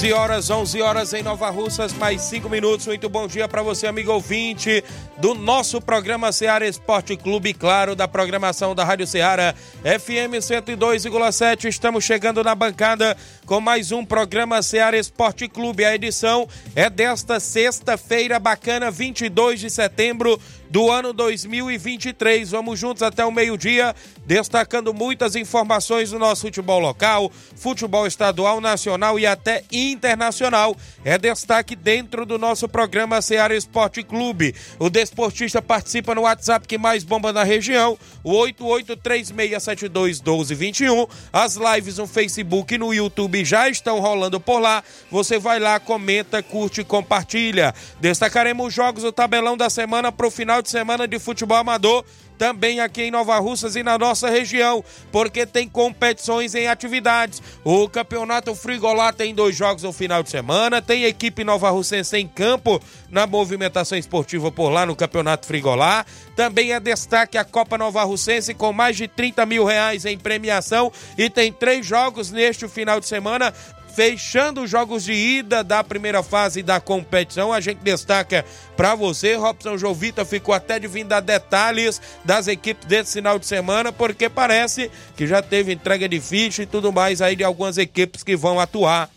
11 0.00 0.12
horas, 0.14 0.48
11 0.48 0.80
horas 0.80 1.12
em 1.12 1.22
Nova 1.22 1.50
Russas, 1.50 1.92
mais 1.92 2.22
5 2.22 2.48
minutos. 2.48 2.86
Muito 2.86 3.06
bom 3.06 3.26
dia 3.26 3.46
para 3.46 3.62
você, 3.62 3.86
amigo 3.86 4.10
ouvinte 4.10 4.82
do 5.18 5.34
nosso 5.34 5.78
programa 5.78 6.32
Seara 6.32 6.66
Esporte 6.66 7.18
Clube, 7.18 7.52
claro, 7.52 7.94
da 7.94 8.08
programação 8.08 8.74
da 8.74 8.82
Rádio 8.82 9.06
Seara 9.06 9.54
FM 9.82 10.40
102,7. 10.40 11.66
Estamos 11.68 12.02
chegando 12.02 12.42
na 12.42 12.54
bancada 12.54 13.14
com 13.44 13.60
mais 13.60 13.92
um 13.92 14.02
programa 14.02 14.62
Seara 14.62 14.96
Esporte 14.96 15.46
Clube. 15.46 15.84
A 15.84 15.94
edição 15.94 16.48
é 16.74 16.88
desta 16.88 17.38
sexta-feira 17.38 18.38
bacana, 18.38 18.90
22 18.90 19.60
de 19.60 19.68
setembro 19.68 20.40
do 20.70 20.90
ano 20.90 21.12
2023. 21.12 22.52
Vamos 22.52 22.78
juntos 22.78 23.02
até 23.02 23.22
o 23.24 23.32
meio-dia, 23.32 23.92
destacando 24.24 24.94
muitas 24.94 25.34
informações 25.34 26.12
do 26.12 26.18
nosso 26.18 26.42
futebol 26.42 26.78
local, 26.78 27.32
futebol 27.56 28.06
estadual, 28.06 28.60
nacional 28.60 29.18
e 29.18 29.26
até 29.26 29.64
internacional. 29.72 30.76
É 31.04 31.18
destaque 31.18 31.74
dentro 31.74 32.24
do 32.24 32.38
nosso 32.38 32.68
programa 32.68 33.20
Seara 33.20 33.56
Esporte 33.56 34.04
Clube. 34.04 34.54
O 34.78 34.88
desportista 34.88 35.60
participa 35.60 36.14
no 36.14 36.20
WhatsApp 36.22 36.68
que 36.68 36.78
mais 36.78 37.02
bomba 37.02 37.32
na 37.32 37.42
região, 37.42 37.98
o 38.22 38.30
8836721221. 38.32 41.08
As 41.32 41.56
lives 41.56 41.98
no 41.98 42.06
Facebook 42.06 42.74
e 42.74 42.78
no 42.78 42.94
YouTube 42.94 43.44
já 43.44 43.68
estão 43.68 43.98
rolando 43.98 44.38
por 44.38 44.60
lá. 44.60 44.84
Você 45.10 45.36
vai 45.38 45.58
lá, 45.58 45.80
comenta, 45.80 46.40
curte 46.42 46.82
e 46.82 46.84
compartilha. 46.84 47.74
Destacaremos 48.00 48.68
os 48.68 48.74
jogos 48.74 49.02
do 49.02 49.10
tabelão 49.10 49.56
da 49.56 49.68
semana 49.68 50.12
para 50.12 50.28
o 50.28 50.30
final 50.30 50.59
final 50.60 50.62
de 50.62 50.70
semana 50.70 51.08
de 51.08 51.18
futebol 51.18 51.56
amador 51.56 52.04
também 52.40 52.80
aqui 52.80 53.02
em 53.02 53.10
Nova 53.10 53.38
Russas 53.38 53.76
e 53.76 53.82
na 53.82 53.98
nossa 53.98 54.30
região, 54.30 54.82
porque 55.12 55.44
tem 55.44 55.68
competições 55.68 56.54
em 56.54 56.68
atividades. 56.68 57.42
O 57.62 57.86
Campeonato 57.86 58.54
Frigolá 58.54 59.12
tem 59.12 59.34
dois 59.34 59.54
jogos 59.54 59.82
no 59.82 59.92
final 59.92 60.22
de 60.22 60.30
semana, 60.30 60.80
tem 60.80 61.04
equipe 61.04 61.44
Nova 61.44 61.68
Russense 61.68 62.16
em 62.16 62.26
campo 62.26 62.80
na 63.10 63.26
movimentação 63.26 63.98
esportiva 63.98 64.50
por 64.50 64.70
lá 64.70 64.86
no 64.86 64.96
Campeonato 64.96 65.46
Frigolá. 65.46 66.06
Também 66.34 66.72
é 66.72 66.80
destaque 66.80 67.36
a 67.36 67.44
Copa 67.44 67.76
Nova 67.76 68.02
Russense 68.04 68.54
com 68.54 68.72
mais 68.72 68.96
de 68.96 69.06
30 69.06 69.44
mil 69.44 69.66
reais 69.66 70.06
em 70.06 70.16
premiação 70.16 70.90
e 71.18 71.28
tem 71.28 71.52
três 71.52 71.84
jogos 71.84 72.30
neste 72.30 72.66
final 72.68 73.00
de 73.00 73.06
semana 73.06 73.52
fechando 73.94 74.62
os 74.62 74.70
jogos 74.70 75.04
de 75.04 75.12
ida 75.12 75.62
da 75.62 75.82
primeira 75.82 76.22
fase 76.22 76.62
da 76.62 76.80
competição. 76.80 77.52
A 77.52 77.60
gente 77.60 77.78
destaca 77.78 78.44
para 78.76 78.94
você, 78.94 79.34
Robson 79.34 79.76
Jovita 79.76 80.24
ficou 80.24 80.54
até 80.54 80.78
de 80.78 80.86
vir 80.86 81.04
dar 81.04 81.20
detalhes 81.20 82.00
das 82.24 82.46
equipes 82.46 82.86
desse 82.86 83.14
final 83.14 83.38
de 83.38 83.46
semana, 83.46 83.92
porque 83.92 84.28
parece 84.28 84.90
que 85.16 85.26
já 85.26 85.42
teve 85.42 85.72
entrega 85.72 86.08
de 86.08 86.20
ficha 86.20 86.62
e 86.62 86.66
tudo 86.66 86.92
mais 86.92 87.20
aí 87.20 87.36
de 87.36 87.44
algumas 87.44 87.78
equipes 87.78 88.22
que 88.22 88.36
vão 88.36 88.60
atuar 88.60 89.10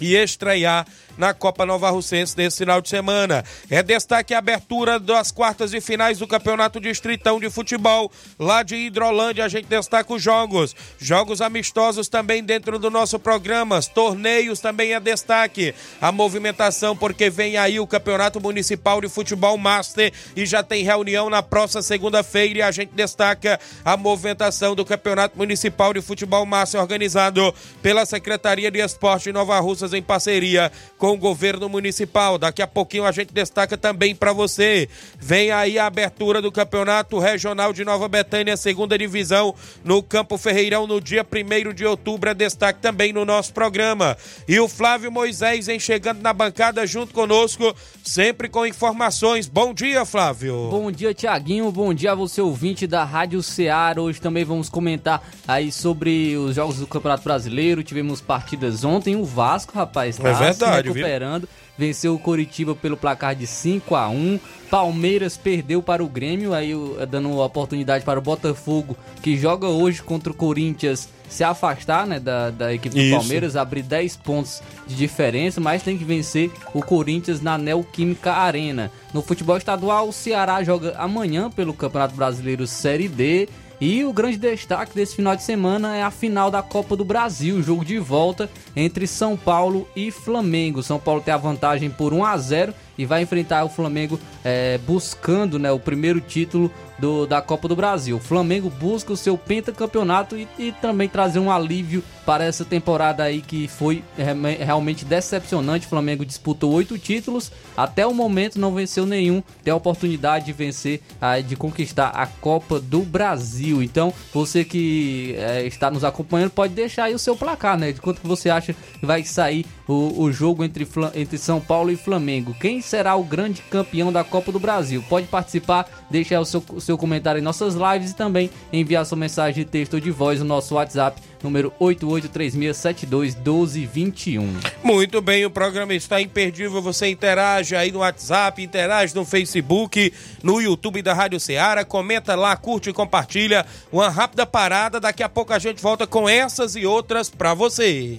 e 0.00 0.14
estrear 0.16 0.86
na 1.16 1.34
Copa 1.34 1.66
Nova 1.66 1.90
Russense 1.90 2.36
nesse 2.36 2.58
final 2.58 2.80
de 2.80 2.88
semana. 2.88 3.44
É 3.70 3.82
destaque 3.82 4.34
a 4.34 4.38
abertura 4.38 4.98
das 4.98 5.30
quartas 5.30 5.70
de 5.70 5.80
finais 5.80 6.18
do 6.18 6.26
Campeonato 6.26 6.80
Distritão 6.80 7.38
de 7.38 7.50
Futebol. 7.50 8.10
Lá 8.38 8.62
de 8.62 8.76
Hidrolândia 8.76 9.44
a 9.44 9.48
gente 9.48 9.66
destaca 9.66 10.12
os 10.12 10.22
jogos. 10.22 10.74
Jogos 10.98 11.40
amistosos 11.40 12.08
também 12.08 12.42
dentro 12.42 12.78
do 12.78 12.90
nosso 12.90 13.18
programa. 13.18 13.80
Torneios 13.82 14.60
também 14.60 14.94
é 14.94 15.00
destaque. 15.00 15.74
A 16.00 16.12
movimentação 16.12 16.96
porque 16.96 17.30
vem 17.30 17.56
aí 17.56 17.78
o 17.78 17.86
Campeonato 17.86 18.40
Municipal 18.40 19.00
de 19.00 19.08
Futebol 19.08 19.56
Master 19.58 20.12
e 20.36 20.46
já 20.46 20.62
tem 20.62 20.84
reunião 20.84 21.28
na 21.28 21.42
próxima 21.42 21.82
segunda-feira 21.82 22.58
e 22.58 22.62
a 22.62 22.70
gente 22.70 22.92
destaca 22.94 23.58
a 23.84 23.96
movimentação 23.96 24.74
do 24.74 24.84
Campeonato 24.84 25.36
Municipal 25.36 25.92
de 25.92 26.00
Futebol 26.00 26.44
Master 26.46 26.80
organizado 26.80 27.54
pela 27.82 28.06
Secretaria 28.06 28.70
de 28.70 28.78
Esporte 28.78 29.24
de 29.24 29.32
Nova 29.32 29.58
Russas 29.60 29.92
em 29.92 30.02
parceria 30.02 30.72
com 31.02 31.14
o 31.14 31.16
governo 31.16 31.68
municipal. 31.68 32.38
Daqui 32.38 32.62
a 32.62 32.66
pouquinho 32.68 33.04
a 33.04 33.10
gente 33.10 33.34
destaca 33.34 33.76
também 33.76 34.14
para 34.14 34.32
você. 34.32 34.88
Vem 35.18 35.50
aí 35.50 35.76
a 35.76 35.86
abertura 35.86 36.40
do 36.40 36.52
Campeonato 36.52 37.18
Regional 37.18 37.72
de 37.72 37.84
Nova 37.84 38.06
Betânia, 38.06 38.56
segunda 38.56 38.96
divisão, 38.96 39.52
no 39.82 40.00
Campo 40.00 40.38
Ferreirão, 40.38 40.86
no 40.86 41.00
dia 41.00 41.26
1 41.26 41.74
de 41.74 41.84
outubro. 41.84 42.30
É 42.30 42.34
destaque 42.34 42.78
também 42.78 43.12
no 43.12 43.24
nosso 43.24 43.52
programa. 43.52 44.16
E 44.46 44.60
o 44.60 44.68
Flávio 44.68 45.10
Moisés 45.10 45.66
vem 45.66 45.80
chegando 45.80 46.22
na 46.22 46.32
bancada 46.32 46.86
junto 46.86 47.12
conosco, 47.12 47.74
sempre 48.04 48.48
com 48.48 48.64
informações. 48.64 49.48
Bom 49.48 49.74
dia, 49.74 50.04
Flávio. 50.04 50.68
Bom 50.70 50.92
dia, 50.92 51.12
Tiaguinho. 51.12 51.72
Bom 51.72 51.92
dia 51.92 52.12
a 52.12 52.14
você, 52.14 52.40
ouvinte 52.40 52.86
da 52.86 53.02
Rádio 53.02 53.42
Ceará. 53.42 54.00
Hoje 54.00 54.20
também 54.20 54.44
vamos 54.44 54.68
comentar 54.68 55.20
aí 55.48 55.72
sobre 55.72 56.36
os 56.36 56.54
jogos 56.54 56.76
do 56.76 56.86
Campeonato 56.86 57.24
Brasileiro. 57.24 57.82
Tivemos 57.82 58.20
partidas 58.20 58.84
ontem. 58.84 59.16
O 59.16 59.24
Vasco, 59.24 59.74
rapaz, 59.74 60.16
tá 60.16 60.28
é 60.28 60.32
verdade, 60.32 60.91
recuperando. 60.92 61.48
Venceu 61.76 62.14
o 62.14 62.18
Coritiba 62.18 62.74
pelo 62.74 62.96
placar 62.96 63.34
de 63.34 63.46
5 63.46 63.94
a 63.94 64.08
1 64.08 64.38
Palmeiras 64.72 65.36
perdeu 65.36 65.82
para 65.82 66.02
o 66.02 66.08
Grêmio, 66.08 66.54
aí 66.54 66.72
dando 67.10 67.38
oportunidade 67.38 68.06
para 68.06 68.18
o 68.18 68.22
Botafogo, 68.22 68.96
que 69.20 69.36
joga 69.36 69.66
hoje 69.66 70.02
contra 70.02 70.32
o 70.32 70.34
Corinthians, 70.34 71.10
se 71.28 71.44
afastar 71.44 72.06
né, 72.06 72.18
da, 72.18 72.48
da 72.48 72.72
equipe 72.72 72.94
do 72.94 73.00
Isso. 73.00 73.16
Palmeiras, 73.18 73.54
abrir 73.54 73.82
10 73.82 74.16
pontos 74.16 74.62
de 74.86 74.94
diferença, 74.94 75.60
mas 75.60 75.82
tem 75.82 75.98
que 75.98 76.04
vencer 76.04 76.50
o 76.72 76.82
Corinthians 76.82 77.42
na 77.42 77.58
Neoquímica 77.58 78.32
Arena. 78.32 78.90
No 79.12 79.20
futebol 79.20 79.58
estadual, 79.58 80.08
o 80.08 80.12
Ceará 80.12 80.64
joga 80.64 80.94
amanhã 80.96 81.50
pelo 81.50 81.74
Campeonato 81.74 82.14
Brasileiro 82.14 82.66
Série 82.66 83.08
D. 83.08 83.48
E 83.84 84.04
o 84.04 84.12
grande 84.12 84.36
destaque 84.36 84.94
desse 84.94 85.16
final 85.16 85.34
de 85.34 85.42
semana 85.42 85.96
é 85.96 86.04
a 86.04 86.10
final 86.12 86.52
da 86.52 86.62
Copa 86.62 86.94
do 86.94 87.04
Brasil, 87.04 87.60
jogo 87.60 87.84
de 87.84 87.98
volta 87.98 88.48
entre 88.76 89.08
São 89.08 89.36
Paulo 89.36 89.88
e 89.96 90.12
Flamengo. 90.12 90.84
São 90.84 91.00
Paulo 91.00 91.20
tem 91.20 91.34
a 91.34 91.36
vantagem 91.36 91.90
por 91.90 92.14
1 92.14 92.24
a 92.24 92.36
0 92.36 92.74
e 92.96 93.04
vai 93.04 93.22
enfrentar 93.22 93.64
o 93.64 93.68
Flamengo 93.68 94.20
é, 94.44 94.78
buscando 94.86 95.58
né, 95.58 95.72
o 95.72 95.80
primeiro 95.80 96.20
título 96.20 96.70
do, 97.02 97.26
da 97.26 97.42
Copa 97.42 97.66
do 97.66 97.74
Brasil. 97.74 98.16
O 98.16 98.20
Flamengo 98.20 98.70
busca 98.70 99.12
o 99.12 99.16
seu 99.16 99.36
pentacampeonato 99.36 100.36
e, 100.36 100.46
e 100.56 100.70
também 100.70 101.08
trazer 101.08 101.40
um 101.40 101.50
alívio 101.50 102.04
para 102.24 102.44
essa 102.44 102.64
temporada 102.64 103.24
aí 103.24 103.42
que 103.42 103.66
foi 103.66 104.04
realmente 104.16 105.04
decepcionante. 105.04 105.86
O 105.86 105.90
Flamengo 105.90 106.24
disputou 106.24 106.72
oito 106.72 106.96
títulos, 106.96 107.50
até 107.76 108.06
o 108.06 108.14
momento 108.14 108.60
não 108.60 108.72
venceu 108.72 109.04
nenhum, 109.04 109.42
tem 109.64 109.72
a 109.72 109.76
oportunidade 109.76 110.44
de 110.44 110.52
vencer, 110.52 111.02
de 111.44 111.56
conquistar 111.56 112.10
a 112.10 112.24
Copa 112.24 112.78
do 112.78 113.00
Brasil. 113.00 113.82
Então, 113.82 114.14
você 114.32 114.64
que 114.64 115.34
é, 115.36 115.66
está 115.66 115.90
nos 115.90 116.04
acompanhando 116.04 116.50
pode 116.50 116.72
deixar 116.72 117.04
aí 117.04 117.14
o 117.14 117.18
seu 117.18 117.34
placar, 117.34 117.76
né? 117.76 117.90
De 117.90 118.00
quanto 118.00 118.20
que 118.20 118.28
você 118.28 118.48
acha 118.48 118.72
que 118.72 119.04
vai 119.04 119.24
sair 119.24 119.66
o, 119.88 120.22
o 120.22 120.32
jogo 120.32 120.62
entre, 120.62 120.86
entre 121.14 121.36
São 121.36 121.60
Paulo 121.60 121.90
e 121.90 121.96
Flamengo. 121.96 122.54
Quem 122.60 122.80
será 122.80 123.16
o 123.16 123.24
grande 123.24 123.60
campeão 123.62 124.12
da 124.12 124.22
Copa 124.22 124.52
do 124.52 124.60
Brasil? 124.60 125.04
Pode 125.08 125.26
participar, 125.26 126.06
deixar 126.08 126.40
o 126.40 126.44
seu, 126.44 126.62
seu 126.92 126.98
comentário 126.98 127.38
em 127.38 127.42
nossas 127.42 127.74
lives 127.74 128.10
e 128.10 128.14
também 128.14 128.50
enviar 128.70 129.06
sua 129.06 129.16
mensagem 129.16 129.64
de 129.64 129.70
texto 129.70 129.94
ou 129.94 130.00
de 130.00 130.10
voz 130.10 130.40
no 130.40 130.44
nosso 130.44 130.74
WhatsApp, 130.74 131.18
número 131.42 131.72
8836721221. 131.80 134.46
Muito 134.84 135.22
bem, 135.22 135.46
o 135.46 135.50
programa 135.50 135.94
está 135.94 136.20
imperdível. 136.20 136.82
Você 136.82 137.08
interage 137.08 137.74
aí 137.74 137.90
no 137.90 138.00
WhatsApp, 138.00 138.62
interage 138.62 139.14
no 139.14 139.24
Facebook, 139.24 140.12
no 140.42 140.60
YouTube 140.60 141.00
da 141.00 141.14
Rádio 141.14 141.40
Ceará, 141.40 141.82
comenta 141.84 142.34
lá, 142.34 142.54
curte 142.56 142.90
e 142.90 142.92
compartilha. 142.92 143.64
Uma 143.90 144.10
rápida 144.10 144.44
parada, 144.44 145.00
daqui 145.00 145.22
a 145.22 145.30
pouco 145.30 145.54
a 145.54 145.58
gente 145.58 145.80
volta 145.80 146.06
com 146.06 146.28
essas 146.28 146.76
e 146.76 146.84
outras 146.84 147.30
para 147.30 147.54
você. 147.54 148.18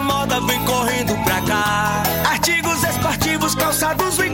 Moda 0.00 0.40
vem 0.40 0.64
correndo 0.64 1.14
pra 1.24 1.40
cá. 1.42 2.02
Artigos 2.28 2.82
esportivos, 2.82 3.54
calçados 3.54 4.16
vem 4.16 4.33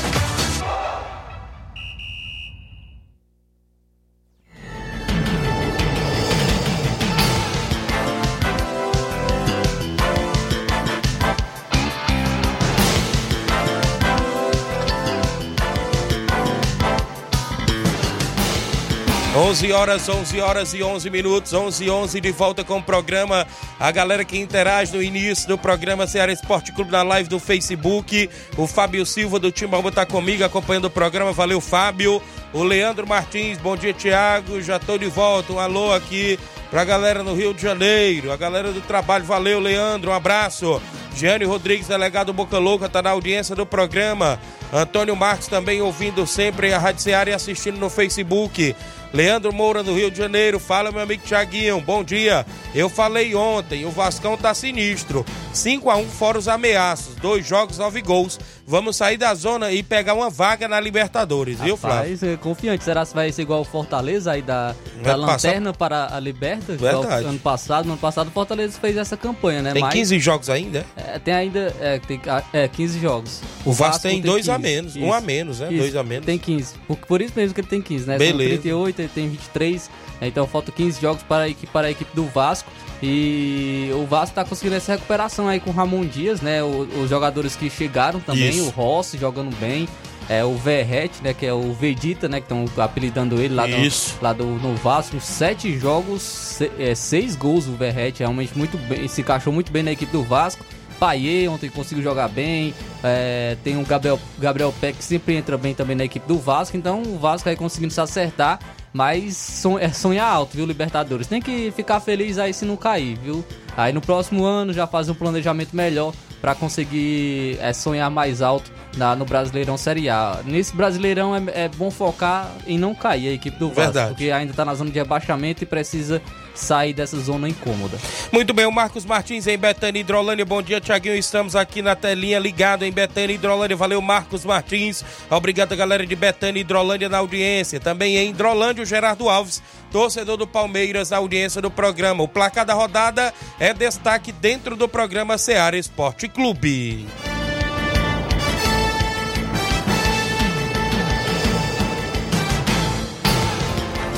11 19.51 19.73
horas, 19.73 20.07
11 20.07 20.39
horas 20.39 20.73
e 20.73 20.81
11 20.81 21.09
minutos, 21.09 21.51
11 21.51 21.83
e 21.83 21.89
11 21.89 22.21
de 22.21 22.31
volta 22.31 22.63
com 22.63 22.77
o 22.77 22.81
programa. 22.81 23.45
A 23.77 23.91
galera 23.91 24.23
que 24.23 24.39
interage 24.39 24.95
no 24.95 25.03
início 25.03 25.45
do 25.45 25.57
programa 25.57 26.07
Ceará 26.07 26.31
Esporte 26.31 26.71
Clube 26.71 26.89
na 26.89 27.03
live 27.03 27.27
do 27.27 27.37
Facebook. 27.37 28.29
O 28.55 28.65
Fábio 28.65 29.05
Silva 29.05 29.39
do 29.39 29.51
Timbaúba 29.51 29.89
está 29.89 30.05
comigo 30.05 30.45
acompanhando 30.45 30.85
o 30.85 30.89
programa. 30.89 31.33
Valeu, 31.33 31.59
Fábio. 31.59 32.21
O 32.53 32.63
Leandro 32.63 33.05
Martins, 33.05 33.57
bom 33.57 33.75
dia, 33.75 33.91
Tiago. 33.91 34.61
Já 34.61 34.77
estou 34.77 34.97
de 34.97 35.07
volta. 35.07 35.51
Um 35.51 35.59
alô 35.59 35.93
aqui 35.93 36.39
pra 36.69 36.85
galera 36.85 37.21
no 37.21 37.33
Rio 37.33 37.53
de 37.53 37.61
Janeiro. 37.61 38.31
A 38.31 38.37
galera 38.37 38.71
do 38.71 38.79
trabalho, 38.79 39.25
valeu, 39.25 39.59
Leandro. 39.59 40.11
Um 40.11 40.13
abraço. 40.13 40.81
Giane 41.13 41.43
Rodrigues, 41.43 41.89
delegado 41.89 42.31
Boca 42.31 42.57
Louca, 42.57 42.87
tá 42.87 43.01
na 43.01 43.09
audiência 43.09 43.53
do 43.53 43.65
programa. 43.65 44.39
Antônio 44.71 45.13
Marques 45.13 45.49
também 45.49 45.81
ouvindo 45.81 46.25
sempre 46.25 46.73
a 46.73 46.79
Rádio 46.79 47.01
Ceará 47.01 47.31
e 47.31 47.33
assistindo 47.33 47.77
no 47.77 47.89
Facebook. 47.89 48.73
Leandro 49.13 49.51
Moura 49.53 49.83
do 49.83 49.93
Rio 49.93 50.09
de 50.09 50.17
Janeiro, 50.17 50.57
fala 50.57 50.91
meu 50.91 51.01
amigo 51.01 51.23
Tiaguinho, 51.25 51.81
bom 51.81 52.03
dia. 52.03 52.45
Eu 52.73 52.87
falei 52.87 53.35
ontem, 53.35 53.85
o 53.85 53.91
Vascão 53.91 54.37
tá 54.37 54.53
sinistro. 54.53 55.25
5 55.53 55.89
a 55.89 55.97
1 55.97 56.07
fora 56.07 56.39
os 56.39 56.47
ameaços, 56.47 57.15
dois 57.15 57.45
jogos, 57.45 57.77
nove 57.77 58.01
gols. 58.01 58.39
Vamos 58.65 58.95
sair 58.95 59.17
da 59.17 59.35
zona 59.35 59.69
e 59.71 59.83
pegar 59.83 60.13
uma 60.13 60.29
vaga 60.29 60.65
na 60.65 60.79
Libertadores, 60.79 61.59
viu, 61.59 61.75
Flávio? 61.75 62.13
Rapaz, 62.13 62.23
é 62.23 62.37
confiante. 62.37 62.85
Será 62.85 63.05
que 63.05 63.13
vai 63.13 63.29
ser 63.29 63.41
igual 63.41 63.59
o 63.59 63.65
Fortaleza 63.65 64.31
aí 64.31 64.41
da, 64.41 64.73
da 65.03 65.15
lanterna 65.15 65.73
para 65.73 66.15
a 66.15 66.19
Liberta? 66.21 66.77
Verdade. 66.77 67.25
Ano 67.25 67.39
passado, 67.39 67.85
no 67.85 67.93
ano 67.93 67.99
passado 67.99 68.29
o 68.29 68.31
Fortaleza 68.31 68.79
fez 68.79 68.95
essa 68.95 69.17
campanha, 69.17 69.61
né? 69.61 69.73
Tem 69.73 69.81
Mas, 69.81 69.93
15 69.93 70.19
jogos 70.19 70.49
ainda? 70.49 70.85
é, 70.95 71.19
tem 71.19 71.33
ainda 71.33 71.75
é, 71.81 71.99
tem, 71.99 72.21
é, 72.53 72.67
15 72.69 72.99
jogos. 72.99 73.41
O 73.65 73.73
Vasco 73.73 74.03
tem 74.03 74.21
dois 74.21 74.47
a 74.47 74.55
15. 74.55 74.69
menos, 74.69 74.95
um 74.95 75.11
a 75.11 75.19
menos, 75.19 75.59
né? 75.59 75.67
Dois 75.69 75.93
a 75.95 76.03
menos. 76.03 76.25
Tem 76.25 76.37
15. 76.37 76.75
Por, 76.87 76.97
por 76.97 77.21
isso 77.21 77.33
mesmo 77.35 77.53
que 77.53 77.59
ele 77.59 77.67
tem 77.67 77.81
15, 77.81 78.07
né? 78.07 78.17
Beleza. 78.17 78.51
São 78.51 78.61
38, 78.61 79.00
ele 79.01 79.11
tem 79.13 79.29
23. 79.29 79.89
né? 80.19 80.27
Então 80.27 80.45
faltam 80.47 80.73
15 80.75 81.01
jogos 81.01 81.23
para 81.23 81.43
a 81.43 81.49
equipe, 81.49 81.71
para 81.71 81.87
a 81.87 81.91
equipe 81.91 82.15
do 82.15 82.25
Vasco. 82.25 82.69
E 83.01 83.89
o 83.93 84.05
Vasco 84.05 84.35
tá 84.35 84.45
conseguindo 84.45 84.75
essa 84.75 84.93
recuperação 84.93 85.47
aí 85.47 85.59
com 85.59 85.69
o 85.71 85.73
Ramon 85.73 86.05
Dias, 86.05 86.39
né? 86.41 86.61
O- 86.63 86.87
os 87.03 87.09
jogadores 87.09 87.55
que 87.55 87.69
chegaram 87.69 88.19
também, 88.19 88.49
Isso. 88.49 88.67
o 88.67 88.69
Rossi 88.69 89.17
jogando 89.17 89.55
bem. 89.59 89.87
É, 90.29 90.45
o 90.45 90.55
Verrete, 90.55 91.15
né? 91.21 91.33
Que 91.33 91.45
é 91.47 91.53
o 91.53 91.73
Vegeta, 91.73 92.29
né? 92.29 92.39
Que 92.39 92.45
estão 92.45 92.63
apelidando 92.81 93.41
ele 93.41 93.53
lá, 93.55 93.65
do, 93.65 93.75
Isso. 93.75 94.15
lá 94.21 94.31
do, 94.31 94.45
no 94.45 94.75
Vasco. 94.75 95.19
Sete 95.19 95.77
jogos, 95.77 96.21
se- 96.21 96.71
é, 96.79 96.93
seis 96.95 97.35
gols 97.35 97.67
o 97.67 97.73
Verrete. 97.73 98.19
Realmente 98.19 98.57
muito 98.57 98.77
bem, 98.77 99.07
se 99.07 99.21
encaixou 99.21 99.51
muito 99.51 99.71
bem 99.71 99.83
na 99.83 99.91
equipe 99.91 100.11
do 100.11 100.23
Vasco. 100.23 100.63
Paier 100.99 101.51
ontem 101.51 101.69
conseguiu 101.71 102.03
jogar 102.03 102.27
bem. 102.29 102.73
É, 103.03 103.57
tem 103.63 103.75
o 103.81 103.83
Gabriel, 103.85 104.19
Gabriel 104.37 104.71
Peck 104.79 104.99
que 104.99 105.03
sempre 105.03 105.35
entra 105.35 105.57
bem 105.57 105.73
também 105.73 105.95
na 105.95 106.05
equipe 106.05 106.25
do 106.27 106.37
Vasco. 106.37 106.77
Então 106.77 107.01
o 107.01 107.17
Vasco 107.17 107.49
aí 107.49 107.55
conseguindo 107.55 107.91
se 107.91 107.99
acertar. 107.99 108.59
Mas 108.93 109.63
é 109.79 109.89
sonhar 109.89 110.31
alto, 110.31 110.57
viu, 110.57 110.65
Libertadores? 110.65 111.27
Tem 111.27 111.41
que 111.41 111.71
ficar 111.71 111.99
feliz 111.99 112.37
aí 112.37 112.53
se 112.53 112.65
não 112.65 112.75
cair, 112.75 113.17
viu? 113.17 113.43
Aí 113.75 113.93
no 113.93 114.01
próximo 114.01 114.43
ano 114.43 114.73
já 114.73 114.85
fazer 114.85 115.11
um 115.11 115.15
planejamento 115.15 115.75
melhor 115.75 116.13
para 116.41 116.53
conseguir 116.55 117.57
é, 117.61 117.71
sonhar 117.71 118.09
mais 118.11 118.41
alto 118.41 118.71
na, 118.97 119.15
no 119.15 119.25
Brasileirão 119.25 119.77
Série 119.77 120.09
A. 120.09 120.39
Nesse 120.45 120.75
Brasileirão 120.75 121.35
é, 121.35 121.65
é 121.65 121.67
bom 121.67 121.89
focar 121.89 122.51
em 122.67 122.77
não 122.77 122.93
cair 122.93 123.29
a 123.29 123.33
equipe 123.33 123.57
do 123.57 123.67
Vasco, 123.67 123.81
Verdade. 123.81 124.09
porque 124.09 124.31
ainda 124.31 124.53
tá 124.53 124.65
na 124.65 124.73
zona 124.73 124.89
de 124.89 124.99
rebaixamento 124.99 125.63
e 125.63 125.65
precisa 125.65 126.21
sair 126.53 126.93
dessa 126.93 127.19
zona 127.19 127.47
incômoda. 127.47 127.97
Muito 128.31 128.53
bem, 128.53 128.65
o 128.65 128.71
Marcos 128.71 129.05
Martins 129.05 129.47
em 129.47 129.57
Betânia 129.57 129.99
Hidrolândia. 129.99 130.45
Bom 130.45 130.61
dia, 130.61 130.81
Tiaguinho. 130.81 131.15
Estamos 131.15 131.55
aqui 131.55 131.81
na 131.81 131.95
telinha 131.95 132.39
ligado 132.39 132.83
em 132.83 132.91
Betânia 132.91 133.33
Hidrolândia. 133.33 133.75
Valeu, 133.77 134.01
Marcos 134.01 134.45
Martins. 134.45 135.03
Obrigado, 135.29 135.75
galera 135.75 136.05
de 136.05 136.15
Betânia 136.15 136.59
Hidrolândia 136.59 137.09
na 137.09 137.19
audiência. 137.19 137.79
Também 137.79 138.17
em 138.17 138.29
Hidrolândia, 138.29 138.83
o 138.83 138.85
Gerardo 138.85 139.29
Alves, 139.29 139.61
torcedor 139.91 140.37
do 140.37 140.47
Palmeiras, 140.47 141.09
na 141.09 141.17
audiência 141.17 141.61
do 141.61 141.71
programa. 141.71 142.23
O 142.23 142.27
placar 142.27 142.65
da 142.65 142.73
rodada 142.73 143.33
é 143.59 143.73
destaque 143.73 144.31
dentro 144.31 144.75
do 144.75 144.87
programa 144.87 145.37
Seara 145.37 145.77
Esporte 145.77 146.27
Clube. 146.27 147.07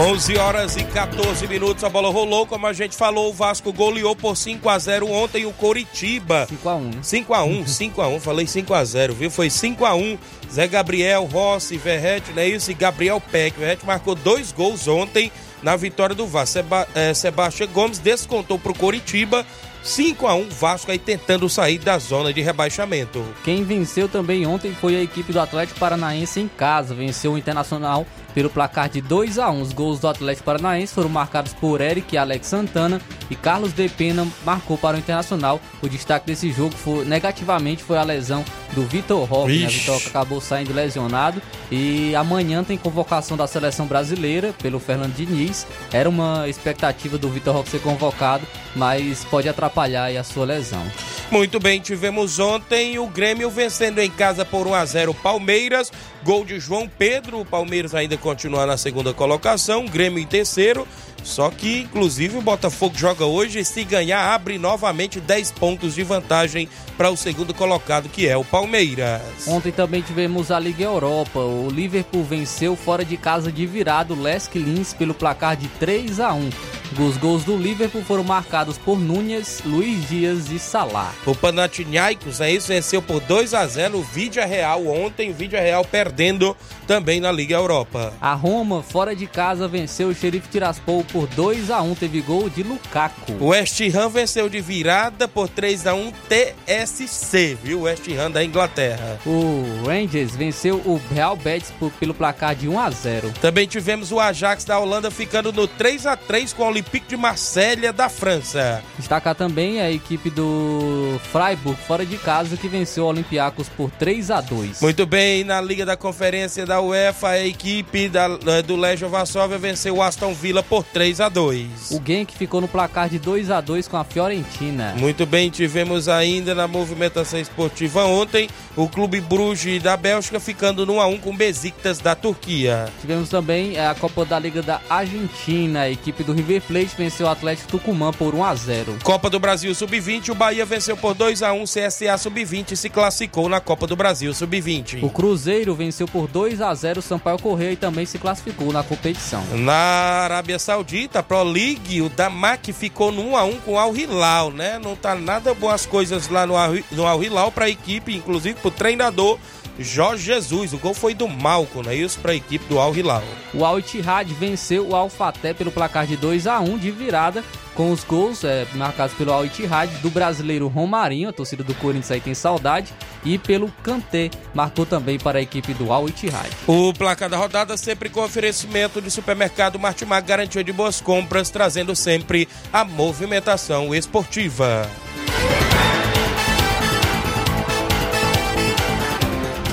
11 0.00 0.38
horas 0.38 0.76
e 0.76 0.84
14 0.84 1.46
minutos, 1.46 1.84
a 1.84 1.88
bola 1.90 2.08
rolou, 2.08 2.46
como 2.46 2.66
a 2.66 2.72
gente 2.72 2.96
falou, 2.96 3.28
o 3.28 3.34
Vasco 3.34 3.70
goleou 3.70 4.16
por 4.16 4.34
5 4.34 4.66
a 4.66 4.78
0 4.78 5.06
ontem 5.12 5.44
o 5.44 5.52
Coritiba. 5.52 6.46
5 6.48 6.68
a 6.70 6.74
1 6.74 7.02
5 7.02 7.34
a 7.34 7.44
1 7.44 7.66
5 7.66 8.00
a 8.00 8.08
1 8.08 8.20
falei 8.20 8.46
5 8.46 8.72
a 8.72 8.82
0 8.82 9.12
viu? 9.12 9.30
Foi 9.30 9.50
5 9.50 9.84
a 9.84 9.94
1 9.94 10.16
Zé 10.50 10.66
Gabriel, 10.66 11.26
Rossi, 11.26 11.76
Verrete, 11.76 12.32
não 12.32 12.40
é 12.40 12.48
isso? 12.48 12.70
E 12.70 12.74
Gabriel 12.74 13.20
Peck. 13.20 13.58
Verrete 13.60 13.84
marcou 13.84 14.14
dois 14.14 14.52
gols 14.52 14.88
ontem 14.88 15.30
na 15.62 15.76
vitória 15.76 16.14
do 16.14 16.26
Vasco. 16.26 16.54
Seba, 16.54 16.88
eh, 16.94 17.12
Sebastião 17.12 17.68
Gomes 17.68 17.98
descontou 17.98 18.58
pro 18.58 18.72
Coritiba. 18.72 19.44
5 19.82 20.26
a 20.26 20.34
1 20.34 20.48
Vasco 20.48 20.90
aí 20.90 20.98
tentando 20.98 21.48
sair 21.48 21.78
da 21.78 21.98
zona 21.98 22.32
de 22.32 22.40
rebaixamento. 22.40 23.22
Quem 23.44 23.64
venceu 23.64 24.08
também 24.08 24.46
ontem 24.46 24.74
foi 24.74 24.96
a 24.96 25.02
equipe 25.02 25.32
do 25.32 25.40
Atlético 25.40 25.78
Paranaense 25.78 26.40
em 26.40 26.48
casa. 26.48 26.94
Venceu 26.94 27.32
o 27.32 27.38
Internacional 27.38 28.06
pelo 28.34 28.50
placar 28.50 28.88
de 28.88 29.00
2 29.00 29.38
a 29.38 29.50
1 29.50 29.60
Os 29.60 29.72
gols 29.72 30.00
do 30.00 30.08
Atlético 30.08 30.44
Paranaense 30.44 30.94
foram 30.94 31.08
marcados 31.08 31.52
por 31.54 31.80
Eric 31.80 32.14
e 32.14 32.18
Alex 32.18 32.46
Santana 32.46 33.00
e 33.30 33.36
Carlos 33.36 33.72
De 33.72 33.88
Pena 33.88 34.26
marcou 34.44 34.76
para 34.76 34.96
o 34.96 35.00
Internacional. 35.00 35.60
O 35.80 35.88
destaque 35.88 36.26
desse 36.26 36.50
jogo 36.52 36.74
foi, 36.74 37.04
negativamente 37.04 37.82
foi 37.82 37.96
a 37.96 38.02
lesão 38.02 38.44
do 38.72 38.82
Vitor 38.82 39.24
Roque. 39.24 39.58
Né? 39.58 39.66
Vitor 39.68 39.94
Roque 39.94 40.08
acabou 40.08 40.40
saindo 40.40 40.72
lesionado 40.72 41.40
e 41.70 42.14
amanhã 42.14 42.64
tem 42.64 42.76
convocação 42.76 43.36
da 43.36 43.46
seleção 43.46 43.86
brasileira 43.86 44.52
pelo 44.60 44.80
Fernando 44.80 45.14
Diniz. 45.14 45.66
Era 45.92 46.08
uma 46.08 46.48
expectativa 46.48 47.16
do 47.16 47.28
Vitor 47.28 47.54
Roque 47.54 47.70
ser 47.70 47.80
convocado, 47.80 48.46
mas 48.74 49.24
pode 49.24 49.48
atrapalhar 49.48 50.10
a 50.16 50.24
sua 50.24 50.44
lesão. 50.44 50.84
Muito 51.30 51.60
bem, 51.60 51.80
tivemos 51.80 52.40
ontem 52.40 52.98
o 52.98 53.06
Grêmio 53.06 53.48
vencendo 53.50 54.00
em 54.00 54.10
casa 54.10 54.44
por 54.44 54.66
1 54.66 54.74
a 54.74 54.84
0 54.84 55.12
o 55.12 55.14
Palmeiras. 55.14 55.92
Gol 56.24 56.44
de 56.44 56.60
João 56.60 56.88
Pedro. 56.88 57.40
O 57.40 57.44
Palmeiras 57.44 57.94
ainda 57.94 58.16
continua 58.16 58.66
na 58.66 58.76
segunda 58.76 59.12
colocação, 59.12 59.86
Grêmio 59.86 60.18
em 60.18 60.26
terceiro. 60.26 60.86
Só 61.22 61.50
que, 61.50 61.80
inclusive, 61.82 62.38
o 62.38 62.42
Botafogo 62.42 62.96
joga 62.96 63.24
hoje 63.24 63.58
e 63.58 63.64
se 63.64 63.84
ganhar, 63.84 64.32
abre 64.32 64.58
novamente 64.58 65.20
10 65.20 65.52
pontos 65.52 65.94
de 65.94 66.02
vantagem 66.02 66.68
para 66.96 67.10
o 67.10 67.16
segundo 67.16 67.52
colocado, 67.52 68.08
que 68.08 68.26
é 68.26 68.36
o 68.36 68.44
Palmeiras. 68.44 69.46
Ontem 69.46 69.70
também 69.70 70.02
tivemos 70.02 70.50
a 70.50 70.58
Liga 70.58 70.84
Europa. 70.84 71.40
O 71.40 71.68
Liverpool 71.70 72.24
venceu 72.24 72.74
fora 72.74 73.04
de 73.04 73.16
casa 73.16 73.52
de 73.52 73.66
virado 73.66 74.14
o 74.14 74.22
Lesk 74.22 74.54
Linz 74.54 74.94
pelo 74.94 75.14
placar 75.14 75.56
de 75.56 75.68
3 75.68 76.20
a 76.20 76.32
1. 76.32 76.50
Os 76.98 77.16
gols 77.16 77.44
do 77.44 77.56
Liverpool 77.56 78.02
foram 78.02 78.24
marcados 78.24 78.76
por 78.76 78.98
Núñez, 78.98 79.62
Luiz 79.64 80.08
Dias 80.08 80.50
e 80.50 80.58
Salah. 80.58 81.12
O 81.24 81.34
Panathinaikos, 81.34 82.40
é 82.40 82.50
isso, 82.52 82.68
venceu 82.68 83.00
por 83.00 83.20
2 83.20 83.54
a 83.54 83.66
0 83.66 83.98
o 83.98 84.02
Vídea 84.02 84.44
Real 84.44 84.86
ontem, 84.86 85.30
o 85.30 85.34
Vídea 85.34 85.60
Real 85.60 85.84
perdendo 85.84 86.56
também 86.86 87.20
na 87.20 87.30
Liga 87.30 87.54
Europa. 87.54 88.12
A 88.20 88.34
Roma, 88.34 88.82
fora 88.82 89.14
de 89.14 89.26
casa, 89.26 89.68
venceu 89.68 90.08
o 90.08 90.14
Xerife 90.14 90.48
Tiraspol 90.48 91.04
por 91.04 91.26
2 91.28 91.70
a 91.70 91.80
1. 91.80 91.94
Teve 91.94 92.20
gol 92.20 92.50
de 92.50 92.62
Lukaku. 92.62 93.32
O 93.40 93.46
West 93.48 93.80
Ham 93.94 94.08
venceu 94.08 94.48
de 94.48 94.60
virada 94.60 95.28
por 95.28 95.48
3 95.48 95.86
a 95.86 95.94
1 95.94 96.12
TSC, 96.28 97.56
viu? 97.62 97.78
O 97.80 97.82
West 97.82 98.06
Ham 98.08 98.30
da 98.30 98.44
Inglaterra. 98.44 99.18
O 99.24 99.64
Rangers 99.86 100.34
venceu 100.34 100.76
o 100.84 101.00
Real 101.14 101.36
Betis 101.36 101.70
por- 101.78 101.90
pelo 101.92 102.12
placar 102.14 102.54
de 102.54 102.68
1 102.68 102.78
a 102.78 102.90
0. 102.90 103.32
Também 103.40 103.66
tivemos 103.66 104.10
o 104.12 104.18
Ajax 104.20 104.64
da 104.64 104.78
Holanda 104.78 105.10
ficando 105.10 105.52
no 105.52 105.66
3 105.68 106.06
a 106.06 106.16
3 106.16 106.52
com 106.52 106.64
o 106.64 106.66
Olympique 106.80 107.08
de 107.08 107.16
Marselha 107.16 107.92
da 107.92 108.08
França. 108.08 108.82
Destacar 108.98 109.34
também 109.34 109.80
a 109.82 109.90
equipe 109.90 110.30
do 110.30 111.20
Freiburg, 111.30 111.78
fora 111.86 112.06
de 112.06 112.16
casa, 112.16 112.56
que 112.56 112.68
venceu 112.68 113.04
o 113.04 113.06
Olympiacos 113.08 113.68
por 113.68 113.90
3 113.90 114.30
a 114.30 114.40
2. 114.40 114.80
Muito 114.80 115.04
bem, 115.04 115.44
na 115.44 115.60
Liga 115.60 115.84
da 115.84 115.94
Conferência 115.96 116.64
da 116.64 116.80
UEFA, 116.80 117.28
a 117.28 117.46
equipe 117.46 118.08
da- 118.08 118.38
eh, 118.46 118.62
do 118.62 118.76
Legia 118.76 119.08
Varsóvia 119.08 119.58
venceu 119.58 119.96
o 119.96 120.02
Aston 120.02 120.32
Villa 120.32 120.62
por 120.62 120.82
3 120.84 121.20
a 121.20 121.28
2. 121.28 121.90
O 121.90 122.00
Genk 122.04 122.32
ficou 122.34 122.62
no 122.62 122.68
placar 122.68 123.10
de 123.10 123.18
2 123.18 123.50
a 123.50 123.60
2 123.60 123.86
com 123.86 123.98
a 123.98 124.04
Fiorentina. 124.04 124.94
Muito 124.96 125.26
bem, 125.26 125.50
tivemos 125.50 126.08
ainda 126.08 126.54
na 126.54 126.66
movimentação 126.66 127.38
esportiva 127.38 128.04
ontem 128.06 128.48
o 128.74 128.88
Clube 128.88 129.20
Bruges 129.20 129.82
da 129.82 129.96
Bélgica 129.98 130.40
ficando 130.40 130.86
no 130.86 130.94
1 130.94 131.00
a 131.00 131.06
1 131.06 131.18
com 131.18 131.30
o 131.30 131.36
Besiktas 131.36 131.98
da 131.98 132.14
Turquia. 132.14 132.88
Tivemos 133.02 133.28
também 133.28 133.78
a 133.78 133.94
Copa 133.94 134.24
da 134.24 134.38
Liga 134.38 134.62
da 134.62 134.80
Argentina. 134.88 135.80
A 135.82 135.90
equipe 135.90 136.22
do 136.22 136.32
River 136.32 136.62
Plate 136.70 136.94
venceu 136.96 137.26
o 137.26 137.30
Atlético 137.30 137.68
Tucumã 137.68 138.12
por 138.12 138.32
1 138.32 138.44
a 138.44 138.54
0. 138.54 138.98
Copa 139.02 139.28
do 139.28 139.40
Brasil 139.40 139.74
Sub-20, 139.74 140.28
o 140.28 140.36
Bahia 140.36 140.64
venceu 140.64 140.96
por 140.96 141.14
2 141.14 141.42
a 141.42 141.52
1 141.52 141.64
CSA 141.64 142.16
Sub-20 142.16 142.70
e 142.70 142.76
se 142.76 142.88
classificou 142.88 143.48
na 143.48 143.60
Copa 143.60 143.88
do 143.88 143.96
Brasil 143.96 144.32
Sub-20. 144.32 145.02
O 145.02 145.10
Cruzeiro 145.10 145.74
venceu 145.74 146.06
por 146.06 146.28
2 146.28 146.60
a 146.60 146.72
0 146.72 147.00
o 147.00 147.02
Sampaio 147.02 147.40
Correia 147.40 147.72
e 147.72 147.76
também 147.76 148.06
se 148.06 148.20
classificou 148.20 148.72
na 148.72 148.84
competição. 148.84 149.44
Na 149.56 149.72
Arábia 149.72 150.60
Saudita, 150.60 151.24
Pro 151.24 151.42
League, 151.42 152.00
o 152.02 152.08
Damac 152.08 152.72
ficou 152.72 153.10
no 153.10 153.30
1 153.30 153.36
a 153.36 153.44
1 153.44 153.60
com 153.62 153.72
o 153.72 153.78
Al 153.78 153.96
Hilal, 153.96 154.52
né? 154.52 154.78
Não 154.78 154.94
tá 154.94 155.16
nada 155.16 155.52
boas 155.52 155.84
coisas 155.84 156.28
lá 156.28 156.46
no 156.46 156.56
Al, 156.56 156.74
no 156.92 157.04
Al 157.04 157.20
Hilal 157.20 157.50
para 157.50 157.64
a 157.64 157.70
equipe, 157.70 158.14
inclusive 158.14 158.60
pro 158.60 158.70
treinador 158.70 159.40
Jorge 159.80 160.24
Jesus. 160.24 160.72
O 160.72 160.78
gol 160.78 160.94
foi 160.94 161.14
do 161.14 161.26
Malco, 161.26 161.82
não 161.82 161.90
é 161.90 161.96
isso? 161.96 162.18
Para 162.20 162.32
a 162.32 162.34
equipe 162.34 162.64
do 162.66 162.78
Al 162.78 162.94
Hilal. 162.94 163.22
O 163.54 163.64
Al 163.64 163.78
Ittihad 163.78 164.28
venceu 164.34 164.88
o 164.88 164.94
Al 164.94 165.08
Fateh 165.08 165.54
pelo 165.54 165.72
placar 165.72 166.06
de 166.06 166.16
2 166.16 166.46
a 166.46 166.59
1 166.60 166.78
de 166.78 166.90
virada, 166.90 167.44
com 167.74 167.90
os 167.90 168.04
gols 168.04 168.44
é, 168.44 168.66
marcados 168.74 169.14
pelo 169.16 169.32
Al 169.32 169.44
Ittihad 169.44 169.90
do 170.02 170.10
brasileiro 170.10 170.68
Romarinho, 170.68 171.28
a 171.28 171.32
torcida 171.32 171.64
do 171.64 171.74
Corinthians 171.74 172.10
aí 172.10 172.20
tem 172.20 172.34
saudade, 172.34 172.92
e 173.24 173.38
pelo 173.38 173.70
Kanté, 173.82 174.30
marcou 174.54 174.86
também 174.86 175.18
para 175.18 175.38
a 175.38 175.42
equipe 175.42 175.74
do 175.74 175.92
Al 175.92 176.08
Ittihad. 176.08 176.50
O 176.66 176.92
placar 176.92 177.28
da 177.28 177.36
rodada 177.36 177.76
sempre 177.76 178.08
com 178.08 178.22
oferecimento 178.22 179.00
de 179.00 179.10
supermercado 179.10 179.78
Martimag, 179.78 180.26
garantia 180.26 180.64
de 180.64 180.72
boas 180.72 181.00
compras, 181.00 181.50
trazendo 181.50 181.94
sempre 181.94 182.48
a 182.72 182.84
movimentação 182.84 183.94
esportiva. 183.94 184.88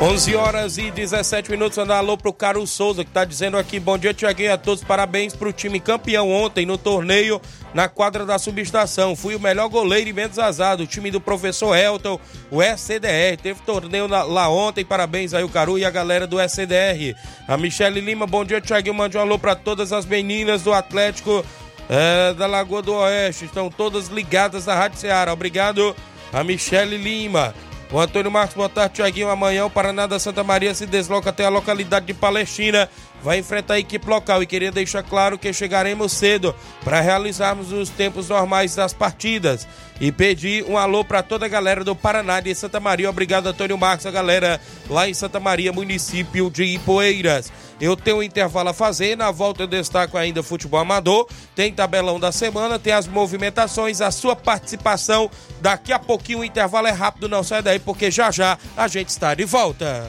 Onze 0.00 0.36
horas 0.36 0.78
e 0.78 0.92
17 0.92 1.50
minutos, 1.50 1.76
andar 1.76 1.96
alô 1.96 2.16
pro 2.16 2.32
Caro 2.32 2.64
Souza, 2.68 3.04
que 3.04 3.10
tá 3.10 3.24
dizendo 3.24 3.58
aqui, 3.58 3.80
bom 3.80 3.98
dia 3.98 4.14
Tiaguinho 4.14 4.52
a 4.52 4.56
todos, 4.56 4.84
parabéns 4.84 5.34
pro 5.34 5.52
time 5.52 5.80
campeão 5.80 6.30
ontem 6.30 6.64
no 6.64 6.78
torneio 6.78 7.40
na 7.74 7.88
quadra 7.88 8.24
da 8.24 8.38
subestação, 8.38 9.16
fui 9.16 9.34
o 9.34 9.40
melhor 9.40 9.68
goleiro 9.68 10.08
e 10.08 10.12
menos 10.12 10.38
azado, 10.38 10.84
o 10.84 10.86
time 10.86 11.10
do 11.10 11.20
professor 11.20 11.76
Elton, 11.76 12.20
o 12.48 12.62
SCDR, 12.62 13.36
teve 13.42 13.60
torneio 13.62 14.06
lá 14.06 14.48
ontem, 14.48 14.84
parabéns 14.84 15.34
aí 15.34 15.42
o 15.42 15.48
Caru 15.48 15.76
e 15.76 15.84
a 15.84 15.90
galera 15.90 16.28
do 16.28 16.38
SCDR. 16.40 17.16
A 17.48 17.56
Michele 17.56 18.00
Lima, 18.00 18.24
bom 18.24 18.44
dia 18.44 18.60
Tiaguinho, 18.60 18.94
mande 18.94 19.18
um 19.18 19.20
alô 19.20 19.36
pra 19.36 19.56
todas 19.56 19.92
as 19.92 20.06
meninas 20.06 20.62
do 20.62 20.72
Atlético 20.72 21.44
eh, 21.90 22.34
da 22.34 22.46
Lagoa 22.46 22.82
do 22.82 22.94
Oeste, 22.94 23.46
estão 23.46 23.68
todas 23.68 24.06
ligadas 24.06 24.64
na 24.64 24.76
Rádio 24.76 25.00
Ceará, 25.00 25.32
obrigado 25.32 25.94
a 26.32 26.44
Michele 26.44 26.96
Lima. 26.96 27.52
O 27.90 27.98
Antônio 27.98 28.30
Marcos, 28.30 28.54
boa 28.54 28.68
tarde, 28.68 28.96
Tiaguinho. 28.96 29.30
Amanhã 29.30 29.64
o 29.64 29.70
Paraná 29.70 30.06
da 30.06 30.18
Santa 30.18 30.44
Maria 30.44 30.74
se 30.74 30.84
desloca 30.84 31.30
até 31.30 31.46
a 31.46 31.48
localidade 31.48 32.04
de 32.04 32.12
Palestina. 32.12 32.86
Vai 33.22 33.38
enfrentar 33.38 33.74
a 33.74 33.78
equipe 33.78 34.08
local 34.08 34.42
e 34.42 34.46
queria 34.46 34.70
deixar 34.70 35.02
claro 35.02 35.38
que 35.38 35.52
chegaremos 35.52 36.12
cedo 36.12 36.54
para 36.84 37.00
realizarmos 37.00 37.72
os 37.72 37.90
tempos 37.90 38.28
normais 38.28 38.74
das 38.74 38.92
partidas. 38.92 39.66
E 40.00 40.12
pedir 40.12 40.64
um 40.64 40.78
alô 40.78 41.04
para 41.04 41.24
toda 41.24 41.44
a 41.44 41.48
galera 41.48 41.82
do 41.82 41.96
Paraná 41.96 42.38
de 42.38 42.54
Santa 42.54 42.78
Maria. 42.78 43.10
Obrigado, 43.10 43.48
Antônio 43.48 43.76
Marcos, 43.76 44.06
a 44.06 44.12
galera 44.12 44.60
lá 44.88 45.08
em 45.08 45.14
Santa 45.14 45.40
Maria, 45.40 45.72
município 45.72 46.48
de 46.48 46.62
Ipueiras. 46.62 47.52
Eu 47.80 47.96
tenho 47.96 48.18
um 48.18 48.22
intervalo 48.22 48.68
a 48.68 48.74
fazer, 48.74 49.16
na 49.16 49.32
volta 49.32 49.64
eu 49.64 49.66
destaco 49.66 50.16
ainda 50.16 50.40
futebol 50.40 50.78
amador, 50.78 51.28
tem 51.54 51.72
tabelão 51.72 52.20
da 52.20 52.30
semana, 52.30 52.78
tem 52.78 52.92
as 52.92 53.08
movimentações, 53.08 54.00
a 54.00 54.12
sua 54.12 54.36
participação. 54.36 55.28
Daqui 55.60 55.92
a 55.92 55.98
pouquinho 55.98 56.40
o 56.40 56.44
intervalo 56.44 56.86
é 56.86 56.92
rápido, 56.92 57.28
não 57.28 57.42
sai 57.42 57.62
daí, 57.62 57.80
porque 57.80 58.08
já 58.08 58.30
já 58.30 58.56
a 58.76 58.86
gente 58.86 59.08
está 59.08 59.34
de 59.34 59.44
volta. 59.44 60.08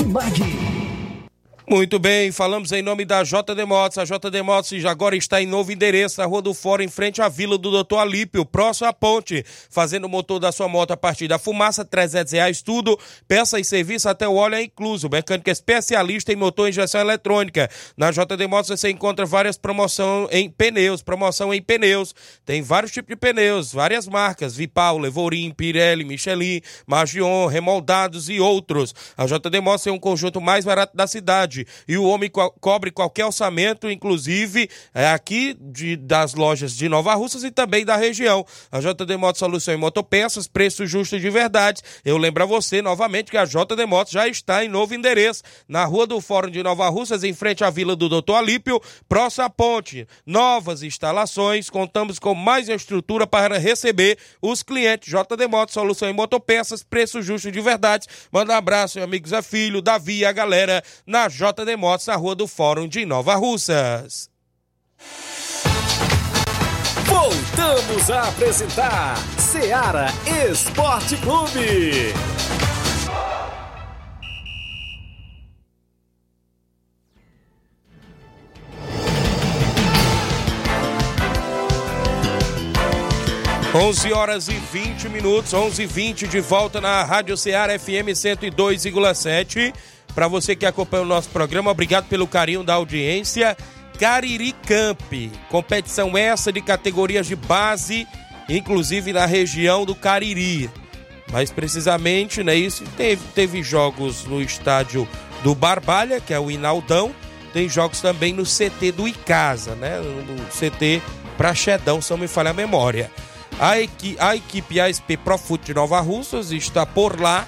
Martimag. 0.07 0.90
Muito 1.71 1.97
bem, 1.97 2.33
falamos 2.33 2.73
em 2.73 2.81
nome 2.81 3.05
da 3.05 3.23
JD 3.23 3.63
Motos. 3.65 3.97
A 3.97 4.03
JD 4.03 4.41
Motos 4.41 4.83
agora 4.83 5.15
está 5.15 5.41
em 5.41 5.45
novo 5.45 5.71
endereço, 5.71 6.19
na 6.19 6.27
Rua 6.27 6.41
do 6.41 6.53
Fórum, 6.53 6.83
em 6.83 6.89
frente 6.89 7.21
à 7.21 7.29
Vila 7.29 7.57
do 7.57 7.71
Doutor 7.71 7.99
Alípio, 7.99 8.45
próximo 8.45 8.89
à 8.89 8.93
ponte. 8.93 9.45
Fazendo 9.69 10.03
o 10.03 10.09
motor 10.09 10.37
da 10.37 10.51
sua 10.51 10.67
moto 10.67 10.91
a 10.91 10.97
partir 10.97 11.29
da 11.29 11.39
fumaça, 11.39 11.85
300 11.85 12.33
reais 12.33 12.61
tudo. 12.61 12.99
Peça 13.25 13.57
e 13.57 13.63
serviço 13.63 14.09
até 14.09 14.27
o 14.27 14.35
óleo 14.35 14.55
é 14.55 14.63
incluso. 14.63 15.07
Mecânica 15.09 15.49
especialista 15.49 16.33
em 16.33 16.35
motor 16.35 16.67
e 16.67 16.71
injeção 16.71 16.99
eletrônica. 16.99 17.69
Na 17.95 18.11
JD 18.11 18.47
Motos 18.47 18.67
você 18.77 18.89
encontra 18.89 19.25
várias 19.25 19.57
promoções 19.57 20.27
em 20.29 20.49
pneus, 20.49 21.01
promoção 21.01 21.53
em 21.53 21.61
pneus. 21.61 22.13
Tem 22.45 22.61
vários 22.61 22.91
tipos 22.91 23.07
de 23.07 23.15
pneus, 23.15 23.71
várias 23.71 24.09
marcas, 24.09 24.57
Vipau, 24.57 24.97
Levorim, 24.97 25.49
Pirelli, 25.51 26.03
Michelin, 26.03 26.59
Magion, 26.85 27.45
remoldados 27.45 28.27
e 28.27 28.41
outros. 28.41 28.93
A 29.15 29.25
JD 29.25 29.61
Motos 29.61 29.87
é 29.87 29.91
um 29.93 29.99
conjunto 29.99 30.41
mais 30.41 30.65
barato 30.65 30.97
da 30.97 31.07
cidade 31.07 31.60
e 31.87 31.97
o 31.97 32.03
homem 32.03 32.29
co 32.29 32.51
cobre 32.59 32.91
qualquer 32.91 33.25
orçamento, 33.25 33.89
inclusive 33.89 34.69
é, 34.93 35.07
aqui 35.09 35.55
de, 35.59 35.95
das 35.95 36.33
lojas 36.33 36.75
de 36.75 36.87
Nova 36.87 37.13
Russas 37.15 37.43
e 37.43 37.51
também 37.51 37.85
da 37.85 37.95
região. 37.95 38.45
A 38.71 38.79
JD 38.79 39.17
Motos 39.17 39.39
Solução 39.39 39.73
em 39.73 39.77
Motopeças, 39.77 40.47
preço 40.47 40.85
justo 40.85 41.19
de 41.19 41.29
verdade. 41.29 41.81
Eu 42.03 42.17
lembro 42.17 42.43
a 42.43 42.45
você 42.45 42.81
novamente 42.81 43.31
que 43.31 43.37
a 43.37 43.45
JD 43.45 43.85
Motos 43.87 44.13
já 44.13 44.27
está 44.27 44.63
em 44.63 44.67
novo 44.67 44.93
endereço, 44.93 45.43
na 45.67 45.85
Rua 45.85 46.05
do 46.05 46.19
Fórum 46.21 46.49
de 46.49 46.61
Nova 46.61 46.87
Russas, 46.89 47.23
em 47.23 47.33
frente 47.33 47.63
à 47.63 47.69
Vila 47.69 47.95
do 47.95 48.09
Doutor 48.09 48.35
Alípio, 48.35 48.81
próxima 49.07 49.45
à 49.45 49.49
ponte. 49.49 50.07
Novas 50.25 50.83
instalações, 50.83 51.69
contamos 51.69 52.19
com 52.19 52.33
mais 52.33 52.69
estrutura 52.69 53.25
para 53.25 53.57
receber 53.57 54.17
os 54.41 54.63
clientes. 54.63 55.09
JD 55.09 55.47
Motos 55.47 55.73
Solução 55.73 56.09
em 56.09 56.13
Motopeças, 56.13 56.83
preço 56.83 57.21
justo 57.21 57.51
de 57.51 57.61
verdade. 57.61 58.07
Manda 58.31 58.53
um 58.53 58.57
abraço, 58.57 58.97
meu 58.97 59.05
amigo 59.05 59.27
Zé 59.27 59.41
Filho, 59.41 59.81
Davi 59.81 60.19
e 60.19 60.25
a 60.25 60.31
galera 60.31 60.83
na 61.05 61.27
JD 61.41 61.75
Motos, 61.75 62.05
na 62.05 62.15
Rua 62.15 62.35
do 62.35 62.47
Fórum 62.47 62.87
de 62.87 63.03
Nova 63.03 63.33
Russas. 63.33 64.29
Voltamos 67.05 68.11
a 68.11 68.29
apresentar 68.29 69.17
Seara 69.39 70.05
Esporte 70.47 71.17
Clube. 71.17 72.13
Onze 83.73 84.13
horas 84.13 84.47
e 84.47 84.53
20 84.53 85.09
minutos, 85.09 85.53
11 85.53 85.81
e 85.81 85.85
20 85.87 86.27
de 86.27 86.39
volta 86.39 86.79
na 86.79 87.03
Rádio 87.03 87.35
Ceará 87.35 87.79
FM 87.79 88.11
102,7. 88.13 89.73
Para 90.13 90.27
você 90.27 90.55
que 90.55 90.65
acompanha 90.65 91.03
o 91.03 91.07
nosso 91.07 91.29
programa, 91.29 91.71
obrigado 91.71 92.07
pelo 92.07 92.27
carinho 92.27 92.63
da 92.63 92.73
audiência. 92.73 93.55
Cariri 93.99 94.53
Camp, 94.65 95.13
competição 95.49 96.17
essa 96.17 96.51
de 96.51 96.61
categorias 96.61 97.27
de 97.27 97.35
base, 97.35 98.07
inclusive 98.49 99.13
na 99.13 99.25
região 99.25 99.85
do 99.85 99.93
Cariri. 99.93 100.69
Mais 101.31 101.51
precisamente, 101.51 102.43
né, 102.43 102.55
isso 102.55 102.83
teve, 102.97 103.21
teve 103.33 103.63
jogos 103.63 104.25
no 104.25 104.41
estádio 104.41 105.07
do 105.43 105.55
Barbalha, 105.55 106.19
que 106.19 106.33
é 106.33 106.39
o 106.39 106.51
Inaldão, 106.51 107.13
tem 107.53 107.69
jogos 107.69 108.01
também 108.01 108.33
no 108.33 108.43
CT 108.43 108.91
do 108.91 109.07
Icasa, 109.07 109.75
né, 109.75 109.99
no 109.99 110.45
CT 110.47 111.01
Praxedão, 111.37 112.01
se 112.01 112.11
não 112.11 112.17
me 112.17 112.27
falha 112.27 112.51
a 112.51 112.53
memória. 112.53 113.09
A, 113.59 113.79
equi, 113.79 114.15
a 114.19 114.35
equipe 114.35 114.79
ASP 114.79 115.17
Profut 115.17 115.63
de 115.63 115.73
Nova 115.73 115.99
Russas 115.99 116.51
está 116.51 116.85
por 116.85 117.19
lá, 117.19 117.47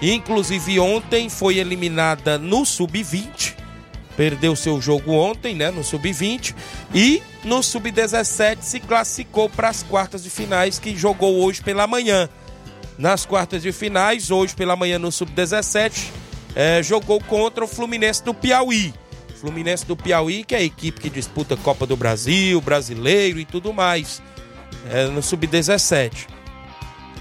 Inclusive 0.00 0.78
ontem 0.78 1.28
foi 1.28 1.58
eliminada 1.58 2.38
no 2.38 2.64
sub-20. 2.64 3.56
Perdeu 4.16 4.56
seu 4.56 4.80
jogo 4.80 5.12
ontem, 5.12 5.54
né, 5.54 5.70
no 5.70 5.84
sub-20 5.84 6.54
e 6.94 7.22
no 7.44 7.62
sub-17 7.62 8.58
se 8.62 8.80
classificou 8.80 9.48
para 9.48 9.68
as 9.68 9.82
quartas 9.82 10.24
de 10.24 10.30
finais 10.30 10.78
que 10.78 10.96
jogou 10.96 11.44
hoje 11.44 11.62
pela 11.62 11.86
manhã. 11.86 12.28
Nas 12.96 13.24
quartas 13.24 13.62
de 13.62 13.70
finais, 13.70 14.30
hoje 14.32 14.56
pela 14.56 14.74
manhã 14.74 14.98
no 14.98 15.12
sub-17, 15.12 16.10
eh, 16.56 16.82
jogou 16.82 17.20
contra 17.22 17.64
o 17.64 17.68
Fluminense 17.68 18.24
do 18.24 18.34
Piauí. 18.34 18.92
Fluminense 19.40 19.86
do 19.86 19.96
Piauí, 19.96 20.42
que 20.42 20.56
é 20.56 20.58
a 20.58 20.62
equipe 20.62 21.00
que 21.00 21.08
disputa 21.08 21.56
Copa 21.56 21.86
do 21.86 21.96
Brasil, 21.96 22.60
Brasileiro 22.60 23.38
e 23.38 23.44
tudo 23.44 23.72
mais, 23.72 24.20
eh, 24.90 25.06
no 25.06 25.22
sub-17. 25.22 26.26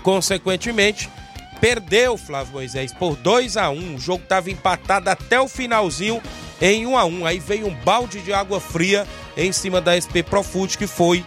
Consequentemente, 0.02 1.12
perdeu 1.60 2.18
Flávio 2.18 2.54
Moisés 2.54 2.94
por 2.94 3.16
2 3.16 3.58
a 3.58 3.70
1 3.70 3.96
O 3.96 4.00
jogo 4.00 4.24
estava 4.24 4.50
empatado 4.50 5.10
até 5.10 5.40
o 5.40 5.48
finalzinho 5.48 6.22
em 6.62 6.86
1 6.86 6.98
a 6.98 7.06
1 7.06 7.26
Aí 7.26 7.40
veio 7.40 7.68
um 7.68 7.74
balde 7.74 8.22
de 8.22 8.34
água 8.34 8.60
fria 8.60 9.08
em 9.38 9.52
cima 9.52 9.80
da 9.80 9.94
SP 9.94 10.24
Profute, 10.24 10.78
que 10.78 10.88
foi 10.88 11.24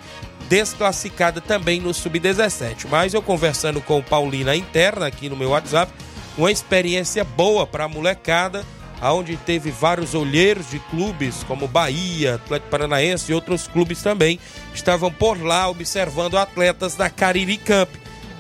desclassificada 0.49 1.41
também 1.41 1.81
no 1.81 1.95
Sub-17. 1.95 2.87
Mas 2.91 3.15
eu 3.15 3.23
conversando 3.23 3.81
com 3.81 3.99
o 3.99 4.03
Paulina 4.03 4.57
interna 4.57 5.07
aqui 5.07 5.29
no 5.29 5.37
meu 5.37 5.51
WhatsApp, 5.51 5.93
uma 6.37 6.51
experiência 6.51 7.23
boa 7.23 7.65
para 7.65 7.85
a 7.85 7.89
molecada, 7.89 8.67
onde 9.01 9.37
teve 9.37 9.71
vários 9.71 10.13
olheiros 10.13 10.69
de 10.69 10.81
clubes 10.81 11.45
como 11.45 11.69
Bahia, 11.69 12.35
Atlético 12.35 12.71
Paranaense 12.71 13.31
e 13.31 13.35
outros 13.35 13.69
clubes 13.69 14.03
também, 14.03 14.41
estavam 14.75 15.11
por 15.13 15.41
lá 15.41 15.69
observando 15.69 16.37
atletas 16.37 16.97
da 16.97 17.09
Cariri 17.09 17.57
Camp. 17.57 17.89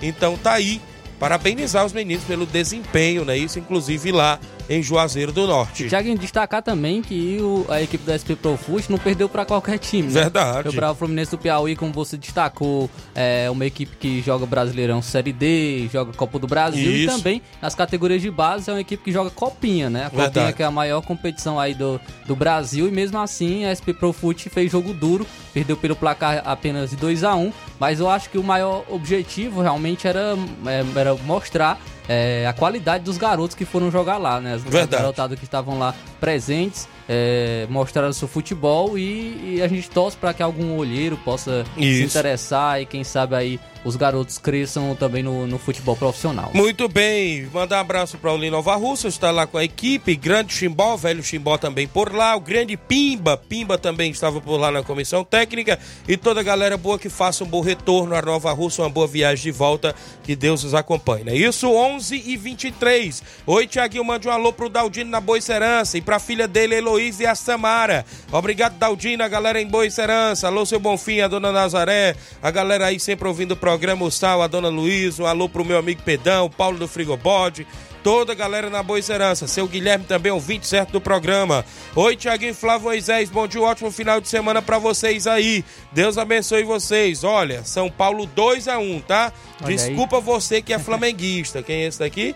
Então 0.02 0.36
tá 0.36 0.54
aí 0.54 0.80
parabenizar 1.20 1.84
os 1.84 1.92
meninos 1.92 2.24
pelo 2.24 2.46
desempenho, 2.46 3.24
né? 3.26 3.36
Isso, 3.36 3.58
inclusive, 3.58 4.10
lá 4.10 4.40
em 4.70 4.80
Juazeiro 4.80 5.32
do 5.32 5.48
Norte. 5.48 5.88
Tiaguinho, 5.88 6.16
destacar 6.16 6.62
também 6.62 7.02
que 7.02 7.38
o, 7.40 7.66
a 7.68 7.82
equipe 7.82 8.04
da 8.06 8.16
SP 8.16 8.38
Pro 8.40 8.56
Foot 8.56 8.88
não 8.88 8.98
perdeu 8.98 9.28
para 9.28 9.44
qualquer 9.44 9.78
time. 9.78 10.06
Né? 10.06 10.20
Verdade. 10.20 10.68
O 10.68 10.72
Bravo 10.72 10.96
Fluminense 10.96 11.32
do 11.32 11.38
Piauí, 11.38 11.74
como 11.74 11.92
você 11.92 12.16
destacou, 12.16 12.88
é 13.12 13.50
uma 13.50 13.66
equipe 13.66 13.96
que 13.96 14.22
joga 14.22 14.46
Brasileirão 14.46 15.02
Série 15.02 15.32
D, 15.32 15.88
joga 15.92 16.12
Copa 16.12 16.38
do 16.38 16.46
Brasil 16.46 16.88
Isso. 16.88 17.02
e 17.02 17.06
também 17.06 17.42
nas 17.60 17.74
categorias 17.74 18.22
de 18.22 18.30
base 18.30 18.70
é 18.70 18.72
uma 18.72 18.80
equipe 18.80 19.02
que 19.02 19.10
joga 19.10 19.28
Copinha, 19.28 19.90
né? 19.90 20.02
A 20.02 20.10
Copinha 20.10 20.24
Verdade. 20.26 20.52
que 20.56 20.62
é 20.62 20.66
a 20.66 20.70
maior 20.70 21.02
competição 21.02 21.58
aí 21.58 21.74
do, 21.74 22.00
do 22.24 22.36
Brasil 22.36 22.86
e 22.86 22.92
mesmo 22.92 23.18
assim 23.18 23.64
a 23.64 23.74
SP 23.74 23.90
Pro 23.92 24.12
Foot 24.12 24.48
fez 24.50 24.70
jogo 24.70 24.94
duro, 24.94 25.26
perdeu 25.52 25.76
pelo 25.76 25.96
placar 25.96 26.42
apenas 26.44 26.90
de 26.90 26.96
2 26.96 27.24
a 27.24 27.34
1 27.34 27.52
mas 27.80 27.98
eu 27.98 28.08
acho 28.08 28.30
que 28.30 28.38
o 28.38 28.44
maior 28.44 28.84
objetivo 28.88 29.62
realmente 29.62 30.06
era, 30.06 30.36
é, 30.66 30.84
era 31.00 31.14
mostrar 31.16 31.80
é, 32.12 32.44
a 32.44 32.52
qualidade 32.52 33.04
dos 33.04 33.16
garotos 33.16 33.54
que 33.54 33.64
foram 33.64 33.88
jogar 33.88 34.18
lá, 34.18 34.40
né? 34.40 34.54
As 34.54 34.64
Verdade. 34.64 35.00
garotadas 35.00 35.38
que 35.38 35.44
estavam 35.44 35.78
lá 35.78 35.94
presentes, 36.18 36.88
é, 37.08 37.66
mostraram 37.68 38.12
seu 38.12 38.28
futebol 38.28 38.96
e, 38.96 39.56
e 39.56 39.62
a 39.62 39.68
gente 39.68 39.90
torce 39.90 40.16
para 40.16 40.32
que 40.32 40.42
algum 40.42 40.76
olheiro 40.76 41.16
possa 41.16 41.64
se 41.74 41.84
Isso. 41.84 42.04
interessar 42.04 42.80
e 42.80 42.86
quem 42.86 43.02
sabe 43.02 43.34
aí 43.34 43.60
os 43.82 43.96
garotos 43.96 44.36
cresçam 44.38 44.94
também 44.94 45.22
no, 45.22 45.46
no 45.46 45.58
futebol 45.58 45.96
profissional. 45.96 46.50
Muito 46.52 46.86
bem, 46.86 47.48
mandar 47.52 47.78
um 47.78 47.80
abraço 47.80 48.18
para 48.18 48.30
o 48.30 48.50
Nova 48.50 48.76
Russa, 48.76 49.08
está 49.08 49.30
lá 49.30 49.46
com 49.46 49.56
a 49.56 49.64
equipe, 49.64 50.14
grande 50.14 50.52
Chimbó, 50.52 50.96
velho 50.96 51.22
Chimbó 51.22 51.56
também 51.56 51.88
por 51.88 52.14
lá, 52.14 52.36
o 52.36 52.40
grande 52.40 52.76
Pimba, 52.76 53.36
Pimba 53.36 53.78
também 53.78 54.10
estava 54.10 54.40
por 54.40 54.58
lá 54.58 54.70
na 54.70 54.82
comissão 54.82 55.24
técnica 55.24 55.78
e 56.06 56.16
toda 56.16 56.40
a 56.40 56.42
galera 56.42 56.76
boa 56.76 56.98
que 56.98 57.08
faça 57.08 57.42
um 57.42 57.46
bom 57.46 57.62
retorno 57.62 58.14
à 58.14 58.20
Nova 58.22 58.52
Russa, 58.52 58.82
uma 58.82 58.90
boa 58.90 59.06
viagem 59.06 59.44
de 59.44 59.50
volta, 59.50 59.94
que 60.22 60.36
Deus 60.36 60.62
os 60.62 60.74
acompanhe. 60.74 61.30
É 61.30 61.36
isso, 61.36 61.68
11 61.68 62.22
e 62.26 62.36
23. 62.36 63.22
Oi, 63.46 63.66
Tiaguinho, 63.66 64.04
mande 64.04 64.28
um 64.28 64.30
alô 64.30 64.52
pro 64.52 64.68
Daldino 64.68 65.10
na 65.10 65.20
Boa 65.20 65.40
Serança 65.40 65.96
e 65.96 66.02
pra 66.02 66.18
filha 66.18 66.46
dele, 66.46 66.74
Heloísa 66.74 66.99
e 67.00 67.26
a 67.26 67.34
Samara. 67.34 68.04
Obrigado, 68.30 68.76
Daldino, 68.78 69.24
a 69.24 69.28
galera 69.28 69.60
em 69.60 69.66
Boa 69.66 69.88
Serança. 69.90 70.46
Alô, 70.46 70.66
seu 70.66 70.78
Bonfim, 70.78 71.20
a 71.20 71.28
dona 71.28 71.50
Nazaré, 71.50 72.14
a 72.42 72.50
galera 72.50 72.86
aí 72.86 73.00
sempre 73.00 73.26
ouvindo 73.26 73.52
o 73.52 73.56
programa, 73.56 74.04
o 74.04 74.10
Sal, 74.10 74.42
a 74.42 74.46
dona 74.46 74.68
Luiz, 74.68 75.18
um 75.18 75.26
alô 75.26 75.48
pro 75.48 75.64
meu 75.64 75.78
amigo 75.78 76.02
Pedão, 76.02 76.46
o 76.46 76.50
Paulo 76.50 76.78
do 76.78 76.86
Frigobode, 76.86 77.66
toda 78.02 78.32
a 78.32 78.34
galera 78.34 78.68
na 78.68 78.82
Boa 78.82 79.00
Serança. 79.00 79.48
Seu 79.48 79.66
Guilherme 79.66 80.04
também, 80.04 80.30
ouvinte 80.30 80.66
certo 80.66 80.90
do 80.90 81.00
programa. 81.00 81.64
Oi, 81.96 82.16
Tiaguinho 82.16 82.54
Flávio 82.54 82.88
Moisés, 82.88 83.30
bom 83.30 83.48
dia, 83.48 83.60
um 83.60 83.64
ótimo 83.64 83.90
final 83.90 84.20
de 84.20 84.28
semana 84.28 84.60
para 84.60 84.78
vocês 84.78 85.26
aí. 85.26 85.64
Deus 85.92 86.18
abençoe 86.18 86.64
vocês. 86.64 87.24
Olha, 87.24 87.64
São 87.64 87.90
Paulo 87.90 88.26
2 88.26 88.68
a 88.68 88.78
1 88.78 89.00
tá? 89.00 89.32
Olha 89.62 89.70
aí. 89.70 89.76
Desculpa 89.76 90.20
você 90.20 90.60
que 90.60 90.74
é 90.74 90.78
flamenguista. 90.78 91.62
Quem 91.62 91.84
é 91.84 91.86
esse 91.86 91.98
daqui? 91.98 92.34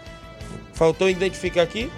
Faltou 0.73 1.09
identificar 1.09 1.63
aqui? 1.63 1.91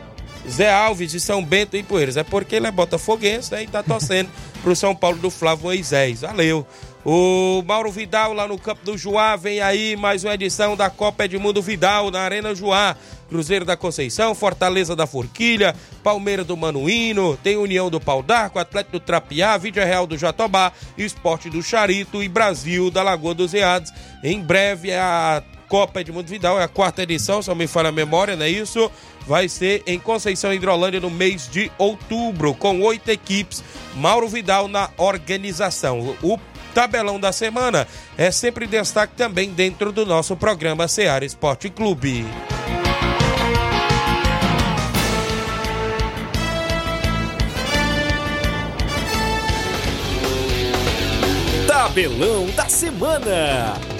Zé 0.48 0.72
Alves 0.72 1.10
de 1.10 1.20
São 1.20 1.44
Bento 1.44 1.76
e 1.76 1.82
Poeiras. 1.82 2.16
É 2.16 2.24
porque 2.24 2.56
ele 2.56 2.66
é 2.66 2.70
botafoguense 2.70 3.52
né, 3.52 3.64
e 3.64 3.66
tá 3.66 3.82
torcendo 3.82 4.30
pro 4.62 4.76
São 4.76 4.94
Paulo 4.94 5.18
do 5.18 5.30
Flávio 5.30 5.64
Moisés. 5.64 6.20
Valeu. 6.20 6.66
O 7.04 7.62
Mauro 7.64 7.92
Vidal 7.92 8.32
lá 8.32 8.48
no 8.48 8.58
campo 8.58 8.84
do 8.84 8.98
Juá, 8.98 9.36
vem 9.36 9.60
aí 9.60 9.94
mais 9.94 10.24
uma 10.24 10.34
edição 10.34 10.76
da 10.76 10.90
Copa 10.90 11.24
Edmundo 11.24 11.62
Vidal 11.62 12.10
na 12.10 12.20
Arena 12.20 12.52
Juá. 12.52 12.96
Cruzeiro 13.28 13.64
da 13.64 13.76
Conceição, 13.76 14.34
Fortaleza 14.34 14.94
da 14.94 15.06
Forquilha, 15.06 15.74
Palmeiras 16.02 16.46
do 16.46 16.56
Manuíno, 16.56 17.36
tem 17.42 17.56
União 17.56 17.90
do 17.90 18.00
Pau 18.00 18.22
d'Arco, 18.22 18.58
Atlético 18.58 18.98
do 18.98 19.00
Trapiá, 19.00 19.56
Vídea 19.56 19.84
Real 19.84 20.06
do 20.06 20.16
Jatobá, 20.16 20.72
Esporte 20.96 21.50
do 21.50 21.62
Charito 21.62 22.22
e 22.22 22.28
Brasil 22.28 22.90
da 22.90 23.02
Lagoa 23.02 23.34
dos 23.34 23.52
Eados. 23.52 23.92
Em 24.22 24.40
breve 24.40 24.92
a 24.92 25.42
Copa 25.68 26.00
Edmundo 26.00 26.28
Vidal, 26.28 26.60
é 26.60 26.64
a 26.64 26.68
quarta 26.68 27.02
edição, 27.02 27.40
não 27.46 27.54
me 27.54 27.66
falha 27.66 27.88
a 27.88 27.92
memória, 27.92 28.36
não 28.36 28.44
é 28.44 28.48
isso? 28.48 28.90
Vai 29.26 29.48
ser 29.48 29.82
em 29.86 29.98
Conceição 29.98 30.52
Hidrolândia 30.52 31.00
no 31.00 31.10
mês 31.10 31.48
de 31.48 31.70
outubro, 31.76 32.54
com 32.54 32.80
oito 32.82 33.10
equipes. 33.10 33.62
Mauro 33.94 34.28
Vidal 34.28 34.68
na 34.68 34.90
organização. 34.96 36.16
O 36.22 36.38
tabelão 36.72 37.18
da 37.18 37.32
semana 37.32 37.88
é 38.16 38.30
sempre 38.30 38.66
destaque 38.66 39.14
também 39.16 39.50
dentro 39.50 39.90
do 39.90 40.06
nosso 40.06 40.36
programa 40.36 40.86
Seara 40.86 41.24
Esporte 41.24 41.70
Clube. 41.70 42.24
Tabelão 51.66 52.46
da 52.54 52.68
semana. 52.68 53.95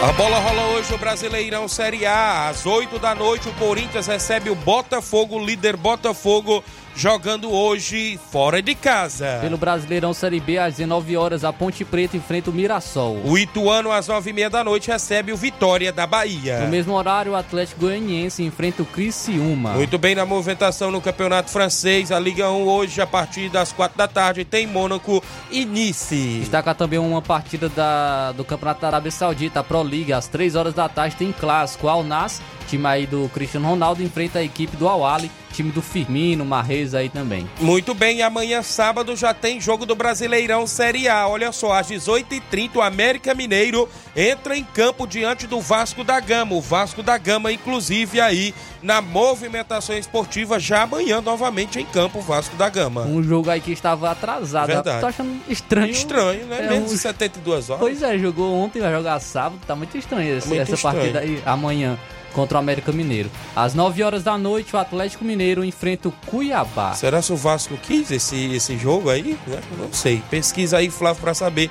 A 0.00 0.12
bola 0.12 0.38
rola 0.38 0.64
hoje 0.68 0.94
o 0.94 0.98
Brasileirão 0.98 1.66
Série 1.66 2.06
A. 2.06 2.48
Às 2.48 2.64
8 2.64 3.00
da 3.00 3.16
noite, 3.16 3.48
o 3.48 3.52
Corinthians 3.54 4.06
recebe 4.06 4.48
o 4.48 4.54
Botafogo, 4.54 5.44
líder 5.44 5.76
Botafogo, 5.76 6.62
jogando 6.98 7.52
hoje 7.52 8.18
fora 8.32 8.60
de 8.60 8.74
casa. 8.74 9.38
Pelo 9.40 9.56
Brasileirão 9.56 10.12
Série 10.12 10.40
B, 10.40 10.58
às 10.58 10.74
19 10.74 11.16
horas, 11.16 11.44
a 11.44 11.52
Ponte 11.52 11.84
Preta 11.84 12.16
enfrenta 12.16 12.50
o 12.50 12.52
Mirassol. 12.52 13.20
O 13.24 13.38
Ituano, 13.38 13.92
às 13.92 14.08
9h30 14.08 14.48
da 14.50 14.64
noite, 14.64 14.90
recebe 14.90 15.32
o 15.32 15.36
Vitória 15.36 15.92
da 15.92 16.08
Bahia. 16.08 16.58
No 16.58 16.68
mesmo 16.68 16.94
horário, 16.94 17.32
o 17.32 17.36
Atlético 17.36 17.82
Goianiense 17.82 18.42
enfrenta 18.42 18.82
o 18.82 18.84
Criciúma. 18.84 19.74
Muito 19.74 19.96
bem 19.96 20.16
na 20.16 20.26
movimentação 20.26 20.90
no 20.90 21.00
Campeonato 21.00 21.52
Francês. 21.52 22.10
A 22.10 22.18
Liga 22.18 22.50
1 22.50 22.66
hoje, 22.66 23.00
a 23.00 23.06
partir 23.06 23.48
das 23.48 23.72
4 23.72 23.96
da 23.96 24.08
tarde, 24.08 24.44
tem 24.44 24.66
Mônaco 24.66 25.22
e 25.52 25.64
Nice. 25.64 26.38
Destaca 26.40 26.74
também 26.74 26.98
uma 26.98 27.22
partida 27.22 27.68
da, 27.68 28.32
do 28.32 28.44
Campeonato 28.44 28.80
da 28.80 28.88
Arábia 28.88 29.12
Saudita, 29.12 29.60
a 29.60 29.62
Pro 29.62 29.82
League. 29.82 30.12
Às 30.12 30.26
3 30.26 30.56
horas 30.56 30.74
da 30.74 30.88
tarde 30.88 31.14
tem 31.14 31.30
clássico. 31.30 31.86
Al 31.86 32.02
Nas, 32.02 32.42
time 32.68 32.86
aí 32.86 33.06
do 33.06 33.30
Cristiano 33.32 33.68
Ronaldo, 33.68 34.02
enfrenta 34.02 34.40
a 34.40 34.42
equipe 34.42 34.76
do 34.76 34.88
Al 34.88 35.06
Ahly, 35.06 35.30
time 35.58 35.72
do 35.72 35.82
Firmino, 35.82 36.44
Marrez 36.44 36.94
aí 36.94 37.08
também. 37.08 37.48
Muito 37.60 37.92
bem, 37.92 38.22
amanhã 38.22 38.62
sábado 38.62 39.16
já 39.16 39.34
tem 39.34 39.60
jogo 39.60 39.84
do 39.84 39.96
Brasileirão 39.96 40.66
Série 40.68 41.08
A. 41.08 41.26
Olha 41.26 41.50
só, 41.50 41.72
às 41.72 41.88
18h30 41.88 42.76
o 42.76 42.80
América 42.80 43.34
Mineiro 43.34 43.88
entra 44.16 44.56
em 44.56 44.62
campo 44.62 45.04
diante 45.04 45.48
do 45.48 45.60
Vasco 45.60 46.04
da 46.04 46.20
Gama. 46.20 46.54
O 46.54 46.60
Vasco 46.60 47.02
da 47.02 47.18
Gama, 47.18 47.50
inclusive, 47.50 48.20
aí 48.20 48.54
na 48.80 49.00
movimentação 49.00 49.98
esportiva, 49.98 50.60
já 50.60 50.82
amanhã 50.82 51.20
novamente 51.20 51.80
em 51.80 51.84
campo 51.86 52.20
o 52.20 52.22
Vasco 52.22 52.54
da 52.54 52.68
Gama. 52.68 53.02
Um 53.02 53.20
jogo 53.20 53.50
aí 53.50 53.60
que 53.60 53.72
estava 53.72 54.12
atrasado. 54.12 54.68
Verdade. 54.68 55.00
Tô 55.00 55.06
achando 55.08 55.40
estranho. 55.48 55.90
Estranho, 55.90 56.46
né? 56.46 56.58
É 56.60 56.68
Menos 56.68 56.90
de 56.92 56.98
72 56.98 57.68
horas. 57.68 57.80
Pois 57.80 58.00
é, 58.02 58.16
jogou 58.16 58.54
ontem, 58.54 58.80
vai 58.80 58.92
jogar 58.92 59.18
sábado. 59.18 59.58
Tá 59.66 59.74
muito 59.74 59.98
estranho 59.98 60.38
esse- 60.38 60.46
Muito 60.46 60.62
essa 60.62 60.74
estranho. 60.74 60.96
partida 60.96 61.18
aí 61.20 61.42
amanhã 61.44 61.98
contra 62.38 62.56
o 62.56 62.60
América 62.60 62.92
Mineiro. 62.92 63.28
Às 63.56 63.74
9 63.74 64.00
horas 64.04 64.22
da 64.22 64.38
noite, 64.38 64.74
o 64.76 64.78
Atlético 64.78 65.24
Mineiro 65.24 65.64
enfrenta 65.64 66.08
o 66.08 66.12
Cuiabá. 66.26 66.94
Será 66.94 67.20
que 67.20 67.32
o 67.32 67.36
Vasco 67.36 67.76
quis 67.82 68.12
esse, 68.12 68.54
esse 68.54 68.78
jogo 68.78 69.10
aí? 69.10 69.36
né? 69.46 69.60
Não 69.76 69.92
sei. 69.92 70.22
Pesquisa 70.30 70.78
aí, 70.78 70.88
Flávio, 70.88 71.20
pra 71.20 71.34
saber. 71.34 71.68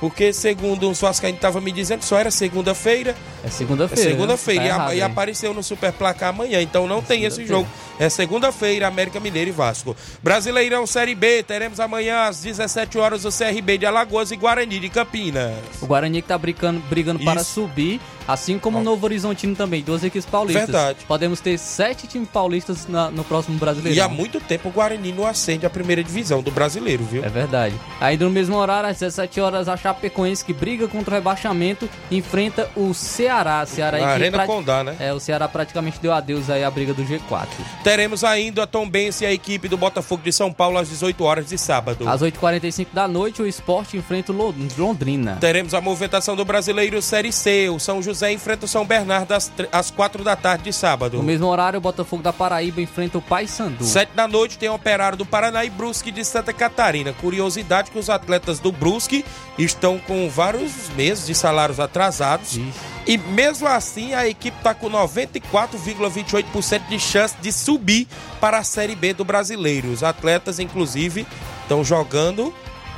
Porque, 0.00 0.32
segundo 0.34 0.90
os 0.90 1.00
Vascaínos 1.00 1.38
estavam 1.38 1.62
me 1.62 1.72
dizendo, 1.72 2.02
só 2.02 2.18
era 2.18 2.30
segunda-feira. 2.30 3.14
É 3.42 3.46
É 3.46 3.50
segunda-feira. 3.50 4.10
segunda-feira. 4.10 4.60
né? 4.62 4.66
e, 4.66 4.68
Tá 4.70 4.74
a- 4.74 4.78
errado 4.78 4.94
e 4.96 5.02
apareceu 5.02 5.54
no 5.54 5.62
Super 5.62 5.92
Placar 5.92 6.28
amanhã. 6.30 6.60
Então 6.60 6.86
não 6.86 7.00
tem 7.00 7.24
esse 7.24 7.36
segunda-feira. 7.36 7.68
jogo. 7.70 7.98
É 7.98 8.08
segunda-feira, 8.10 8.86
América 8.86 9.18
Mineiro 9.18 9.48
e 9.50 9.52
Vasco. 9.52 9.96
Brasileirão 10.22 10.86
Série 10.86 11.14
B. 11.14 11.42
Teremos 11.42 11.80
amanhã 11.80 12.24
às 12.24 12.40
17 12.42 12.98
horas 12.98 13.24
o 13.24 13.30
CRB 13.30 13.78
de 13.78 13.86
Alagoas 13.86 14.30
e 14.30 14.36
Guarani 14.36 14.78
de 14.78 14.88
Campinas. 14.90 15.54
O 15.80 15.86
Guarani 15.86 16.20
que 16.20 16.28
tá 16.28 16.36
brigando, 16.36 16.80
brigando 16.90 17.24
para 17.24 17.42
subir, 17.42 17.98
assim 18.26 18.58
como 18.58 18.78
o 18.78 18.82
Novo 18.82 19.04
Horizontino 19.06 19.54
também, 19.54 19.82
duas 19.82 20.02
equipes 20.02 20.26
paulistas. 20.26 20.64
Verdade. 20.66 20.98
Podemos 21.06 21.40
ter 21.40 21.58
sete 21.58 22.06
times 22.06 22.28
paulistas 22.28 22.86
na- 22.88 23.10
no 23.10 23.24
próximo 23.24 23.58
brasileiro. 23.58 23.96
E 23.96 24.00
há 24.00 24.08
muito 24.08 24.40
tempo 24.40 24.68
o 24.68 24.72
Guarani 24.72 25.12
não 25.12 25.26
acende 25.26 25.66
a 25.66 25.70
primeira 25.70 26.02
divisão 26.02 26.42
do 26.42 26.50
brasileiro, 26.50 27.04
viu? 27.04 27.24
É 27.24 27.28
verdade. 27.28 27.74
Ainda 28.00 28.24
no 28.24 28.30
mesmo 28.30 28.56
horário, 28.56 28.88
às 28.88 28.98
17 28.98 29.40
horas, 29.40 29.68
a 29.68 29.76
Chapecoense, 29.76 30.44
que 30.44 30.52
briga 30.52 30.88
contra 30.88 31.12
o 31.12 31.14
rebaixamento, 31.14 31.88
enfrenta 32.10 32.70
o 32.76 32.94
Ceará. 32.94 33.64
Ceará 33.66 33.98
que 33.98 34.04
Arena 34.04 34.46
Condá, 34.46 34.82
né? 34.84 34.96
É, 34.98 35.12
o 35.12 35.20
Ceará 35.20 35.46
praticamente 35.48 35.98
deu 36.00 36.12
adeus 36.12 36.48
aí 36.48 36.64
à 36.64 36.70
briga 36.70 36.94
do 36.94 37.02
G4. 37.04 37.46
Teremos 37.82 38.24
ainda 38.24 38.62
a 38.62 38.66
Tombense 38.66 39.24
e 39.24 39.26
a 39.26 39.32
equipe 39.32 39.68
do 39.68 39.76
Botafogo 39.76 40.22
de 40.22 40.32
São 40.32 40.52
Paulo 40.52 40.78
às 40.78 40.88
18 40.88 41.24
horas 41.24 41.48
de 41.48 41.58
sábado. 41.58 42.08
Às 42.08 42.22
8h45 42.22 42.88
da 42.92 43.06
noite, 43.06 43.42
o 43.42 43.46
esporte 43.46 43.96
enfrenta 43.96 44.32
o 44.32 44.34
Lo- 44.36 44.54
Londrina. 44.78 45.36
Teremos 45.40 45.74
a 45.74 45.80
movimentação 45.80 46.34
do 46.36 46.44
brasileiro 46.44 47.00
Série 47.02 47.32
C. 47.32 47.68
O 47.68 47.78
São 47.78 48.02
José 48.02 48.13
enfrenta 48.22 48.64
o 48.64 48.68
São 48.68 48.84
Bernardo 48.84 49.32
às, 49.32 49.50
às 49.72 49.90
4 49.90 50.22
da 50.22 50.36
tarde 50.36 50.64
de 50.64 50.72
sábado. 50.72 51.16
No 51.18 51.22
mesmo 51.22 51.46
horário, 51.46 51.78
o 51.78 51.80
Botafogo 51.80 52.22
da 52.22 52.32
Paraíba 52.32 52.80
enfrenta 52.80 53.18
o 53.18 53.22
Paysandu. 53.22 53.84
Sete 53.84 54.12
da 54.14 54.26
noite 54.28 54.58
tem 54.58 54.68
o 54.68 54.74
Operário 54.74 55.16
do 55.18 55.26
Paraná 55.26 55.64
e 55.64 55.70
Brusque 55.70 56.10
de 56.10 56.24
Santa 56.24 56.52
Catarina. 56.52 57.12
Curiosidade 57.12 57.90
que 57.90 57.98
os 57.98 58.10
atletas 58.10 58.58
do 58.58 58.70
Brusque 58.72 59.24
estão 59.58 59.98
com 59.98 60.28
vários 60.28 60.88
meses 60.90 61.26
de 61.26 61.34
salários 61.34 61.80
atrasados. 61.80 62.58
E 63.06 63.18
mesmo 63.18 63.68
assim 63.68 64.14
a 64.14 64.26
equipe 64.26 64.56
está 64.56 64.72
com 64.74 64.90
94,28% 64.90 66.88
de 66.88 66.98
chance 66.98 67.34
de 67.40 67.52
subir 67.52 68.08
para 68.40 68.58
a 68.58 68.64
Série 68.64 68.94
B 68.94 69.12
do 69.12 69.24
Brasileiro. 69.24 69.90
Os 69.90 70.02
atletas, 70.02 70.58
inclusive, 70.58 71.26
estão 71.62 71.84
jogando 71.84 72.52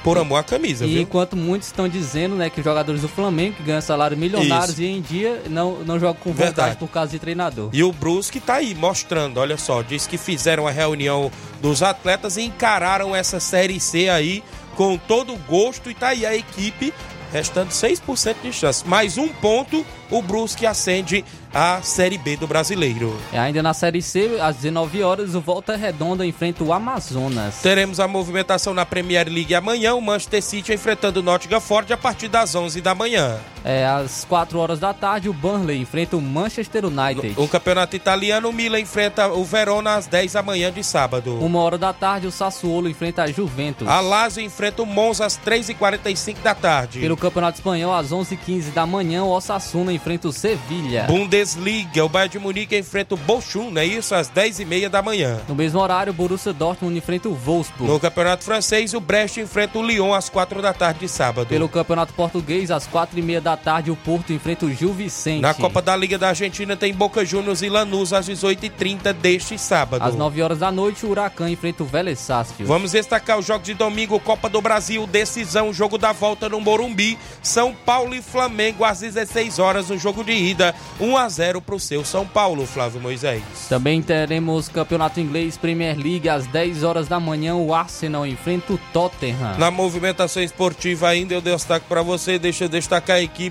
por 0.07 0.19
amor 0.19 0.37
à 0.39 0.43
camisa, 0.45 0.87
E 0.87 0.91
viu? 0.95 1.03
enquanto 1.03 1.37
muitos 1.37 1.67
estão 1.67 1.89
dizendo 1.89 2.37
né, 2.37 2.49
que 2.49 2.61
os 2.61 2.65
jogadores 2.65 3.01
do 3.03 3.09
Flamengo 3.09 3.57
que 3.57 3.63
ganham 3.65 3.81
salários 3.81 4.17
milionários 4.17 4.79
Isso. 4.79 4.83
e 4.83 4.87
em 4.87 5.01
dia 5.01 5.43
não, 5.51 5.81
não 5.81 5.99
jogam 5.99 6.23
com 6.23 6.31
vontade 6.31 6.55
Verdade. 6.55 6.77
por 6.77 6.89
causa 6.89 7.11
de 7.11 7.19
treinador. 7.19 7.71
E 7.73 7.83
o 7.83 7.91
Brusque 7.93 8.39
tá 8.39 8.55
aí 8.55 8.73
mostrando, 8.73 9.41
olha 9.41 9.57
só, 9.57 9.83
diz 9.83 10.07
que 10.07 10.17
fizeram 10.17 10.65
a 10.65 10.71
reunião 10.71 11.29
dos 11.61 11.83
atletas 11.83 12.37
e 12.37 12.43
encararam 12.43 13.17
essa 13.17 13.41
Série 13.41 13.81
C 13.81 14.09
aí 14.09 14.45
com 14.77 14.97
todo 14.97 15.33
o 15.35 15.39
gosto 15.39 15.91
e 15.91 15.95
tá 15.95 16.09
aí 16.09 16.25
a 16.25 16.37
equipe 16.37 16.95
restando 17.33 17.71
6% 17.71 18.37
de 18.45 18.53
chance. 18.53 18.87
Mais 18.87 19.19
um 19.19 19.27
ponto, 19.27 19.85
o 20.09 20.23
Brusque 20.23 20.65
acende 20.65 21.25
a 21.59 21.81
Série 21.81 22.19
B 22.19 22.37
do 22.37 22.47
Brasileiro. 22.47 23.19
E 23.33 23.39
ainda 23.39 23.63
na 23.63 23.73
Série 23.73 24.03
C, 24.03 24.39
às 24.43 24.57
19 24.57 25.03
horas, 25.03 25.35
o 25.35 25.41
Volta 25.41 25.75
Redonda 25.75 26.27
enfrenta 26.27 26.63
o 26.63 26.71
Amazonas. 26.71 27.63
Teremos 27.63 27.99
a 27.99 28.07
movimentação 28.07 28.75
na 28.75 28.85
Premier 28.85 29.27
League 29.27 29.55
amanhã, 29.55 29.95
o 29.95 30.03
Manchester 30.03 30.43
City 30.43 30.75
enfrentando 30.75 31.21
o 31.21 31.23
Nottingham 31.23 31.59
Forest 31.59 31.95
a 31.95 31.97
partir 31.97 32.29
das 32.29 32.55
11 32.55 32.83
da 32.83 32.95
manhã. 32.95 33.41
É, 33.67 33.85
às 33.85 34.25
4 34.25 34.61
horas 34.61 34.79
da 34.79 34.95
tarde, 34.95 35.29
o 35.29 35.33
Burnley 35.33 35.81
enfrenta 35.81 36.17
o 36.17 36.23
Manchester 36.23 36.85
United. 36.85 37.35
O 37.37 37.49
campeonato 37.49 37.97
italiano, 37.97 38.49
o 38.49 38.53
Milan 38.53 38.79
enfrenta 38.79 39.27
o 39.27 39.45
Verona 39.45 39.97
às 39.97 40.07
10 40.07 40.35
da 40.35 40.43
manhã 40.43 40.71
de 40.71 40.85
sábado. 40.85 41.37
Uma 41.41 41.59
hora 41.59 41.77
da 41.77 41.93
tarde, 41.93 42.29
o 42.29 42.31
Sassuolo 42.31 42.89
enfrenta 42.89 43.25
a 43.25 43.27
Juventus. 43.27 43.89
A 43.89 43.99
Lazio 43.99 44.41
enfrenta 44.45 44.83
o 44.83 44.87
Monza 44.87 45.27
às 45.27 45.37
3h45 45.37 46.37
da 46.45 46.55
tarde. 46.55 47.01
Pelo 47.01 47.17
Campeonato 47.17 47.59
Espanhol, 47.59 47.93
às 47.93 48.13
11h15 48.13 48.73
da 48.73 48.87
manhã, 48.87 49.25
o 49.25 49.31
Osasuna 49.31 49.93
enfrenta 49.93 50.29
o 50.29 50.33
Sevilha. 50.33 51.03
Bundesliga. 51.09 52.05
O 52.05 52.09
Bayern 52.09 52.31
de 52.31 52.39
Munique 52.39 52.79
enfrenta 52.79 53.17
o 53.17 53.19
Bochum, 53.19 53.73
não 53.73 53.81
é 53.81 53.85
isso? 53.85 54.15
Às 54.15 54.31
10h30 54.31 54.89
da 54.89 55.03
manhã. 55.03 55.41
No 55.49 55.57
mesmo 55.57 55.81
horário, 55.81 56.13
o 56.13 56.15
Borussia 56.15 56.53
Dortmund 56.53 56.97
enfrenta 56.97 57.29
o 57.29 57.35
Wolfsburg. 57.35 57.93
No 57.93 57.99
Campeonato 57.99 58.45
Francês, 58.45 58.95
o 58.95 59.01
Brest 59.01 59.39
enfrenta 59.39 59.77
o 59.77 59.83
Lyon 59.83 60.15
às 60.15 60.29
4 60.29 60.63
da 60.63 60.73
tarde 60.73 61.01
de 61.01 61.09
sábado. 61.09 61.49
Pelo 61.49 61.69
Campeonato 61.69 62.13
Português, 62.13 62.71
às 62.71 62.87
4h30 62.87 63.41
da 63.41 63.56
tarde, 63.57 63.91
o 63.91 63.97
Porto 63.97 64.33
enfrenta 64.33 64.67
o 64.67 64.73
Gil 64.73 64.93
Vicente. 64.93 65.41
Na 65.41 65.55
Copa 65.55 65.83
da 65.83 65.97
Liga 65.97 66.19
da 66.19 66.29
Argentina 66.29 66.77
tem 66.77 66.93
Boca 66.93 67.25
Juniors 67.25 67.63
e 67.63 67.69
Lanús 67.69 68.13
às 68.13 68.29
18h30 68.29 69.13
deste 69.13 69.59
sábado. 69.59 70.03
Às 70.03 70.15
9 70.15 70.43
horas 70.43 70.59
da 70.59 70.71
noite, 70.71 71.05
o 71.05 71.11
Huracan 71.11 71.49
enfrenta 71.49 71.83
o 71.83 71.87
Vélez 71.87 72.19
Sarsfield. 72.19 72.69
Vamos 72.69 72.93
destacar 72.93 73.39
os 73.39 73.47
jogos 73.47 73.67
de 73.67 73.75
domingo, 73.75 74.21
Copa 74.21 74.49
do 74.49 74.61
Brasil, 74.61 75.07
decisão, 75.07 75.73
jogo 75.73 75.99
da 75.99 76.13
volta 76.13 76.49
no 76.49 76.61
Morumbi, 76.61 77.19
São 77.43 77.75
Paulo 77.75 78.15
e 78.15 78.23
Flamengo 78.23 78.85
às 78.85 79.01
16 79.01 79.59
horas 79.59 79.89
no 79.89 79.99
jogo 79.99 80.23
de 80.23 80.33
ida, 80.33 80.75
1 81.01 81.17
a 81.17 81.29
0 81.29 81.61
para 81.61 81.75
o 81.75 81.81
seu 81.81 82.05
São 82.05 82.27
Paulo, 82.27 82.67
Flávio 82.67 83.01
Moisés. 83.01 83.43
Também 83.69 84.03
teremos 84.03 84.69
Campeonato 84.69 85.21
Inglês 85.21 85.57
Premier 85.57 85.97
League 85.97 86.29
às 86.29 86.47
10 86.47 86.83
horas 86.83 87.09
da 87.09 87.19
manhã, 87.19 87.55
o 87.55 87.75
Arsenal 87.75 88.27
enfrenta 88.27 88.73
o 88.73 88.79
Tottenham. 88.93 89.57
Na 89.59 89.71
movimentação 89.71 90.43
esportiva 90.43 91.09
ainda 91.09 91.35
eu 91.35 91.41
destaco 91.41 91.87
para 91.89 92.03
você, 92.03 92.39
deixa 92.39 92.65
eu 92.65 92.69
destacar 92.69 93.17
a 93.17 93.23
equipe 93.23 93.46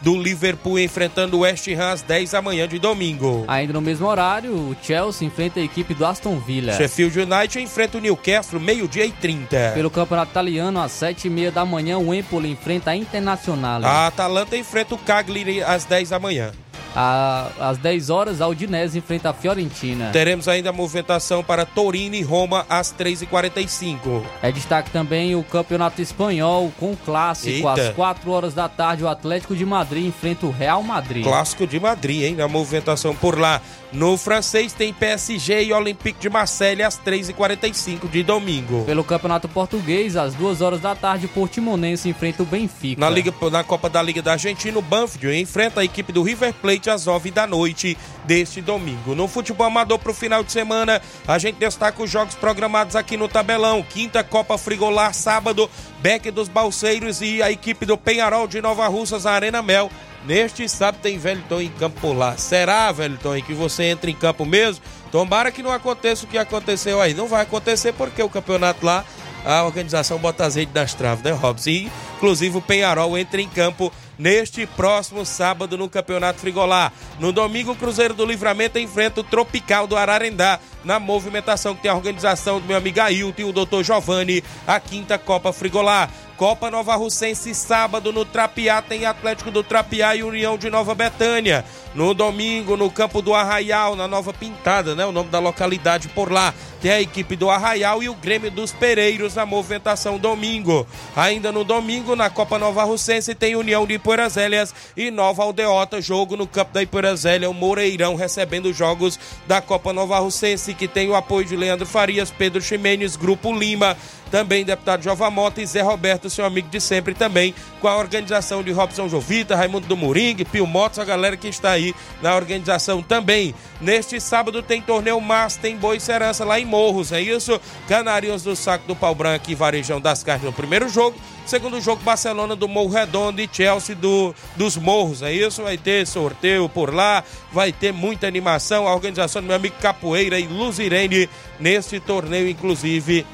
do 0.00 0.16
Liverpool 0.16 0.78
enfrentando 0.78 1.36
o 1.36 1.40
West 1.40 1.68
Ham 1.68 1.92
às 1.92 2.02
10 2.02 2.30
da 2.30 2.42
manhã 2.42 2.66
de 2.66 2.78
domingo. 2.78 3.44
Ainda 3.48 3.72
no 3.72 3.80
mesmo 3.80 4.06
horário, 4.06 4.52
o 4.52 4.76
Chelsea 4.82 5.26
enfrenta 5.26 5.60
a 5.60 5.62
equipe 5.62 5.94
do 5.94 6.04
Aston 6.04 6.38
Villa. 6.38 6.72
Sheffield 6.74 7.20
United 7.20 7.62
enfrenta 7.62 7.98
o 7.98 8.00
Newcastle 8.00 8.60
meio-dia 8.60 9.06
e 9.06 9.12
30. 9.12 9.72
Pelo 9.74 9.90
Campeonato 9.90 10.30
Italiano, 10.30 10.80
às 10.80 10.92
7h30 10.92 11.50
da 11.50 11.64
manhã, 11.64 11.98
o 11.98 12.12
Empoli 12.12 12.50
enfrenta 12.50 12.90
a 12.90 12.96
Internacional. 12.96 13.84
A 13.84 14.06
Atalanta 14.06 14.56
enfrenta 14.56 14.94
o 14.94 14.98
Cagliari 14.98 15.62
às 15.62 15.84
10 15.84 16.10
da 16.10 16.18
manhã. 16.18 16.52
Às 16.94 17.78
10 17.78 18.10
horas, 18.10 18.40
a 18.40 18.48
Udinese 18.48 18.98
enfrenta 18.98 19.30
a 19.30 19.32
Fiorentina. 19.32 20.10
Teremos 20.12 20.48
ainda 20.48 20.70
a 20.70 20.72
movimentação 20.72 21.42
para 21.42 21.64
Torino 21.64 22.14
e 22.14 22.22
Roma 22.22 22.66
às 22.68 22.92
3h45. 22.92 24.22
É 24.42 24.52
destaque 24.52 24.90
também 24.90 25.34
o 25.34 25.42
Campeonato 25.42 26.02
Espanhol 26.02 26.72
com 26.78 26.92
o 26.92 26.96
clássico. 26.96 27.68
Eita. 27.68 27.88
Às 27.88 27.94
4 27.94 28.30
horas 28.30 28.54
da 28.54 28.68
tarde, 28.68 29.04
o 29.04 29.08
Atlético 29.08 29.56
de 29.56 29.64
Madrid 29.64 30.06
enfrenta 30.06 30.46
o 30.46 30.50
Real 30.50 30.82
Madrid. 30.82 31.24
Clássico 31.24 31.66
de 31.66 31.80
Madrid, 31.80 32.22
hein? 32.22 32.34
Na 32.36 32.48
movimentação 32.48 33.14
por 33.14 33.38
lá. 33.38 33.60
No 33.92 34.16
francês 34.16 34.72
tem 34.72 34.92
PSG 34.92 35.64
e 35.64 35.72
Olympique 35.72 36.18
de 36.18 36.30
Marseille 36.30 36.82
às 36.82 36.98
3h45 36.98 38.08
de 38.10 38.22
domingo. 38.22 38.84
Pelo 38.84 39.04
Campeonato 39.04 39.48
Português, 39.48 40.16
às 40.16 40.34
2 40.34 40.62
horas 40.62 40.80
da 40.80 40.94
tarde, 40.94 41.26
o 41.26 41.28
Portimonense 41.28 42.08
enfrenta 42.08 42.42
o 42.42 42.46
Benfica. 42.46 42.98
Na, 42.98 43.10
Liga, 43.10 43.34
na 43.50 43.62
Copa 43.62 43.90
da 43.90 44.00
Liga 44.00 44.22
da 44.22 44.32
Argentina, 44.32 44.78
o 44.78 44.82
Banfield 44.82 45.38
enfrenta 45.38 45.82
a 45.82 45.84
equipe 45.84 46.10
do 46.10 46.22
River 46.22 46.54
Plate 46.54 46.81
às 46.90 47.06
9 47.06 47.30
da 47.30 47.46
noite 47.46 47.96
deste 48.24 48.60
domingo. 48.60 49.14
No 49.14 49.28
futebol 49.28 49.66
amador 49.66 49.98
para 49.98 50.12
o 50.12 50.14
final 50.14 50.42
de 50.42 50.52
semana, 50.52 51.00
a 51.26 51.38
gente 51.38 51.56
destaca 51.56 52.02
os 52.02 52.10
jogos 52.10 52.34
programados 52.34 52.96
aqui 52.96 53.16
no 53.16 53.28
tabelão. 53.28 53.82
Quinta 53.82 54.22
Copa 54.22 54.56
Frigolar, 54.58 55.14
sábado, 55.14 55.70
Beck 56.00 56.30
dos 56.30 56.48
Balseiros 56.48 57.20
e 57.20 57.42
a 57.42 57.50
equipe 57.50 57.86
do 57.86 57.96
Penharol 57.96 58.46
de 58.46 58.60
Nova 58.60 58.86
Russas, 58.88 59.26
Arena 59.26 59.62
Mel. 59.62 59.90
Neste 60.24 60.68
sábado 60.68 61.00
tem 61.02 61.18
Velton 61.18 61.60
em 61.60 61.68
campo 61.68 62.00
por 62.00 62.12
lá. 62.12 62.36
Será, 62.36 62.92
Velton, 62.92 63.40
que 63.42 63.54
você 63.54 63.84
entra 63.84 64.10
em 64.10 64.14
campo 64.14 64.44
mesmo? 64.44 64.84
Tomara 65.10 65.50
que 65.50 65.62
não 65.62 65.72
aconteça 65.72 66.24
o 66.24 66.28
que 66.28 66.38
aconteceu 66.38 67.00
aí. 67.00 67.12
Não 67.12 67.26
vai 67.26 67.42
acontecer 67.42 67.92
porque 67.92 68.22
o 68.22 68.28
campeonato 68.28 68.86
lá 68.86 69.04
a 69.44 69.64
organização 69.64 70.18
bota 70.18 70.44
azeite 70.44 70.72
das 70.72 70.94
traves, 70.94 71.24
né, 71.24 71.32
Robson? 71.32 71.90
Inclusive, 72.16 72.58
o 72.58 72.62
Penharol 72.62 73.18
entra 73.18 73.40
em 73.40 73.48
campo 73.48 73.92
neste 74.22 74.64
próximo 74.66 75.26
sábado 75.26 75.76
no 75.76 75.88
Campeonato 75.88 76.38
Frigolar. 76.38 76.92
No 77.18 77.32
domingo, 77.32 77.72
o 77.72 77.76
Cruzeiro 77.76 78.14
do 78.14 78.24
Livramento 78.24 78.78
enfrenta 78.78 79.20
o 79.20 79.24
Tropical 79.24 79.88
do 79.88 79.96
Ararendá 79.96 80.60
na 80.84 81.00
movimentação 81.00 81.74
que 81.74 81.82
tem 81.82 81.90
a 81.90 81.94
organização 81.94 82.60
do 82.60 82.66
meu 82.66 82.76
amigo 82.76 83.00
Ailton 83.00 83.42
e 83.42 83.44
o 83.44 83.52
Dr. 83.52 83.82
Giovanni, 83.82 84.44
a 84.64 84.78
quinta 84.78 85.18
Copa 85.18 85.52
Frigolar. 85.52 86.08
Copa 86.42 86.72
Nova 86.72 86.96
Russense, 86.96 87.54
sábado 87.54 88.12
no 88.12 88.24
Trapiá, 88.24 88.82
tem 88.82 89.06
Atlético 89.06 89.48
do 89.48 89.62
Trapiá 89.62 90.16
e 90.16 90.24
União 90.24 90.58
de 90.58 90.68
Nova 90.68 90.92
Betânia. 90.92 91.64
No 91.94 92.12
domingo, 92.14 92.76
no 92.76 92.90
campo 92.90 93.22
do 93.22 93.32
Arraial, 93.32 93.94
na 93.94 94.08
Nova 94.08 94.32
Pintada, 94.32 94.96
né? 94.96 95.06
O 95.06 95.12
nome 95.12 95.30
da 95.30 95.38
localidade 95.38 96.08
por 96.08 96.32
lá. 96.32 96.52
Tem 96.80 96.90
a 96.90 97.00
equipe 97.00 97.36
do 97.36 97.48
Arraial 97.48 98.02
e 98.02 98.08
o 98.08 98.14
Grêmio 98.14 98.50
dos 98.50 98.72
Pereiros 98.72 99.36
na 99.36 99.46
movimentação 99.46 100.18
domingo. 100.18 100.84
Ainda 101.14 101.52
no 101.52 101.62
domingo, 101.62 102.16
na 102.16 102.28
Copa 102.28 102.58
Nova 102.58 102.82
Russense, 102.82 103.36
tem 103.36 103.54
União 103.54 103.86
de 103.86 103.94
Ipurazélias 103.94 104.74
e 104.96 105.12
Nova 105.12 105.44
Aldeota. 105.44 106.02
Jogo 106.02 106.36
no 106.36 106.48
campo 106.48 106.72
da 106.72 106.82
Ipurazélia, 106.82 107.48
o 107.48 107.54
Moreirão 107.54 108.16
recebendo 108.16 108.66
os 108.66 108.76
jogos 108.76 109.16
da 109.46 109.60
Copa 109.60 109.92
Nova 109.92 110.18
Russense, 110.18 110.74
que 110.74 110.88
tem 110.88 111.08
o 111.08 111.14
apoio 111.14 111.46
de 111.46 111.54
Leandro 111.54 111.86
Farias, 111.86 112.32
Pedro 112.32 112.60
Ximenes, 112.60 113.14
Grupo 113.14 113.56
Lima 113.56 113.96
também 114.32 114.64
deputado 114.64 115.02
Jova 115.02 115.30
Mota 115.30 115.60
e 115.60 115.66
Zé 115.66 115.82
Roberto, 115.82 116.30
seu 116.30 116.46
amigo 116.46 116.66
de 116.70 116.80
sempre 116.80 117.12
também, 117.12 117.54
com 117.82 117.86
a 117.86 117.98
organização 117.98 118.62
de 118.62 118.72
Robson 118.72 119.06
Jovita, 119.06 119.54
Raimundo 119.54 119.86
do 119.86 119.94
Moringue, 119.94 120.46
Pio 120.46 120.66
Motos, 120.66 120.98
a 120.98 121.04
galera 121.04 121.36
que 121.36 121.48
está 121.48 121.72
aí 121.72 121.94
na 122.22 122.34
organização 122.34 123.02
também. 123.02 123.54
Neste 123.78 124.18
sábado 124.18 124.62
tem 124.62 124.80
torneio 124.80 125.20
Mas, 125.20 125.56
tem 125.56 125.76
Boi 125.76 126.00
Serança 126.00 126.46
lá 126.46 126.58
em 126.58 126.64
Morros, 126.64 127.12
é 127.12 127.20
isso? 127.20 127.60
Canários 127.86 128.42
do 128.42 128.56
Saco 128.56 128.86
do 128.86 128.96
Pau 128.96 129.14
Branco 129.14 129.50
e 129.50 129.54
Varejão 129.54 130.00
das 130.00 130.24
Carnes 130.24 130.46
no 130.46 130.52
primeiro 130.52 130.88
jogo. 130.88 131.14
Segundo 131.44 131.78
jogo, 131.78 132.02
Barcelona 132.02 132.56
do 132.56 132.66
Morro 132.66 132.88
Redondo 132.88 133.38
e 133.42 133.50
Chelsea 133.52 133.94
do, 133.94 134.34
dos 134.56 134.78
Morros, 134.78 135.20
é 135.20 135.30
isso? 135.30 135.62
Vai 135.62 135.76
ter 135.76 136.06
sorteio 136.06 136.70
por 136.70 136.94
lá, 136.94 137.22
vai 137.52 137.70
ter 137.70 137.92
muita 137.92 138.26
animação. 138.26 138.88
A 138.88 138.94
organização 138.94 139.42
do 139.42 139.48
meu 139.48 139.56
amigo 139.56 139.74
Capoeira 139.78 140.38
e 140.38 140.46
Luzirene 140.46 141.28
nesse 141.60 142.00
torneio, 142.00 142.48
inclusive 142.48 143.26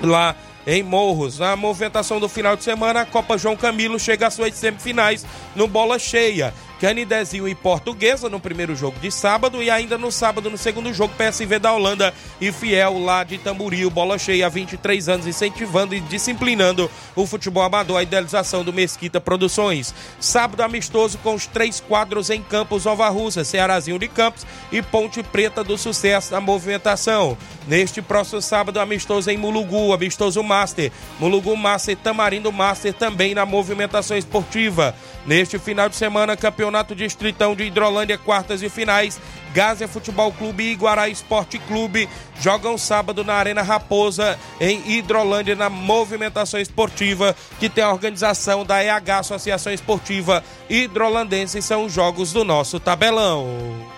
lá 0.00 0.34
em 0.66 0.82
Morros. 0.82 1.38
Na 1.38 1.56
movimentação 1.56 2.20
do 2.20 2.28
final 2.28 2.56
de 2.56 2.64
semana, 2.64 3.00
a 3.00 3.06
Copa 3.06 3.38
João 3.38 3.56
Camilo 3.56 3.98
chega 3.98 4.26
às 4.26 4.34
suas 4.34 4.54
semifinais 4.54 5.24
no 5.56 5.66
Bola 5.66 5.98
Cheia. 5.98 6.52
Canidezinho 6.80 7.48
e 7.48 7.54
Portuguesa 7.54 8.28
no 8.28 8.38
primeiro 8.38 8.74
jogo 8.76 8.98
de 9.00 9.10
sábado 9.10 9.62
e 9.62 9.70
ainda 9.70 9.98
no 9.98 10.12
sábado 10.12 10.48
no 10.48 10.56
segundo 10.56 10.92
jogo 10.92 11.14
PSV 11.14 11.58
da 11.58 11.72
Holanda 11.72 12.14
e 12.40 12.52
Fiel 12.52 12.98
lá 12.98 13.24
de 13.24 13.36
Tamboril, 13.38 13.90
bola 13.90 14.18
cheia 14.18 14.46
há 14.46 14.48
23 14.48 15.08
anos 15.08 15.26
incentivando 15.26 15.94
e 15.94 16.00
disciplinando 16.00 16.90
o 17.16 17.26
futebol 17.26 17.62
amador, 17.64 17.98
a 17.98 18.02
idealização 18.02 18.62
do 18.62 18.72
Mesquita 18.72 19.20
Produções. 19.20 19.94
Sábado 20.20 20.62
amistoso 20.62 21.18
com 21.18 21.34
os 21.34 21.46
três 21.46 21.80
quadros 21.80 22.30
em 22.30 22.42
Campos 22.42 22.84
Nova 22.84 23.08
Russa, 23.08 23.44
Cearazinho 23.44 23.98
de 23.98 24.08
Campos 24.08 24.46
e 24.70 24.80
Ponte 24.80 25.22
Preta 25.22 25.64
do 25.64 25.76
Sucesso 25.76 26.32
na 26.32 26.40
movimentação. 26.40 27.36
Neste 27.66 28.00
próximo 28.00 28.40
sábado 28.40 28.80
amistoso 28.80 29.30
em 29.30 29.36
Mulugu, 29.36 29.92
amistoso 29.92 30.42
Master, 30.42 30.90
Mulugu 31.18 31.56
Master, 31.56 31.96
Tamarindo 31.96 32.52
Master 32.52 32.94
também 32.94 33.34
na 33.34 33.44
movimentação 33.44 34.16
esportiva. 34.16 34.94
Neste 35.26 35.58
final 35.58 35.90
de 35.90 35.96
semana, 35.96 36.36
Campeonato 36.68 36.94
Distritão 36.94 37.56
de 37.56 37.64
Hidrolândia, 37.64 38.18
quartas 38.18 38.62
e 38.62 38.68
finais. 38.68 39.18
Gásia 39.54 39.88
Futebol 39.88 40.30
Clube 40.30 40.62
e 40.62 40.72
Iguará 40.72 41.08
Esporte 41.08 41.58
Clube 41.58 42.06
jogam 42.38 42.76
sábado 42.76 43.24
na 43.24 43.32
Arena 43.32 43.62
Raposa, 43.62 44.38
em 44.60 44.82
Hidrolândia, 44.86 45.56
na 45.56 45.70
movimentação 45.70 46.60
esportiva, 46.60 47.34
que 47.58 47.70
tem 47.70 47.82
a 47.82 47.90
organização 47.90 48.66
da 48.66 48.84
EH 48.84 49.18
Associação 49.18 49.72
Esportiva 49.72 50.44
Hidrolandense. 50.68 51.62
São 51.62 51.86
os 51.86 51.92
jogos 51.92 52.34
do 52.34 52.44
nosso 52.44 52.78
tabelão. 52.78 53.97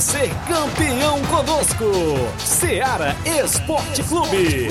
Ser 0.00 0.30
campeão 0.48 1.20
conosco. 1.26 1.84
Seara 2.38 3.14
Esporte 3.44 4.02
Clube. 4.04 4.68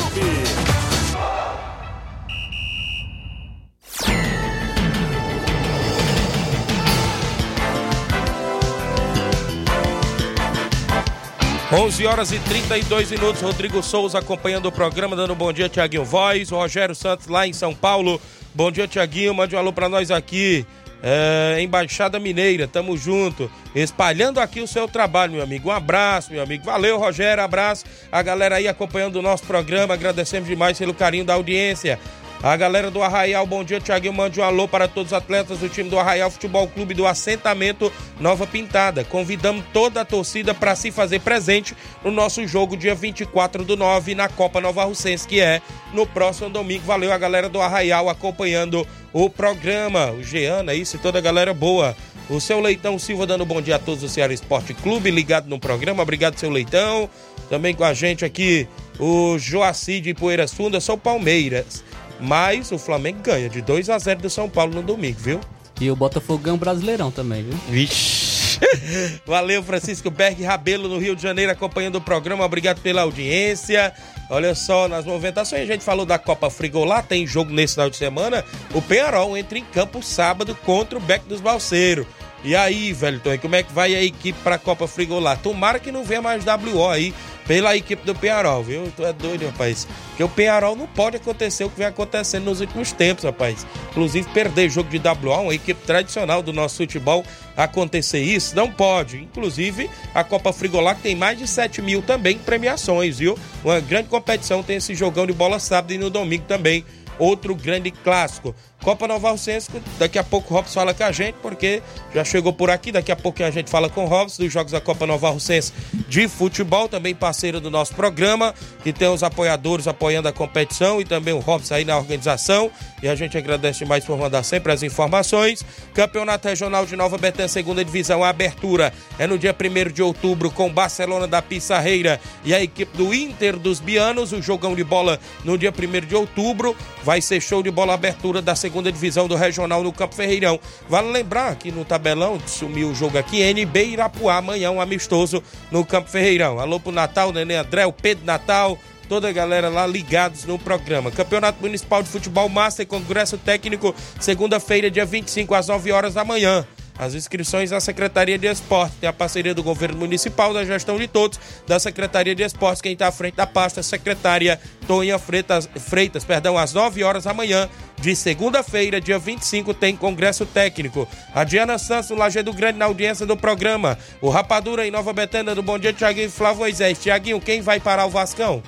11 11.72 12.08
horas 12.08 12.32
e 12.32 12.40
32 12.40 13.12
minutos. 13.12 13.44
Rodrigo 13.44 13.84
Souza 13.84 14.18
acompanhando 14.18 14.66
o 14.66 14.72
programa, 14.72 15.16
dando 15.16 15.34
um 15.34 15.36
bom 15.36 15.54
dia, 15.54 15.70
Tiaguinho 15.70 16.04
Voz. 16.04 16.50
Rogério 16.50 16.96
Santos 16.96 17.28
lá 17.28 17.46
em 17.46 17.54
São 17.54 17.76
Paulo. 17.76 18.20
Bom 18.56 18.72
dia, 18.72 18.88
Tiaguinho. 18.88 19.36
Mande 19.36 19.56
um 19.56 19.60
alô 19.60 19.72
pra 19.72 19.88
nós 19.88 20.10
aqui. 20.10 20.66
É, 21.02 21.58
Embaixada 21.62 22.20
Mineira, 22.20 22.68
tamo 22.68 22.98
junto. 22.98 23.50
Espalhando 23.74 24.40
aqui 24.40 24.60
o 24.62 24.68
seu 24.68 24.88
trabalho, 24.88 25.34
meu 25.34 25.44
amigo. 25.44 25.70
Um 25.70 25.72
abraço, 25.72 26.32
meu 26.32 26.42
amigo. 26.42 26.66
Valeu, 26.66 26.98
Rogério. 26.98 27.44
Abraço. 27.44 27.86
A 28.12 28.22
galera 28.22 28.56
aí 28.56 28.68
acompanhando 28.68 29.18
o 29.18 29.22
nosso 29.22 29.44
programa. 29.44 29.94
Agradecemos 29.94 30.48
demais 30.48 30.78
pelo 30.78 30.94
carinho 30.94 31.24
da 31.24 31.36
audiência. 31.36 32.00
A 32.42 32.56
galera 32.56 32.90
do 32.90 33.04
Arraial, 33.04 33.46
bom 33.46 33.66
dia, 33.66 33.82
Tiaguinho. 33.82 34.14
Mande 34.14 34.40
um 34.40 34.44
alô 34.44 34.66
para 34.66 34.88
todos 34.88 35.12
os 35.12 35.18
atletas 35.18 35.60
do 35.60 35.68
time 35.68 35.90
do 35.90 36.00
Arraial 36.00 36.32
Futebol 36.32 36.70
Clube 36.70 36.94
do 36.94 37.06
Assentamento 37.06 37.92
Nova 38.18 38.48
Pintada. 38.48 39.04
Convidamos 39.04 39.66
toda 39.74 40.02
a 40.02 40.06
torcida 40.06 40.54
para 40.54 40.74
se 40.74 40.90
fazer 40.90 41.20
presente 41.20 41.76
no 42.02 42.10
nosso 42.10 42.48
jogo 42.48 42.78
dia 42.78 42.96
24 42.96 43.66
do 43.66 43.76
9 43.76 44.16
na 44.16 44.30
Copa 44.30 44.62
Nova 44.62 44.86
Russense, 44.86 45.28
que 45.28 45.42
é 45.42 45.62
no 45.94 46.08
próximo 46.08 46.50
domingo. 46.50 46.86
Valeu 46.86 47.12
a 47.12 47.18
galera 47.18 47.50
do 47.50 47.60
Arraial 47.60 48.08
acompanhando 48.08 48.88
o 49.12 49.30
programa. 49.30 50.12
O 50.12 50.24
Jean, 50.24 50.64
é 50.70 50.76
isso 50.76 50.96
e 50.96 51.00
toda 51.00 51.20
a 51.20 51.22
galera 51.22 51.54
boa. 51.54 51.94
O 52.30 52.40
seu 52.40 52.62
Leitão 52.62 52.98
Silva 52.98 53.28
dando 53.28 53.46
bom 53.46 53.62
dia 53.62 53.76
a 53.76 53.80
todos 53.80 54.00
do 54.00 54.08
Ceará 54.08 54.34
Esporte 54.34 54.74
Clube, 54.74 55.12
ligado 55.12 55.50
no 55.50 55.60
programa. 55.60 56.04
Obrigado, 56.04 56.40
seu 56.40 56.50
Leitão. 56.50 57.10
Também 57.50 57.76
com 57.76 57.84
a 57.84 57.94
gente 57.94 58.24
aqui 58.24 58.66
o 58.98 59.38
Joaci 59.38 60.00
de 60.00 60.14
Poeiras 60.14 60.54
Fundas, 60.54 60.86
são 60.86 60.98
Palmeiras. 60.98 61.84
Mas 62.20 62.72
o 62.72 62.78
Flamengo 62.78 63.20
ganha 63.24 63.50
de 63.50 63.62
2 63.62 63.90
a 63.90 63.98
0 63.98 64.22
do 64.22 64.30
São 64.30 64.50
Paulo 64.50 64.76
no 64.76 64.82
domingo, 64.82 65.20
viu? 65.20 65.40
E 65.80 65.90
o 65.90 65.96
Botafogo 65.96 66.40
ganha 66.40 66.56
um 66.56 66.58
brasileirão 66.58 67.10
também, 67.10 67.44
viu? 67.44 67.58
Vixe. 67.70 68.60
Valeu, 69.26 69.64
Francisco 69.64 70.10
Berg 70.10 70.44
Rabelo, 70.44 70.90
no 70.90 70.98
Rio 70.98 71.16
de 71.16 71.22
Janeiro, 71.22 71.52
acompanhando 71.52 71.96
o 71.96 72.02
programa. 72.02 72.44
Obrigado 72.44 72.82
pela 72.82 73.04
audiência. 73.04 73.94
Olha 74.30 74.54
só, 74.54 74.88
nas 74.88 75.06
movimentações, 75.06 75.64
a 75.64 75.66
gente 75.66 75.84
falou 75.84 76.06
da 76.06 76.20
Copa 76.20 76.50
Frigolá, 76.50 77.02
tem 77.02 77.26
jogo 77.26 77.54
nesse 77.54 77.76
final 77.76 77.90
de 77.90 77.98
semana. 77.98 78.44
O 78.74 78.82
Penharol 78.82 79.38
entra 79.38 79.58
em 79.58 79.64
campo 79.64 80.04
sábado 80.04 80.56
contra 80.66 80.98
o 80.98 81.02
Beck 81.02 81.26
dos 81.26 81.42
Balseiros. 81.42 82.06
E 82.44 82.56
aí, 82.56 82.94
velho, 82.94 83.20
Tony, 83.20 83.38
como 83.38 83.56
é 83.56 83.64
que 83.64 83.74
vai 83.74 83.94
a 83.96 84.04
equipe 84.04 84.40
pra 84.44 84.58
Copa 84.58 84.88
Frigolá? 84.88 85.36
Tomara 85.36 85.78
que 85.78 85.92
não 85.92 86.04
venha 86.04 86.22
mais 86.22 86.44
WO 86.46 86.88
aí 86.88 87.14
pela 87.50 87.76
equipe 87.76 88.06
do 88.06 88.14
Penharol, 88.14 88.62
viu? 88.62 88.94
Tu 88.96 89.04
é 89.04 89.12
doido, 89.12 89.48
rapaz. 89.48 89.88
Porque 90.10 90.24
o 90.24 90.30
Penharol 90.30 90.76
não 90.76 90.86
pode 90.86 91.16
acontecer 91.16 91.64
o 91.64 91.70
que 91.72 91.80
vem 91.80 91.88
acontecendo 91.88 92.44
nos 92.44 92.62
últimos 92.62 92.92
tempos, 92.92 93.24
rapaz. 93.24 93.66
Inclusive, 93.90 94.30
perder 94.30 94.70
jogo 94.70 94.88
de 94.88 95.00
WO, 95.00 95.42
uma 95.42 95.56
equipe 95.56 95.84
tradicional 95.84 96.44
do 96.44 96.54
nosso 96.54 96.78
futebol, 96.78 97.26
acontecer 97.58 98.20
isso, 98.20 98.56
não 98.56 98.72
pode. 98.72 99.18
Inclusive, 99.18 99.90
a 100.14 100.24
Copa 100.24 100.54
Frigolá 100.54 100.94
tem 100.94 101.16
mais 101.16 101.40
de 101.40 101.48
7 101.48 101.82
mil 101.82 102.04
também 102.04 102.38
premiações, 102.38 103.18
viu? 103.18 103.36
Uma 103.66 103.80
grande 103.80 104.10
competição, 104.10 104.62
tem 104.62 104.76
esse 104.76 104.94
jogão 104.94 105.26
de 105.26 105.34
bola 105.34 105.58
sábado 105.58 105.92
e 105.92 105.98
no 105.98 106.12
domingo 106.12 106.44
também. 106.48 106.86
Outro 107.18 107.56
grande 107.56 107.90
clássico. 107.90 108.54
Copa 108.82 109.08
Nova 109.08 109.30
Alcense, 109.30 109.70
daqui 109.98 110.18
a 110.18 110.24
pouco 110.24 110.54
o 110.54 110.58
Robson 110.58 110.80
fala 110.80 110.94
com 110.94 111.04
a 111.04 111.12
gente, 111.12 111.36
porque 111.42 111.84
já 112.14 112.24
chegou 112.24 112.54
por 112.54 112.70
aqui, 112.70 112.94
daqui 112.94 113.12
a 113.12 113.16
pouco 113.16 113.44
a 113.44 113.52
gente 113.52 113.70
fala 113.70 113.90
com 113.90 114.06
o 114.06 114.08
Robson 114.08 114.44
dos 114.44 114.54
Jogos 114.54 114.72
da 114.72 114.80
Copa 114.80 115.06
Nova 115.06 115.28
Alcense 115.28 115.74
de 116.08 116.30
futebol, 116.30 116.88
também 116.88 117.14
parceiro 117.14 117.60
do 117.60 117.70
nosso 117.70 117.94
programa, 117.94 118.54
que 118.82 118.94
tem 118.94 119.10
os 119.10 119.22
apoiadores 119.22 119.86
apoiando 119.86 120.30
a 120.30 120.32
competição 120.32 121.02
e 121.02 121.06
também 121.06 121.34
o 121.34 121.40
Robson 121.40 121.74
aí 121.74 121.84
na 121.84 121.98
organização, 121.98 122.72
e 123.04 123.10
a 123.10 123.16
gente 123.16 123.38
agradece 123.38 123.84
mais 123.84 124.06
por 124.06 124.18
mandar 124.18 124.44
sempre 124.44 124.72
as 124.72 124.82
informações. 124.82 125.64
Campeonato 125.94 126.48
Regional 126.48 126.86
de 126.86 126.96
Nova 126.96 127.18
Betânia, 127.18 127.50
segunda 127.50 127.84
divisão, 127.84 128.24
a 128.24 128.30
abertura 128.30 128.94
é 129.18 129.28
no 129.28 129.38
dia 129.38 129.54
1 129.54 129.92
de 129.92 130.02
outubro 130.02 130.50
com 130.50 130.72
Barcelona 130.72 131.28
da 131.28 131.42
Pissarreira 131.42 132.20
e 132.46 132.54
a 132.54 132.64
equipe 132.64 132.98
do 132.98 133.14
Inter 133.14 133.58
dos 133.60 133.82
Bianos, 133.82 134.32
o 134.32 134.42
jogão 134.42 134.74
de 134.74 134.86
bola 134.86 135.20
no 135.44 135.58
dia 135.58 135.74
1 135.74 136.08
de 136.08 136.16
outubro, 136.16 136.76
vai 137.04 137.22
ser 137.22 137.42
show 137.42 137.62
de 137.62 137.70
bola 137.70 137.94
abertura 137.94 138.42
da 138.42 138.56
segunda 138.56 138.69
segunda 138.70 138.92
divisão 138.92 139.28
do 139.28 139.36
Regional 139.36 139.84
no 139.84 139.92
Campo 139.92 140.14
Ferreirão. 140.14 140.60
Vale 140.88 141.10
lembrar 141.10 141.56
que 141.56 141.72
no 141.72 141.84
tabelão 141.84 142.40
sumiu 142.46 142.90
o 142.90 142.96
jogo 142.96 143.18
aqui, 143.18 143.42
NB 143.42 143.94
Irapuá, 143.94 144.38
amanhã 144.38 144.70
um 144.70 144.80
amistoso 144.80 145.42
no 145.72 145.84
Campo 145.84 146.08
Ferreirão. 146.08 146.60
Alô 146.60 146.80
pro 146.80 146.92
Natal, 146.92 147.34
Nenê 147.34 147.56
André, 147.56 147.88
o 147.88 147.92
Pedro 147.92 148.24
Natal, 148.26 148.78
toda 149.10 149.28
a 149.28 149.32
galera 149.32 149.70
lá 149.70 149.88
ligados 149.88 150.46
no 150.46 150.60
programa. 150.60 151.10
Campeonato 151.10 151.60
Municipal 151.60 152.04
de 152.04 152.10
Futebol 152.10 152.48
Master, 152.48 152.86
Congresso 152.86 153.40
Técnico, 153.40 153.96
segunda-feira, 154.20 154.92
dia 154.92 155.04
25, 155.04 155.56
às 155.56 155.68
9 155.68 155.92
horas 155.92 156.14
da 156.14 156.24
manhã. 156.24 156.64
As 157.00 157.16
inscrições 157.16 157.72
à 157.72 157.80
Secretaria 157.80 158.38
de 158.38 158.46
Esporte. 158.46 158.98
Tem 159.00 159.08
a 159.10 159.14
parceria 159.14 159.56
do 159.56 159.64
Governo 159.64 159.98
Municipal, 159.98 160.54
da 160.54 160.66
gestão 160.66 160.98
de 160.98 161.08
todos, 161.08 161.40
da 161.66 161.80
Secretaria 161.80 162.36
de 162.36 162.44
Esportes. 162.44 162.82
Quem 162.82 162.92
está 162.92 163.08
à 163.08 163.12
frente 163.12 163.36
da 163.36 163.48
pasta 163.48 163.80
é 163.80 163.84
secretária 163.84 164.60
Tonha 164.86 165.18
Freitas, 165.18 165.70
Freitas, 165.78 166.26
perdão, 166.26 166.58
às 166.58 166.74
9 166.74 167.02
horas 167.04 167.24
da 167.24 167.34
manhã 167.34 167.70
de 168.02 168.16
segunda-feira, 168.16 169.00
dia 169.00 169.20
25, 169.20 169.74
tem 169.74 169.96
Congresso 169.96 170.46
Técnico. 170.46 171.08
A 171.34 171.44
Diana 171.44 171.78
Santos, 171.78 172.10
no 172.10 172.18
Lajeado 172.18 172.52
Grande, 172.54 172.78
na 172.78 172.86
audiência 172.86 173.26
do 173.26 173.38
programa. 173.38 173.98
O 174.22 174.30
Rapadura 174.30 174.86
em 174.88 174.92
Nova 174.92 175.14
Betânia, 175.14 175.56
do 175.56 175.64
Bom 175.64 175.78
Dia, 175.78 175.94
Tiaguinho 175.94 176.28
e 176.28 176.32
Flávio 176.32 176.60
Moisés. 176.60 177.00
Tiaguinho, 177.00 177.40
quem 177.40 177.62
vai 177.62 177.80
parar 177.80 178.06
o 178.06 178.10
Vascão? 178.10 178.62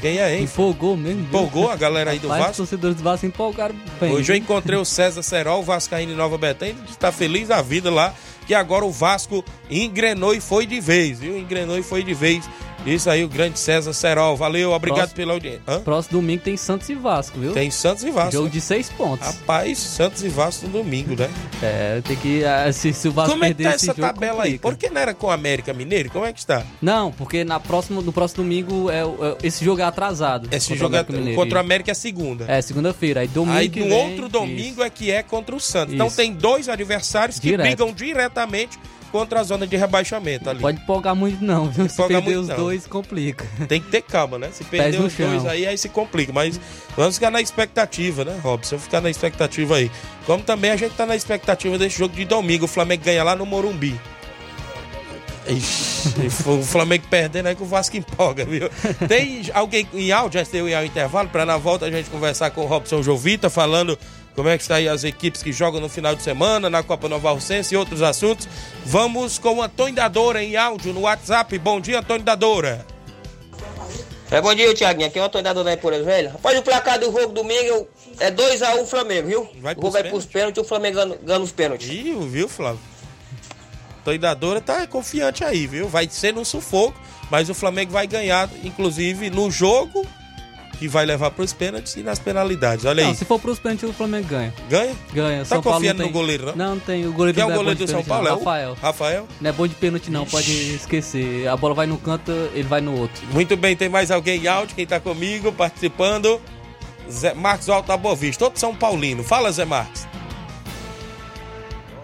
Quem 0.00 0.18
é, 0.18 0.36
hein? 0.36 0.44
Empolgou 0.44 0.96
mesmo. 0.96 1.18
viu? 1.18 1.26
Empolgou 1.26 1.70
a 1.70 1.76
galera 1.76 2.10
aí 2.10 2.18
do 2.18 2.28
Rapaz, 2.28 2.46
Vasco? 2.46 2.62
Os 2.62 2.68
torcedores 2.68 2.96
do 2.96 3.02
Vasco 3.02 3.26
empolgaram 3.26 3.74
bem. 4.00 4.12
Hoje 4.12 4.32
eu 4.32 4.36
encontrei 4.36 4.78
o 4.78 4.84
César 4.84 5.22
Serol, 5.22 5.62
Vascaíno 5.62 6.12
em 6.12 6.16
Nova 6.16 6.36
Betânia, 6.38 6.76
está 6.88 7.10
feliz 7.12 7.48
da 7.48 7.62
vida 7.62 7.90
lá, 7.90 8.14
que 8.46 8.54
agora 8.54 8.84
o 8.84 8.90
Vasco 8.90 9.44
engrenou 9.70 10.34
e 10.34 10.40
foi 10.40 10.66
de 10.66 10.80
vez, 10.80 11.20
viu? 11.20 11.38
Engrenou 11.38 11.78
e 11.78 11.82
foi 11.82 12.02
de 12.02 12.14
vez. 12.14 12.48
Isso 12.86 13.10
aí, 13.10 13.22
o 13.22 13.28
grande 13.28 13.58
César 13.58 13.92
Serol. 13.92 14.36
Valeu, 14.36 14.72
obrigado 14.72 14.98
Próximo- 15.00 15.16
pela 15.16 15.32
audiência. 15.34 15.62
Hã? 15.68 15.80
Próximo 15.80 16.20
domingo 16.20 16.42
tem 16.42 16.56
Santos 16.56 16.88
e 16.88 16.94
Vasco, 16.94 17.38
viu? 17.38 17.52
Tem 17.52 17.70
Santos 17.70 18.04
e 18.04 18.10
Vasco. 18.10 18.32
Jogo 18.32 18.44
né? 18.46 18.50
de 18.52 18.60
seis 18.60 18.88
pontos. 18.88 19.26
Rapaz, 19.26 19.78
Santos 19.78 20.22
e 20.24 20.28
Vasco 20.28 20.66
no 20.66 20.72
domingo, 20.82 21.14
né? 21.14 21.28
É, 21.62 22.00
tem 22.02 22.16
que. 22.16 22.44
ah, 22.44 22.72
Se, 22.72 22.92
se 22.92 23.06
o 23.08 23.12
Vasco 23.12 23.32
Como 23.32 23.44
é 23.44 23.52
que 23.52 23.62
tá 23.62 23.70
essa 23.70 23.86
jogo, 23.86 24.00
tabela 24.00 24.44
aí? 24.44 24.58
complica. 24.58 24.62
Por 24.68 24.76
que 24.78 24.88
não 24.88 25.00
era 25.00 25.12
com 25.14 25.26
o 25.26 25.30
América 25.30 25.72
Mineiro? 25.74 26.10
Como 26.10 26.24
é 26.24 26.32
que 26.32 26.38
está? 26.38 26.64
Não, 26.80 27.12
porque 27.12 27.44
na 27.44 27.60
próxima, 27.60 28.00
no 28.00 28.12
próximo 28.12 28.42
domingo 28.44 28.90
é, 28.90 29.00
é- 29.02 29.36
esse 29.42 29.62
jogo 29.64 29.80
é 29.80 29.84
atrasado. 29.84 30.48
Esse 30.50 30.74
jogo 30.74 30.96
é 30.96 31.04
contra 31.34 31.58
o 31.58 31.60
América 31.60 31.90
é 31.90 31.94
segunda. 31.94 32.46
É, 32.48 32.62
segunda-feira. 32.62 33.20
Aí 33.20 33.28
domingo. 33.28 33.58
Aí 33.58 33.68
no 33.68 33.74
vem, 33.88 33.92
outro 33.92 34.28
domingo 34.28 34.74
isso. 34.80 34.82
é 34.82 34.90
que 34.90 35.10
é 35.10 35.22
contra 35.22 35.54
o 35.54 35.60
Santos. 35.60 35.94
Então 35.94 36.06
Isso. 36.06 36.16
tem 36.16 36.32
dois 36.32 36.68
adversários 36.68 37.38
que 37.38 37.48
Direto. 37.50 37.66
brigam 37.66 37.92
diretamente 37.92 38.78
contra 39.10 39.40
a 39.40 39.42
zona 39.42 39.66
de 39.66 39.76
rebaixamento 39.76 40.48
ali. 40.48 40.60
Pode 40.60 40.80
empolgar 40.80 41.14
muito, 41.14 41.44
não, 41.44 41.68
viu? 41.70 41.88
Se 41.88 42.02
perder 42.06 42.38
os 42.38 42.48
não. 42.48 42.56
dois, 42.56 42.86
complica. 42.86 43.46
Tem 43.66 43.80
que 43.80 43.88
ter 43.88 44.02
calma, 44.02 44.38
né? 44.38 44.50
Se 44.52 44.64
perder 44.64 45.00
os 45.00 45.12
dois 45.12 45.42
chão. 45.42 45.50
aí, 45.50 45.66
aí 45.66 45.76
se 45.76 45.88
complica. 45.88 46.32
Mas 46.32 46.60
vamos 46.96 47.16
ficar 47.16 47.30
na 47.30 47.40
expectativa, 47.40 48.24
né, 48.24 48.38
Robson? 48.42 48.78
Ficar 48.78 49.00
na 49.00 49.10
expectativa 49.10 49.76
aí. 49.76 49.90
Como 50.26 50.42
também 50.42 50.70
a 50.70 50.76
gente 50.76 50.94
tá 50.94 51.06
na 51.06 51.16
expectativa 51.16 51.76
desse 51.78 51.98
jogo 51.98 52.14
de 52.14 52.24
domingo. 52.24 52.64
O 52.64 52.68
Flamengo 52.68 53.04
ganha 53.04 53.24
lá 53.24 53.34
no 53.34 53.44
Morumbi. 53.44 53.98
Ixi, 55.48 56.26
o 56.46 56.62
Flamengo 56.62 57.04
perdendo 57.08 57.46
aí 57.46 57.56
que 57.56 57.62
o 57.62 57.66
Vasco 57.66 57.96
empolga, 57.96 58.44
viu? 58.44 58.68
Tem 59.08 59.42
alguém 59.54 59.88
em 59.94 60.12
áudio 60.12 60.40
antes 60.40 60.52
de 60.52 60.58
eu 60.58 60.68
ir 60.68 60.74
ao 60.74 60.84
intervalo 60.84 61.28
para 61.28 61.44
na 61.44 61.56
volta 61.56 61.86
a 61.86 61.90
gente 61.90 62.10
conversar 62.10 62.50
com 62.50 62.62
o 62.62 62.66
Robson 62.66 63.02
Jovita 63.02 63.48
falando 63.48 63.98
como 64.34 64.48
é 64.48 64.56
que 64.56 64.62
está 64.62 64.76
aí 64.76 64.88
as 64.88 65.04
equipes 65.04 65.42
que 65.42 65.52
jogam 65.52 65.80
no 65.80 65.88
final 65.88 66.14
de 66.14 66.22
semana 66.22 66.70
na 66.70 66.82
Copa 66.82 67.08
Nova 67.08 67.30
Alcense 67.30 67.74
e 67.74 67.76
outros 67.76 68.02
assuntos. 68.02 68.48
Vamos 68.84 69.38
com 69.38 69.56
o 69.56 69.62
Antônio 69.62 69.94
Dadora 69.94 70.42
em 70.42 70.56
áudio 70.56 70.92
no 70.92 71.00
WhatsApp. 71.00 71.58
Bom 71.58 71.80
dia, 71.80 71.98
Antônio 71.98 72.24
Dadora. 72.24 72.86
É, 74.30 74.40
bom 74.40 74.54
dia, 74.54 74.72
Thiaguinho. 74.72 75.08
Aqui 75.08 75.18
é 75.18 75.22
o 75.22 75.24
Antônio 75.24 75.44
da 75.44 75.52
Dona 75.52 75.76
Pura 75.76 76.00
Velha. 76.02 76.30
Rapaz, 76.30 76.56
o 76.56 76.62
placar 76.62 77.00
do 77.00 77.06
jogo 77.06 77.32
domingo 77.32 77.88
é 78.20 78.30
2x1 78.30 78.86
Flamengo, 78.86 79.28
viu? 79.28 79.48
Vai 79.60 79.74
o 79.74 79.76
jogo 79.76 79.90
vai 79.90 80.04
pros 80.04 80.24
pênaltis 80.24 80.58
e 80.58 80.60
o 80.60 80.68
Flamengo 80.68 80.96
ganha, 80.96 81.18
ganha 81.20 81.40
os 81.40 81.50
pênaltis. 81.50 81.88
Viu, 81.88 82.20
viu, 82.22 82.48
Flávio? 82.48 82.80
Antônio 84.00 84.20
Dadora 84.20 84.60
tá 84.60 84.86
confiante 84.86 85.42
aí, 85.42 85.66
viu? 85.66 85.88
Vai 85.88 86.08
ser 86.08 86.32
no 86.32 86.44
sufoco, 86.44 86.98
mas 87.28 87.50
o 87.50 87.54
Flamengo 87.54 87.90
vai 87.90 88.06
ganhar, 88.06 88.48
inclusive, 88.62 89.28
no 89.30 89.50
jogo 89.50 90.06
que 90.80 90.88
vai 90.88 91.04
levar 91.04 91.30
pros 91.32 91.52
pênaltis 91.52 91.94
e 91.96 92.02
nas 92.02 92.18
penalidades. 92.18 92.86
Olha 92.86 93.02
Não, 93.02 93.10
aí. 93.10 93.14
se 93.14 93.26
for 93.26 93.38
pros 93.38 93.58
pênaltis, 93.58 93.86
o 93.86 93.92
Flamengo 93.92 94.26
ganha. 94.28 94.54
Ganha? 94.66 94.96
Ganha. 95.12 95.38
Tá 95.40 95.44
São 95.44 95.62
Paulo 95.62 95.76
confiando 95.78 95.98
não 95.98 96.06
no 96.06 96.12
tem... 96.12 96.20
goleiro, 96.20 96.46
não? 96.46 96.56
Não, 96.56 96.74
não 96.76 96.80
tem. 96.80 97.06
O 97.06 97.12
goleiro 97.12 97.34
Quem 97.34 97.42
é 97.42 97.46
o 97.46 97.54
goleiro 97.54 97.78
do 97.78 97.84
de 97.84 97.90
São 97.90 98.02
Paulo? 98.02 98.26
É 98.26 98.30
não. 98.30 98.36
o 98.36 98.38
Rafael. 98.38 98.76
Rafael? 98.80 99.28
Não 99.42 99.50
é 99.50 99.52
bom 99.52 99.66
de 99.66 99.74
pênalti, 99.74 100.10
não. 100.10 100.24
Pode 100.24 100.50
esquecer. 100.74 101.46
A 101.46 101.54
bola 101.54 101.74
vai 101.74 101.86
num 101.86 101.98
canto, 101.98 102.32
ele 102.54 102.62
vai 102.62 102.80
no 102.80 102.98
outro. 102.98 103.22
Muito 103.30 103.58
bem, 103.58 103.76
tem 103.76 103.90
mais 103.90 104.10
alguém 104.10 104.40
em 104.40 104.48
áudio? 104.48 104.74
Quem 104.74 104.86
tá 104.86 104.98
comigo 104.98 105.52
participando? 105.52 106.40
Zé 107.10 107.34
Marcos 107.34 107.68
Alto 107.68 107.88
da 107.88 107.96
Boa 107.98 108.16
Vista, 108.16 108.46
todos 108.46 108.58
São 108.58 108.74
Paulino. 108.74 109.22
Fala, 109.22 109.52
Zé 109.52 109.66
Marcos. 109.66 110.06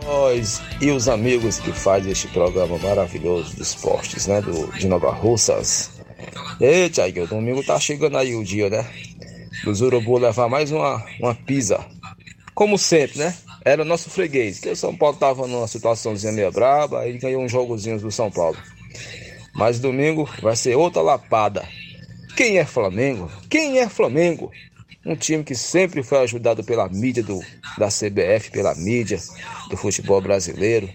Nós 0.04 0.60
e 0.82 0.90
os 0.90 1.08
amigos 1.08 1.58
que 1.58 1.72
fazem 1.72 2.12
este 2.12 2.28
programa 2.28 2.76
maravilhoso 2.76 3.56
de 3.56 3.62
esportes, 3.62 4.26
né? 4.26 4.42
Do, 4.42 4.70
de 4.72 4.86
Nova 4.86 5.10
Russas. 5.10 5.95
Ei, 6.58 6.88
Tiago, 6.88 7.24
o 7.24 7.26
domingo 7.26 7.62
tá 7.62 7.78
chegando 7.78 8.16
aí 8.16 8.34
o 8.34 8.42
dia, 8.42 8.70
né? 8.70 8.90
Dos 9.62 9.82
Urubu 9.82 10.16
levar 10.16 10.48
mais 10.48 10.72
uma, 10.72 11.04
uma 11.20 11.34
pizza. 11.34 11.84
Como 12.54 12.78
sempre, 12.78 13.18
né? 13.18 13.36
Era 13.62 13.84
nosso 13.84 14.08
freguês, 14.08 14.58
que 14.58 14.70
o 14.70 14.76
São 14.76 14.96
Paulo 14.96 15.18
tava 15.18 15.46
numa 15.46 15.68
situaçãozinha 15.68 16.32
meio 16.32 16.50
braba, 16.50 17.00
aí 17.00 17.18
ganhou 17.18 17.42
uns 17.42 17.52
jogozinhos 17.52 18.00
do 18.00 18.10
São 18.10 18.30
Paulo. 18.30 18.56
Mas 19.54 19.78
domingo 19.78 20.26
vai 20.40 20.56
ser 20.56 20.76
outra 20.76 21.02
lapada. 21.02 21.62
Quem 22.34 22.58
é 22.58 22.64
Flamengo? 22.64 23.30
Quem 23.50 23.78
é 23.78 23.88
Flamengo? 23.88 24.50
Um 25.04 25.14
time 25.14 25.44
que 25.44 25.54
sempre 25.54 26.02
foi 26.02 26.18
ajudado 26.20 26.64
pela 26.64 26.88
mídia 26.88 27.22
do, 27.22 27.38
da 27.76 27.88
CBF, 27.88 28.50
pela 28.50 28.74
mídia 28.74 29.18
do 29.68 29.76
futebol 29.76 30.22
brasileiro, 30.22 30.88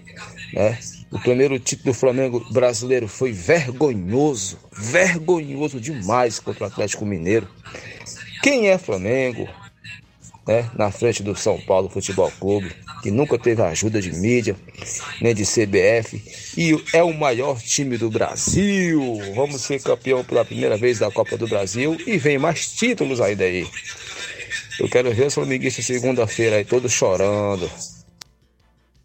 né? 0.53 0.79
O 1.11 1.19
primeiro 1.19 1.59
título 1.59 1.93
do 1.93 1.97
Flamengo 1.97 2.45
brasileiro 2.51 3.07
foi 3.07 3.31
vergonhoso, 3.31 4.57
vergonhoso 4.71 5.79
demais 5.79 6.39
contra 6.39 6.63
o 6.63 6.67
Atlético 6.67 7.05
Mineiro. 7.05 7.47
Quem 8.41 8.69
é 8.69 8.77
Flamengo? 8.77 9.47
né, 10.47 10.69
na 10.75 10.91
frente 10.91 11.21
do 11.23 11.35
São 11.35 11.59
Paulo 11.59 11.89
Futebol 11.89 12.31
Clube, 12.39 12.71
que 13.01 13.11
nunca 13.11 13.37
teve 13.37 13.61
ajuda 13.61 14.01
de 14.01 14.11
mídia, 14.11 14.55
nem 15.21 15.33
de 15.33 15.43
CBF, 15.43 16.21
e 16.57 16.83
é 16.93 17.03
o 17.03 17.13
maior 17.13 17.59
time 17.59 17.97
do 17.97 18.09
Brasil. 18.09 19.19
Vamos 19.35 19.61
ser 19.61 19.81
campeão 19.81 20.23
pela 20.23 20.45
primeira 20.45 20.77
vez 20.77 20.99
da 20.99 21.11
Copa 21.11 21.37
do 21.37 21.47
Brasil 21.47 21.97
e 22.05 22.17
vem 22.17 22.37
mais 22.37 22.67
títulos 22.67 23.21
aí 23.21 23.35
daí. 23.35 23.67
Eu 24.79 24.89
quero 24.89 25.13
ver 25.13 25.27
os 25.27 25.33
flamenguistas 25.33 25.85
segunda-feira 25.85 26.57
aí 26.57 26.65
todos 26.65 26.91
chorando. 26.91 27.69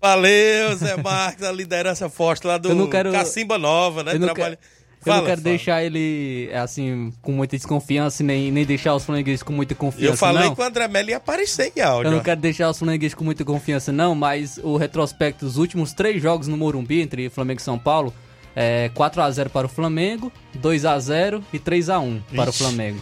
Valeu, 0.01 0.77
Zé 0.77 0.97
Marques, 0.97 1.43
a 1.45 1.53
liderança 1.53 2.09
forte 2.09 2.47
lá 2.47 2.59
do 2.59 2.69
Eu 2.69 2.75
não 2.75 2.89
quero- 2.89 3.13
Cacimba 3.13 3.59
Nova, 3.59 4.03
né? 4.05 4.15
Eu 4.15 4.21
não, 4.21 4.29
Trabalha... 4.29 4.57
quero, 4.57 4.69
eu 5.07 5.13
não 5.15 5.25
quero 5.25 5.41
fala. 5.41 5.51
deixar 5.57 5.83
ele, 5.85 6.51
assim, 6.55 7.13
com 7.23 7.33
muita 7.33 7.57
desconfiança, 7.57 8.23
nem, 8.23 8.51
nem 8.53 8.65
deixar 8.65 8.95
os 8.95 9.05
flamenguistas 9.05 9.43
com 9.43 9.53
muita 9.53 9.75
confiança, 9.75 10.13
Eu 10.13 10.17
falei 10.17 10.45
não. 10.45 10.55
que 10.55 10.61
o 10.61 10.65
André 10.65 10.87
Melo 10.89 11.11
ia 11.11 11.17
aparecer 11.17 11.73
em 11.77 11.81
áudio. 11.81 12.09
Eu 12.11 12.17
não 12.17 12.23
quero 12.23 12.41
deixar 12.41 12.69
os 12.71 12.79
flamenguistas 12.79 13.17
com 13.19 13.25
muita 13.25 13.45
confiança, 13.45 13.91
não, 13.91 14.15
mas 14.15 14.59
o 14.63 14.77
retrospecto 14.77 15.45
dos 15.45 15.57
últimos 15.57 15.93
três 15.93 16.21
jogos 16.23 16.47
no 16.47 16.57
Morumbi, 16.57 17.01
entre 17.01 17.29
Flamengo 17.31 17.61
e 17.61 17.65
São 17.65 17.79
Paulo, 17.79 18.13
é 18.55 18.91
4x0 18.95 19.49
para 19.49 19.67
o 19.67 19.69
Flamengo, 19.69 20.33
2x0 20.59 21.43
e 21.53 21.59
3x1 21.59 22.21
para 22.35 22.47
o 22.47 22.51
Ixi. 22.51 22.59
Flamengo. 22.59 23.01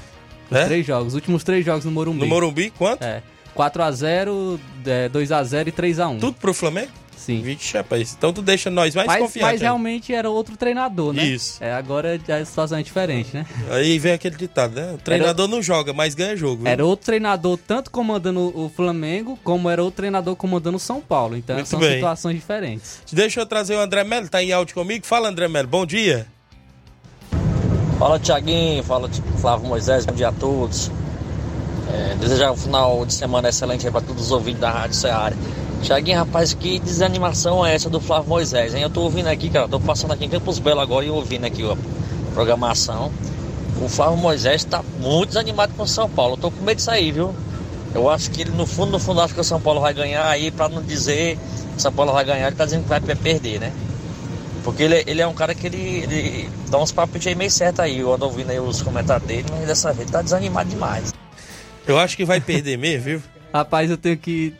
Os 0.50 0.56
É? 0.58 0.64
três 0.66 0.86
jogos, 0.86 1.08
os 1.08 1.14
últimos 1.14 1.42
três 1.42 1.64
jogos 1.64 1.84
no 1.84 1.90
Morumbi. 1.90 2.20
No 2.20 2.26
Morumbi, 2.26 2.70
quanto? 2.70 3.02
É. 3.02 3.22
4x0, 3.56 4.58
é, 4.86 5.08
2x0 5.08 5.68
e 5.68 5.72
3x1. 5.72 6.20
Tudo 6.20 6.34
pro 6.34 6.52
Flamengo? 6.54 6.90
Sim. 7.16 7.40
Vixe, 7.40 7.74
rapaz. 7.74 8.14
Então 8.18 8.34
tu 8.34 8.42
deixa 8.42 8.68
nós 8.68 8.94
mais 8.94 9.06
Mas, 9.06 9.18
confiantes. 9.22 9.52
mas 9.52 9.60
aí. 9.62 9.64
realmente 9.64 10.12
era 10.12 10.28
outro 10.28 10.58
treinador, 10.58 11.14
né? 11.14 11.24
Isso. 11.24 11.56
É, 11.64 11.72
agora 11.72 12.20
a 12.28 12.44
situação 12.44 12.76
é 12.76 12.82
diferente, 12.82 13.30
né? 13.32 13.46
Aí 13.70 13.98
vem 13.98 14.12
aquele 14.12 14.36
ditado, 14.36 14.74
né? 14.74 14.92
O 14.92 14.98
treinador 14.98 15.48
não 15.48 15.62
joga, 15.62 15.94
mas 15.94 16.14
ganha 16.14 16.36
jogo. 16.36 16.64
viu? 16.64 16.70
Era 16.70 16.84
outro 16.84 17.06
treinador 17.06 17.58
tanto 17.66 17.90
comandando 17.90 18.52
o 18.54 18.68
Flamengo, 18.68 19.38
como 19.42 19.70
era 19.70 19.82
outro 19.82 19.96
treinador 19.98 20.36
comandando 20.36 20.76
o 20.76 20.80
São 20.80 21.00
Paulo. 21.00 21.34
Então 21.34 21.56
Muito 21.56 21.68
são 21.68 21.80
bem. 21.80 21.94
situações 21.94 22.34
diferentes. 22.36 23.00
Deixa 23.10 23.40
eu 23.40 23.46
trazer 23.46 23.74
o 23.74 23.80
André 23.80 24.04
Melo, 24.04 24.28
tá 24.28 24.42
em 24.42 24.52
áudio 24.52 24.74
comigo? 24.74 25.06
Fala, 25.06 25.30
André 25.30 25.48
Melo, 25.48 25.68
bom 25.68 25.86
dia. 25.86 26.26
Fala 27.98 28.18
Tiaguinho, 28.18 28.82
fala 28.82 29.08
Flávio 29.40 29.66
Moisés, 29.66 30.04
bom 30.04 30.12
dia 30.14 30.28
a 30.28 30.32
todos. 30.32 30.90
É, 31.92 32.14
desejar 32.16 32.50
um 32.52 32.56
final 32.56 33.04
de 33.04 33.14
semana 33.14 33.48
excelente 33.48 33.90
para 33.90 34.00
todos 34.00 34.24
os 34.24 34.30
ouvintes 34.32 34.60
da 34.60 34.70
Rádio 34.70 34.96
Ceará. 34.96 35.36
Tiaguinho, 35.82 36.18
rapaz, 36.18 36.54
que 36.54 36.78
desanimação 36.78 37.64
é 37.64 37.74
essa 37.74 37.90
do 37.90 38.00
Flávio 38.00 38.28
Moisés, 38.28 38.74
hein? 38.74 38.82
Eu 38.82 38.88
tô 38.88 39.02
ouvindo 39.02 39.26
aqui, 39.26 39.50
cara, 39.50 39.68
tô 39.68 39.78
passando 39.78 40.12
aqui 40.12 40.24
em 40.24 40.30
Campos 40.30 40.58
Belo 40.58 40.80
agora 40.80 41.04
e 41.04 41.10
ouvindo 41.10 41.44
aqui 41.44 41.62
a 41.62 41.76
programação. 42.32 43.12
O 43.82 43.88
Flávio 43.88 44.16
Moisés 44.16 44.64
tá 44.64 44.82
muito 44.98 45.28
desanimado 45.28 45.74
com 45.74 45.82
o 45.82 45.86
São 45.86 46.08
Paulo. 46.08 46.34
Eu 46.34 46.38
tô 46.38 46.50
com 46.50 46.64
medo 46.64 46.78
disso 46.78 46.90
aí, 46.90 47.12
viu? 47.12 47.34
Eu 47.94 48.08
acho 48.08 48.30
que 48.30 48.40
ele, 48.40 48.50
no 48.50 48.66
fundo, 48.66 48.92
no 48.92 48.98
fundo, 48.98 49.20
acho 49.20 49.34
que 49.34 49.40
o 49.40 49.44
São 49.44 49.60
Paulo 49.60 49.80
vai 49.80 49.92
ganhar 49.92 50.26
aí, 50.26 50.50
pra 50.50 50.68
não 50.68 50.82
dizer 50.82 51.36
que 51.36 51.76
o 51.76 51.80
São 51.80 51.92
Paulo 51.92 52.12
vai 52.12 52.24
ganhar, 52.24 52.46
ele 52.46 52.56
tá 52.56 52.64
dizendo 52.64 52.84
que 52.84 52.88
vai 52.88 53.00
perder, 53.00 53.60
né? 53.60 53.72
Porque 54.64 54.82
ele, 54.82 55.04
ele 55.06 55.20
é 55.20 55.26
um 55.26 55.34
cara 55.34 55.54
que 55.54 55.66
ele, 55.66 55.76
ele 55.76 56.50
dá 56.70 56.78
uns 56.78 56.90
papos 56.90 57.22
meio 57.36 57.50
certo 57.50 57.82
aí. 57.82 57.98
Eu 58.00 58.14
ando 58.14 58.24
ouvindo 58.24 58.50
aí 58.50 58.58
os 58.58 58.80
comentários 58.80 59.28
dele, 59.28 59.44
mas 59.50 59.66
dessa 59.66 59.92
vez 59.92 60.10
tá 60.10 60.22
desanimado 60.22 60.70
demais. 60.70 61.12
Eu 61.86 61.98
acho 61.98 62.16
que 62.16 62.24
vai 62.24 62.40
perder 62.40 62.76
mesmo, 62.78 63.04
viu? 63.04 63.22
Rapaz, 63.52 63.90
eu 63.90 63.96
tenho 63.96 64.16
que. 64.16 64.52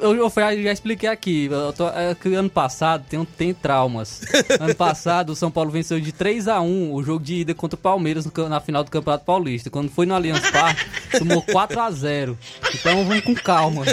Eu, 0.00 0.14
eu 0.14 0.30
já, 0.36 0.52
expliquei 0.72 1.08
aqui. 1.08 1.46
Eu 1.50 1.72
tô- 1.72 1.88
é 1.88 2.14
que 2.14 2.32
ano 2.34 2.48
passado 2.50 3.04
tem, 3.08 3.24
tem 3.24 3.54
traumas. 3.54 4.20
ano 4.60 4.74
passado 4.74 5.30
o 5.30 5.36
São 5.36 5.50
Paulo 5.50 5.70
venceu 5.70 5.98
de 5.98 6.12
3 6.12 6.46
a 6.46 6.60
1 6.60 6.92
o 6.92 7.02
jogo 7.02 7.24
de 7.24 7.36
ida 7.36 7.54
contra 7.54 7.74
o 7.74 7.78
Palmeiras 7.80 8.24
no 8.26 8.48
na 8.48 8.60
final 8.60 8.84
do 8.84 8.90
Campeonato 8.90 9.24
Paulista. 9.24 9.70
Quando 9.70 9.90
foi 9.90 10.04
no 10.06 10.14
Allianz 10.14 10.48
Parque, 10.50 10.84
tomou 11.18 11.42
4 11.42 11.80
a 11.80 11.90
0 11.90 12.38
Então 12.74 13.02
vamos 13.04 13.24
com 13.24 13.34
calma. 13.34 13.84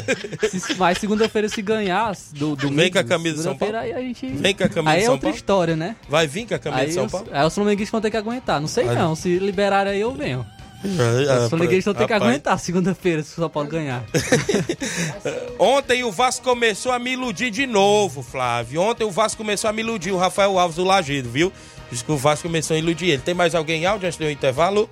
Se- 0.49 0.75
mas 0.75 0.97
segunda-feira, 0.97 1.47
se 1.49 1.61
ganhar, 1.61 2.13
do, 2.33 2.55
domingo, 2.57 2.81
Vem 2.81 2.91
com 2.91 2.99
a 2.99 3.03
camisa 3.03 3.38
do 3.38 3.43
São 3.43 3.57
Paulo. 3.57 3.77
Aí 3.77 3.93
a 3.93 3.99
gente. 3.99 4.27
Vem 4.27 4.53
com 4.53 4.63
a 4.65 4.69
camisa 4.69 4.93
aí 4.95 5.03
é 5.03 5.09
outra 5.09 5.21
Paulo. 5.23 5.36
história, 5.38 5.75
né? 5.77 5.95
Vai 6.09 6.27
vir 6.27 6.45
com 6.45 6.55
a 6.55 6.59
camisa 6.59 6.81
Aí 6.81 6.88
de 6.89 6.93
São 6.93 7.05
os, 7.05 7.11
Paulo? 7.11 7.27
aí 7.31 7.45
os 7.47 7.55
flamenguistas 7.55 7.91
vão 7.91 8.01
ter 8.01 8.11
que 8.11 8.17
aguentar. 8.17 8.59
Não 8.61 8.67
sei 8.67 8.88
Aí- 8.89 8.95
não. 8.95 9.15
Se 9.15 9.39
liberarem 9.39 9.93
aí, 9.93 10.01
eu 10.01 10.13
venho. 10.13 10.45
Ah, 11.29 11.43
Os 11.43 11.49
flamenguistas 11.49 11.86
vão 11.86 11.93
ter 11.95 12.07
que 12.07 12.13
aguentar 12.13 12.59
segunda-feira 12.59 13.23
se 13.23 13.31
o 13.31 13.36
São 13.36 13.49
Paulo 13.49 13.67
ganhar. 13.69 14.03
Ontem 15.59 16.03
o 16.03 16.11
Vasco 16.11 16.43
começou 16.43 16.91
a 16.91 16.99
me 16.99 17.13
iludir 17.13 17.49
de 17.49 17.65
novo, 17.65 18.21
Flávio. 18.21 18.81
Ontem 18.81 19.03
o 19.03 19.11
Vasco 19.11 19.38
começou 19.38 19.69
a 19.69 19.73
me 19.73 19.81
iludir, 19.81 20.11
o 20.11 20.17
Rafael 20.17 20.57
Alves 20.59 20.75
do 20.75 20.83
Lagedo, 20.83 21.29
viu? 21.29 21.51
Diz 21.91 22.01
que 22.01 22.11
o 22.11 22.17
Vasco 22.17 22.47
começou 22.47 22.75
a 22.75 22.77
iludir 22.77 23.09
ele. 23.09 23.21
Tem 23.21 23.33
mais 23.33 23.55
alguém 23.55 23.83
em 23.83 23.86
áudio 23.86 24.07
antes 24.07 24.17
do 24.17 24.29
intervalo? 24.29 24.89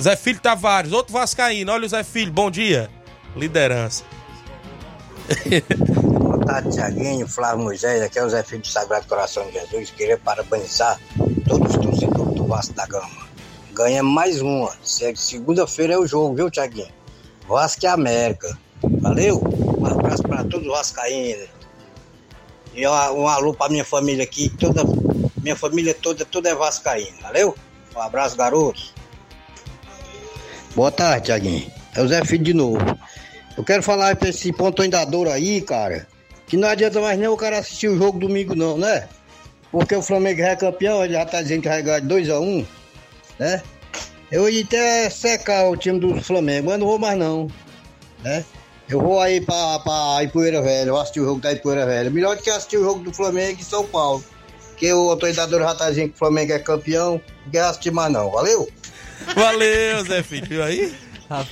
Zé 0.00 0.16
Filho 0.16 0.40
Tavares, 0.40 0.92
outro 0.92 1.12
Vascaíno. 1.12 1.72
Olha 1.72 1.84
o 1.84 1.88
Zé 1.88 2.02
Filho, 2.02 2.32
bom 2.32 2.50
dia. 2.50 2.90
Liderança. 3.36 4.04
Boa 6.02 6.38
tarde, 6.38 6.70
Tiaguinho, 6.70 7.28
Flávio 7.28 7.62
Moisés, 7.64 8.02
aqui 8.02 8.18
é 8.18 8.24
o 8.24 8.28
Zé 8.28 8.42
Filho 8.42 8.62
do 8.62 8.68
Sagrado 8.68 9.06
Coração 9.06 9.46
de 9.46 9.52
Jesus. 9.52 9.90
Queria 9.90 10.18
parabenizar 10.18 10.98
todos 11.46 11.74
os 11.74 11.84
torcedores 11.84 12.34
do 12.34 12.46
Vasco 12.46 12.74
da 12.74 12.86
Gama. 12.86 13.19
Ganha 13.80 14.02
mais 14.02 14.42
uma. 14.42 14.70
Se- 14.84 15.16
Segunda-feira 15.16 15.94
é 15.94 15.98
o 15.98 16.06
jogo, 16.06 16.34
viu, 16.34 16.50
Tiaguinho? 16.50 16.92
Vasco 17.48 17.82
e 17.82 17.86
América. 17.86 18.58
Valeu? 19.00 19.42
Um 19.78 19.86
abraço 19.86 20.22
para 20.22 20.44
todos 20.44 20.66
os 20.66 20.72
Vascaínos. 20.72 21.48
E 22.74 22.86
um, 22.86 23.26
alô 23.26 23.54
para 23.54 23.70
minha 23.72 23.82
família 23.84 24.22
aqui, 24.22 24.50
toda, 24.50 24.82
minha 25.42 25.56
família 25.56 25.94
toda, 25.94 26.26
toda 26.26 26.50
é 26.50 26.54
Vascaína. 26.54 27.16
Valeu? 27.22 27.56
Um 27.96 28.00
abraço, 28.02 28.36
garotos. 28.36 28.92
Boa 30.76 30.92
tarde, 30.92 31.24
Tiaguinho. 31.26 31.72
É 31.96 32.02
o 32.02 32.06
Zé 32.08 32.22
Filho 32.22 32.44
de 32.44 32.52
novo. 32.52 32.78
Eu 33.56 33.64
quero 33.64 33.82
falar 33.82 34.14
pra 34.14 34.28
esse 34.28 34.52
ponto 34.52 34.82
ainda 34.82 35.00
aí, 35.32 35.62
cara, 35.62 36.06
que 36.46 36.54
não 36.58 36.68
adianta 36.68 37.00
mais 37.00 37.18
nem 37.18 37.28
o 37.28 37.36
cara 37.36 37.56
assistir 37.58 37.88
o 37.88 37.96
jogo 37.96 38.18
domingo 38.18 38.54
não, 38.54 38.76
né? 38.76 39.08
Porque 39.72 39.96
o 39.96 40.02
Flamengo 40.02 40.42
é 40.42 40.54
campeão, 40.54 41.02
ele 41.02 41.14
já 41.14 41.24
tá 41.24 41.40
dizendo 41.40 41.62
que 41.62 41.68
vai 41.70 41.82
ganhar 41.82 42.00
de 42.00 42.06
2x1, 42.08 42.66
né? 43.40 43.62
Eu 44.30 44.48
ia 44.48 44.62
até 44.62 45.10
secar 45.10 45.68
o 45.68 45.76
time 45.76 45.98
do 45.98 46.22
Flamengo, 46.22 46.68
mas 46.68 46.78
não 46.78 46.86
vou 46.86 46.98
mais 46.98 47.18
não, 47.18 47.48
né? 48.22 48.44
Eu 48.88 49.00
vou 49.00 49.20
aí 49.20 49.40
pra, 49.40 49.78
pra 49.80 50.22
Ipoeira 50.22 50.60
Velha, 50.60 50.92
vou 50.92 51.00
assistir 51.00 51.20
o 51.20 51.24
jogo 51.24 51.40
da 51.40 51.52
Ipoeira 51.52 51.86
Velha. 51.86 52.10
Melhor 52.10 52.36
do 52.36 52.42
que 52.42 52.50
assistir 52.50 52.76
o 52.76 52.84
jogo 52.84 53.00
do 53.00 53.14
Flamengo 53.14 53.60
e 53.60 53.64
São 53.64 53.86
Paulo. 53.86 54.22
Porque 54.70 54.92
o 54.92 55.10
autorizador 55.10 55.60
já 55.60 55.74
tá 55.74 55.88
dizendo 55.88 56.08
que 56.10 56.14
o 56.14 56.18
Flamengo 56.18 56.52
é 56.52 56.58
campeão, 56.58 57.20
não 57.44 57.50
quer 57.50 57.62
assistir 57.62 57.90
mais 57.90 58.12
não, 58.12 58.30
valeu? 58.30 58.68
Valeu, 59.34 60.04
Zé 60.04 60.22
Filho. 60.22 60.46
Viu 60.46 60.62
aí? 60.62 60.94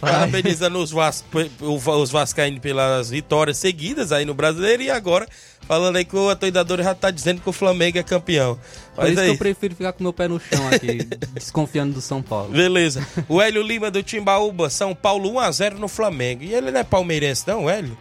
Parabenizando 0.00 0.78
os, 0.80 0.90
Vas... 0.90 1.24
os 1.60 2.10
Vascaínos 2.10 2.58
pelas 2.60 3.10
vitórias 3.10 3.58
seguidas 3.58 4.10
aí 4.10 4.24
no 4.24 4.34
Brasileiro 4.34 4.82
e 4.82 4.90
agora 4.90 5.26
falando 5.60 5.96
aí 5.96 6.04
que 6.04 6.16
o 6.16 6.28
atuidador 6.28 6.82
já 6.82 6.94
tá 6.94 7.10
dizendo 7.12 7.40
que 7.40 7.48
o 7.48 7.52
Flamengo 7.52 7.96
é 7.96 8.02
campeão. 8.02 8.56
Por 8.94 9.02
Mas 9.02 9.06
isso 9.12 9.14
que 9.16 9.20
aí, 9.20 9.28
eu 9.28 9.38
prefiro 9.38 9.76
ficar 9.76 9.92
com 9.92 10.02
meu 10.02 10.12
pé 10.12 10.26
no 10.26 10.40
chão 10.40 10.66
aqui, 10.68 11.04
desconfiando 11.32 11.94
do 11.94 12.00
São 12.00 12.20
Paulo. 12.22 12.50
beleza. 12.50 13.06
O 13.28 13.40
Hélio 13.40 13.62
Lima 13.62 13.90
do 13.90 14.02
Timbaúba, 14.02 14.68
São 14.70 14.94
Paulo 14.94 15.30
1x0 15.34 15.74
no 15.74 15.86
Flamengo. 15.86 16.42
E 16.42 16.52
ele 16.54 16.70
não 16.72 16.80
é 16.80 16.84
palmeirense 16.84 17.44
não, 17.46 17.70
Hélio? 17.70 17.96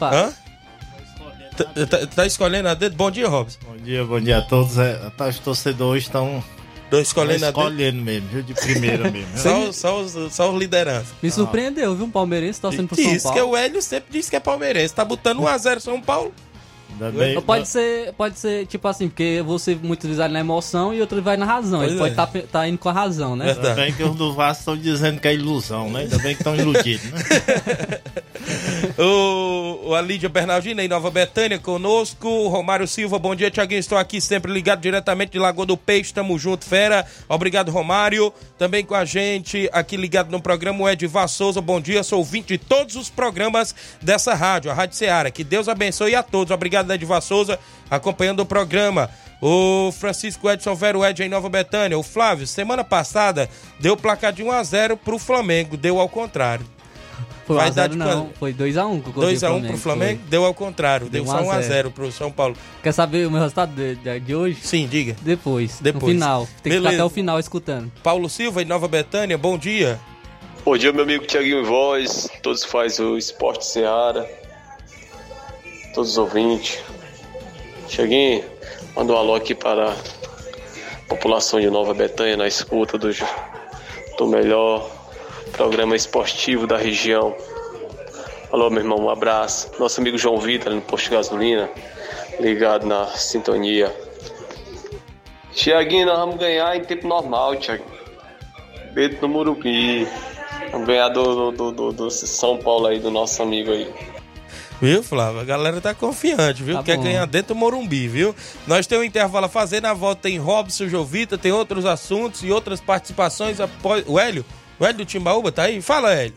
Pá. 0.00 0.10
Hã? 0.12 0.32
Tá, 1.56 1.86
tá- 1.86 2.06
tá 2.06 2.26
escolhendo 2.26 2.68
a 2.68 2.74
dedo? 2.74 2.96
Bom 2.96 3.10
dia, 3.10 3.28
Robson. 3.28 3.58
Bom 3.66 3.76
dia, 3.76 4.04
bom 4.04 4.20
dia 4.20 4.38
a 4.38 4.42
todos. 4.42 4.78
É, 4.78 4.94
tá, 5.16 5.26
os 5.28 5.38
torcedores 5.38 6.04
estão 6.04 6.42
Estão 6.88 7.00
escolhendo 7.00 7.40
dedo? 7.40 7.58
escolhendo 7.60 8.02
mesmo, 8.02 8.28
viu? 8.28 8.42
De 8.42 8.54
primeira 8.54 9.10
mesmo. 9.10 9.36
Só, 9.36 9.72
só, 9.72 10.00
os, 10.00 10.34
só 10.34 10.50
os 10.50 10.58
lideranças. 10.58 11.08
Me 11.22 11.30
surpreendeu, 11.30 11.94
viu? 11.94 12.06
Um 12.06 12.10
palmeirense 12.10 12.58
torcendo 12.58 12.88
pro 12.88 12.96
São 12.96 13.04
Diz 13.12 13.22
que 13.22 13.28
Paulo. 13.28 13.50
o 13.50 13.56
Hélio 13.56 13.82
sempre 13.82 14.10
diz 14.10 14.30
que 14.30 14.36
é 14.36 14.40
palmeirense. 14.40 14.94
Tá 14.94 15.04
botando 15.04 15.40
1x0 15.42 15.80
São 15.80 16.00
Paulo. 16.00 16.32
Ou 17.36 17.42
Pode 17.42 17.68
ser, 17.68 18.12
pode 18.14 18.38
ser, 18.38 18.66
tipo 18.66 18.86
assim, 18.86 19.08
porque 19.08 19.42
você 19.44 19.74
muitas 19.74 20.04
vezes 20.04 20.18
vai 20.18 20.28
na 20.28 20.40
emoção 20.40 20.92
e 20.92 21.00
outro 21.00 21.20
vai 21.22 21.36
na 21.36 21.46
razão. 21.46 21.80
Pois 21.80 21.90
Ele 21.90 21.98
é. 21.98 22.14
pode 22.14 22.38
estar 22.38 22.42
tá, 22.50 22.68
indo 22.68 22.78
com 22.78 22.88
a 22.88 22.92
razão, 22.92 23.36
né? 23.36 23.50
Ainda 23.50 23.74
bem 23.74 23.92
que 23.92 24.02
os 24.02 24.14
do 24.14 24.34
Vasco 24.34 24.60
estão 24.60 24.76
dizendo 24.76 25.20
que 25.20 25.28
é 25.28 25.34
ilusão, 25.34 25.90
né? 25.90 26.00
Ainda 26.00 26.18
bem 26.18 26.34
que 26.34 26.40
estão 26.40 26.54
iludidos, 26.54 27.10
né? 27.10 27.20
O, 28.98 29.94
a 29.94 30.00
Lídia 30.00 30.28
Bernardina 30.28 30.82
em 30.82 30.88
Nova 30.88 31.10
Betânia 31.10 31.58
conosco. 31.58 32.48
Romário 32.48 32.86
Silva, 32.86 33.18
bom 33.18 33.34
dia, 33.34 33.50
Tiaguinho. 33.50 33.78
Estou 33.78 33.96
aqui 33.96 34.20
sempre 34.20 34.52
ligado 34.52 34.80
diretamente 34.80 35.32
de 35.32 35.38
Lagoa 35.38 35.66
do 35.66 35.76
Peixe. 35.76 36.12
Tamo 36.12 36.36
junto, 36.36 36.64
fera. 36.64 37.06
Obrigado, 37.28 37.70
Romário. 37.70 38.32
Também 38.58 38.84
com 38.84 38.94
a 38.94 39.04
gente 39.04 39.68
aqui 39.72 39.96
ligado 39.96 40.30
no 40.30 40.40
programa 40.40 40.82
o 40.82 40.88
Edivar 40.88 41.28
Souza. 41.28 41.60
Bom 41.60 41.80
dia, 41.80 42.02
sou 42.02 42.18
ouvinte 42.18 42.48
de 42.48 42.58
todos 42.58 42.96
os 42.96 43.08
programas 43.08 43.74
dessa 44.02 44.34
rádio, 44.34 44.70
a 44.70 44.74
Rádio 44.74 44.96
Ceará. 44.96 45.30
Que 45.30 45.44
Deus 45.44 45.68
abençoe 45.68 46.16
a 46.16 46.22
todos. 46.22 46.50
Obrigado, 46.50 46.87
Edivar 46.94 47.20
Souza, 47.22 47.58
acompanhando 47.90 48.40
o 48.40 48.46
programa. 48.46 49.08
O 49.40 49.92
Francisco 49.92 50.50
Edson 50.50 50.74
Vero 50.74 51.04
Ed 51.04 51.22
em 51.22 51.28
Nova 51.28 51.48
Betânia. 51.48 51.96
O 51.98 52.02
Flávio, 52.02 52.46
semana 52.46 52.82
passada, 52.82 53.48
deu 53.78 53.96
placar 53.96 54.32
de 54.32 54.42
1x0 54.42 54.96
pro 54.96 55.18
Flamengo. 55.18 55.76
Deu 55.76 56.00
ao 56.00 56.08
contrário. 56.08 56.66
Foi 57.46 57.56
Vai 57.56 57.70
1 57.70 57.72
dar 57.72 57.82
a 57.82 57.84
0 57.88 57.92
de 57.92 57.98
não, 57.98 58.30
foi 58.38 58.52
2x1 58.52 59.02
que 59.02 59.08
eu 59.08 59.12
coloquei 59.14 59.36
2x1 59.36 59.66
pro 59.68 59.78
Flamengo, 59.78 60.20
deu 60.28 60.44
ao 60.44 60.52
contrário, 60.52 61.08
deu, 61.08 61.24
Deu 61.24 61.32
só 61.32 61.40
1 61.42 61.50
a 61.50 61.62
0. 61.62 61.88
1x0 61.88 61.92
pro 61.94 62.12
São 62.12 62.30
Paulo. 62.30 62.54
foi. 62.54 62.82
Quer 62.82 62.92
saber 62.92 63.26
o 63.26 63.30
meu 63.30 63.40
resultado 63.40 63.72
de, 63.74 63.94
de- 63.94 64.20
de 64.20 64.34
hoje? 64.34 64.58
Sim, 64.62 64.86
diga. 64.86 65.16
Depois, 65.22 65.78
Depois. 65.80 66.02
no 66.02 66.08
final. 66.10 66.40
Tem 66.40 66.48
que 66.48 66.56
ficar 66.64 66.74
Beleza. 66.82 66.94
até 66.96 67.04
o 67.04 67.08
final 67.08 67.38
escutando. 67.40 67.90
Paulo 68.02 68.28
Silva, 68.28 68.60
em 68.60 68.66
Nova 68.66 68.86
Betânia, 68.86 69.38
bom 69.38 69.56
dia. 69.56 69.98
Bom 70.62 70.76
dia, 70.76 70.92
meu 70.92 71.04
amigo 71.04 71.24
Tiaguinho 71.26 71.64
Voz, 71.64 72.28
todos 72.42 72.64
fazem 72.64 73.06
o 73.06 73.16
Esporte 73.16 73.64
Seara, 73.64 74.28
todos 75.98 76.12
os 76.12 76.18
ouvintes. 76.18 76.80
Tiaguinho, 77.88 78.44
manda 78.94 79.12
um 79.12 79.16
alô 79.16 79.34
aqui 79.34 79.52
para 79.52 79.90
a 79.90 79.96
população 81.08 81.60
de 81.60 81.68
Nova 81.68 81.92
Betânia 81.92 82.36
na 82.36 82.46
escuta 82.46 82.96
do, 82.96 83.08
do 84.16 84.26
melhor 84.28 84.88
programa 85.50 85.96
esportivo 85.96 86.68
da 86.68 86.76
região. 86.76 87.34
Alô, 88.52 88.70
meu 88.70 88.82
irmão, 88.82 88.96
um 88.96 89.10
abraço. 89.10 89.72
Nosso 89.80 90.00
amigo 90.00 90.16
João 90.16 90.38
Vitor, 90.38 90.72
no 90.72 90.80
posto 90.80 91.06
de 91.06 91.16
gasolina, 91.16 91.68
ligado 92.38 92.86
na 92.86 93.06
sintonia. 93.08 93.92
Tiaguinho, 95.52 96.06
nós 96.06 96.16
vamos 96.16 96.36
ganhar 96.36 96.76
em 96.76 96.84
tempo 96.84 97.08
normal, 97.08 97.56
Tiaguinho. 97.56 97.90
Beto 98.92 99.20
no 99.22 99.28
Murubi. 99.28 100.06
Vamos 100.70 100.86
ganhar 100.86 101.08
do, 101.08 101.50
do, 101.50 101.72
do, 101.72 101.92
do 101.92 102.08
São 102.08 102.56
Paulo 102.56 102.86
aí, 102.86 103.00
do 103.00 103.10
nosso 103.10 103.42
amigo 103.42 103.72
aí. 103.72 103.92
Viu, 104.80 105.02
Flávio? 105.02 105.40
A 105.40 105.44
galera 105.44 105.80
tá 105.80 105.92
confiante, 105.92 106.62
viu? 106.62 106.76
Tá 106.76 106.82
Quer 106.84 106.96
bom. 106.96 107.02
ganhar 107.02 107.26
dentro 107.26 107.54
do 107.54 107.58
Morumbi, 107.58 108.06
viu? 108.06 108.34
Nós 108.66 108.86
temos 108.86 109.04
um 109.04 109.06
intervalo 109.06 109.46
a 109.46 109.48
fazer, 109.48 109.82
na 109.82 109.92
volta 109.92 110.22
tem 110.22 110.38
Robson 110.38 110.88
Jovita, 110.88 111.36
tem 111.36 111.50
outros 111.50 111.84
assuntos 111.84 112.44
e 112.44 112.52
outras 112.52 112.80
participações 112.80 113.60
após... 113.60 114.04
O 114.06 114.18
Hélio? 114.18 114.44
O 114.78 114.84
Hélio 114.84 114.98
do 114.98 115.04
Timbaúba 115.04 115.50
tá 115.50 115.64
aí? 115.64 115.82
Fala, 115.82 116.14
Hélio. 116.14 116.34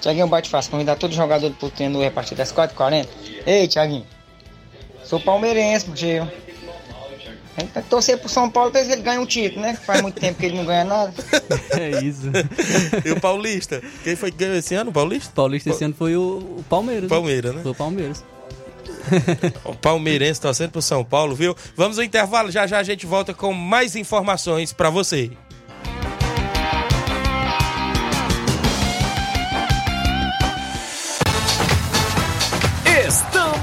Tiaguinho 0.00 0.26
bate 0.26 0.48
fácil, 0.50 0.70
convidar 0.70 0.96
todo 0.96 1.14
jogador 1.14 1.48
do 1.48 1.54
Putendo 1.56 2.02
a 2.04 2.10
partir 2.10 2.34
das 2.34 2.52
4h40. 2.52 3.06
Ei, 3.46 3.66
Tiaguinho, 3.68 4.06
sou 5.04 5.20
palmeirense, 5.20 5.86
porque 5.86 6.22
a 7.60 7.64
gente 7.64 7.72
tem 7.72 7.82
que 7.82 7.88
torcer 7.88 8.18
pro 8.18 8.28
São 8.28 8.48
Paulo 8.50 8.70
pra 8.70 8.80
ver 8.80 8.86
se 8.86 8.92
ele 8.92 9.02
ganha 9.02 9.20
um 9.20 9.26
título, 9.26 9.62
né? 9.62 9.74
Faz 9.74 10.00
muito 10.02 10.20
tempo 10.20 10.38
que 10.38 10.46
ele 10.46 10.56
não 10.56 10.64
ganha 10.64 10.84
nada. 10.84 11.12
É 11.78 12.02
isso. 12.02 12.22
E 13.04 13.10
o 13.12 13.20
Paulista? 13.20 13.82
Quem 14.02 14.16
foi 14.16 14.30
que 14.30 14.38
ganhou 14.38 14.56
esse 14.56 14.74
ano, 14.74 14.90
o 14.90 14.92
Paulista? 14.92 15.32
Paulista 15.34 15.70
esse 15.70 15.84
ano 15.84 15.94
foi 15.96 16.16
o, 16.16 16.58
o 16.58 16.64
Palmeiras. 16.68 17.08
Palmeiras, 17.08 17.54
né? 17.54 17.62
Foi 17.62 17.72
o 17.72 17.74
Palmeiras. 17.74 18.24
O 19.64 19.74
palmeirense 19.74 20.40
torcendo 20.40 20.70
pro 20.70 20.82
São 20.82 21.04
Paulo, 21.04 21.34
viu? 21.34 21.56
Vamos 21.74 21.98
ao 21.98 22.04
intervalo, 22.04 22.50
já 22.50 22.66
já 22.66 22.78
a 22.78 22.82
gente 22.82 23.06
volta 23.06 23.32
com 23.32 23.52
mais 23.52 23.96
informações 23.96 24.72
pra 24.72 24.90
você. 24.90 25.30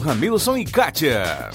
Ramilson 0.00 0.56
e 0.58 0.64
Kátia. 0.64 1.50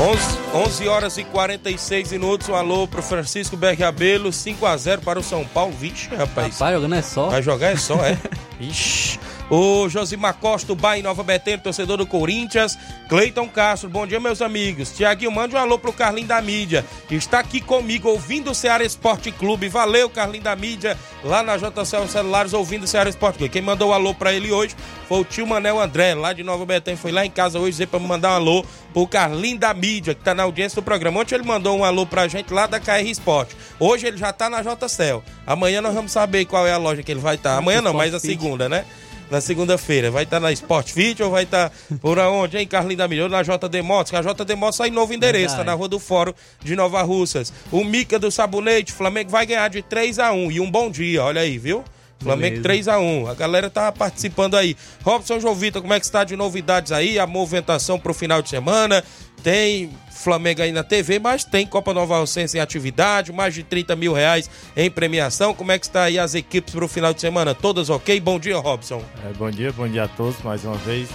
11, 0.00 0.38
11 0.54 0.88
horas 0.88 1.18
e 1.18 1.24
46 1.24 2.12
minutos. 2.12 2.48
Um 2.48 2.54
alô 2.54 2.88
pro 2.88 3.02
Francisco 3.02 3.54
Bergabelo, 3.54 4.32
5 4.32 4.64
a 4.64 4.74
0 4.74 5.02
para 5.02 5.18
o 5.18 5.22
São 5.22 5.44
Paulo. 5.44 5.74
Vixe, 5.78 6.08
rapaz. 6.08 6.54
Rapaz, 6.54 6.74
jogando 6.74 6.94
é 6.94 7.02
só. 7.02 7.28
Vai 7.28 7.42
jogar 7.42 7.72
é 7.72 7.76
só, 7.76 7.96
é? 7.96 8.16
Ixi. 8.58 9.20
O 9.50 9.88
Josimar 9.88 10.34
Costa, 10.34 10.72
o 10.72 10.76
Bahia 10.76 11.02
Nova 11.02 11.24
Betânia, 11.24 11.58
torcedor 11.58 11.96
do 11.96 12.06
Corinthians. 12.06 12.78
Cleiton 13.08 13.48
Castro, 13.48 13.90
bom 13.90 14.06
dia, 14.06 14.20
meus 14.20 14.40
amigos. 14.40 14.92
Tiaguinho, 14.92 15.32
mande 15.32 15.56
um 15.56 15.58
alô 15.58 15.76
pro 15.76 15.92
Carlinho 15.92 16.28
da 16.28 16.40
Mídia. 16.40 16.84
que 17.08 17.16
Está 17.16 17.40
aqui 17.40 17.60
comigo, 17.60 18.08
ouvindo 18.08 18.52
o 18.52 18.54
Ceará 18.54 18.84
Esporte 18.84 19.32
Clube. 19.32 19.68
Valeu, 19.68 20.08
Carlinho 20.08 20.44
da 20.44 20.54
Mídia, 20.54 20.96
lá 21.24 21.42
na 21.42 21.56
JCL 21.56 22.06
Celulares, 22.06 22.52
ouvindo 22.52 22.84
o 22.84 22.86
Ceará 22.86 23.10
Esporte 23.10 23.38
Clube. 23.38 23.52
Quem 23.52 23.60
mandou 23.60 23.90
um 23.90 23.92
alô 23.92 24.14
pra 24.14 24.32
ele 24.32 24.52
hoje 24.52 24.76
foi 25.08 25.18
o 25.18 25.24
tio 25.24 25.44
Manel 25.44 25.80
André, 25.80 26.14
lá 26.14 26.32
de 26.32 26.44
Nova 26.44 26.64
Betânia. 26.64 26.96
Foi 26.96 27.10
lá 27.10 27.26
em 27.26 27.30
casa 27.30 27.58
hoje 27.58 27.72
dizer 27.72 27.88
pra 27.88 27.98
me 27.98 28.06
mandar 28.06 28.30
um 28.30 28.34
alô 28.34 28.64
pro 28.92 29.04
Carlinho 29.08 29.58
da 29.58 29.74
Mídia, 29.74 30.14
que 30.14 30.22
tá 30.22 30.32
na 30.32 30.44
audiência 30.44 30.80
do 30.80 30.84
programa. 30.84 31.18
Ontem 31.18 31.34
ele 31.34 31.44
mandou 31.44 31.76
um 31.76 31.82
alô 31.82 32.06
pra 32.06 32.28
gente 32.28 32.54
lá 32.54 32.68
da 32.68 32.78
KR 32.78 33.02
Esporte. 33.04 33.56
Hoje 33.80 34.06
ele 34.06 34.16
já 34.16 34.32
tá 34.32 34.48
na 34.48 34.62
JCL. 34.62 35.24
Amanhã 35.44 35.82
nós 35.82 35.92
vamos 35.92 36.12
saber 36.12 36.44
qual 36.44 36.68
é 36.68 36.72
a 36.72 36.78
loja 36.78 37.02
que 37.02 37.10
ele 37.10 37.18
vai 37.18 37.34
estar. 37.34 37.56
Amanhã 37.56 37.82
não, 37.82 37.92
mas 37.92 38.14
a 38.14 38.20
segunda, 38.20 38.68
né? 38.68 38.84
Na 39.30 39.40
segunda-feira. 39.40 40.10
Vai 40.10 40.24
estar 40.24 40.40
na 40.40 40.50
Sport 40.52 40.90
Fit 40.90 41.22
ou 41.22 41.30
vai 41.30 41.44
estar 41.44 41.70
por 42.00 42.18
onde, 42.18 42.58
hein, 42.58 42.66
Carlinho 42.66 42.98
da 42.98 43.06
Milho? 43.06 43.28
Na 43.28 43.42
JD 43.42 43.82
Motos, 43.82 44.10
que 44.10 44.16
a 44.16 44.22
JD 44.22 44.56
Motos 44.56 44.76
sai 44.76 44.88
em 44.88 44.92
novo 44.92 45.14
endereço, 45.14 45.56
tá 45.56 45.64
na 45.64 45.72
Rua 45.72 45.88
do 45.88 46.00
Fórum 46.00 46.34
de 46.62 46.74
Nova 46.74 47.00
Russas. 47.02 47.52
O 47.70 47.84
Mica 47.84 48.18
do 48.18 48.30
Sabonete, 48.30 48.92
Flamengo 48.92 49.30
vai 49.30 49.46
ganhar 49.46 49.68
de 49.68 49.82
3 49.82 50.18
a 50.18 50.32
1 50.32 50.50
E 50.50 50.60
um 50.60 50.70
bom 50.70 50.90
dia, 50.90 51.22
olha 51.22 51.40
aí, 51.40 51.58
viu? 51.58 51.84
Flamengo 52.22 52.56
Beleza. 52.56 52.62
3 52.62 52.88
a 52.88 52.98
1 52.98 53.28
A 53.28 53.34
galera 53.34 53.70
tá 53.70 53.90
participando 53.90 54.54
aí. 54.54 54.76
Robson 55.02 55.40
João 55.40 55.54
Vitor, 55.54 55.80
como 55.80 55.94
é 55.94 55.98
que 55.98 56.04
está 56.04 56.22
de 56.22 56.36
novidades 56.36 56.92
aí? 56.92 57.18
A 57.18 57.26
movimentação 57.26 57.98
pro 57.98 58.12
final 58.12 58.42
de 58.42 58.48
semana. 58.50 59.02
Tem 59.42 59.90
Flamengo 60.10 60.60
aí 60.60 60.70
na 60.70 60.84
TV, 60.84 61.18
mas 61.18 61.44
tem 61.44 61.66
Copa 61.66 61.94
Nova 61.94 62.16
Alcense 62.18 62.58
em 62.58 62.60
atividade, 62.60 63.32
mais 63.32 63.54
de 63.54 63.62
30 63.62 63.96
mil 63.96 64.12
reais 64.12 64.50
em 64.76 64.90
premiação. 64.90 65.54
Como 65.54 65.72
é 65.72 65.78
que 65.78 65.86
está 65.86 66.02
aí 66.02 66.18
as 66.18 66.34
equipes 66.34 66.74
pro 66.74 66.86
final 66.86 67.14
de 67.14 67.22
semana? 67.22 67.54
Todas 67.54 67.88
ok? 67.88 68.20
Bom 68.20 68.38
dia, 68.38 68.58
Robson. 68.58 69.02
É, 69.26 69.32
bom 69.32 69.50
dia, 69.50 69.72
bom 69.72 69.88
dia 69.88 70.04
a 70.04 70.08
todos 70.08 70.38
mais 70.42 70.62
uma 70.62 70.76
vez. 70.76 71.08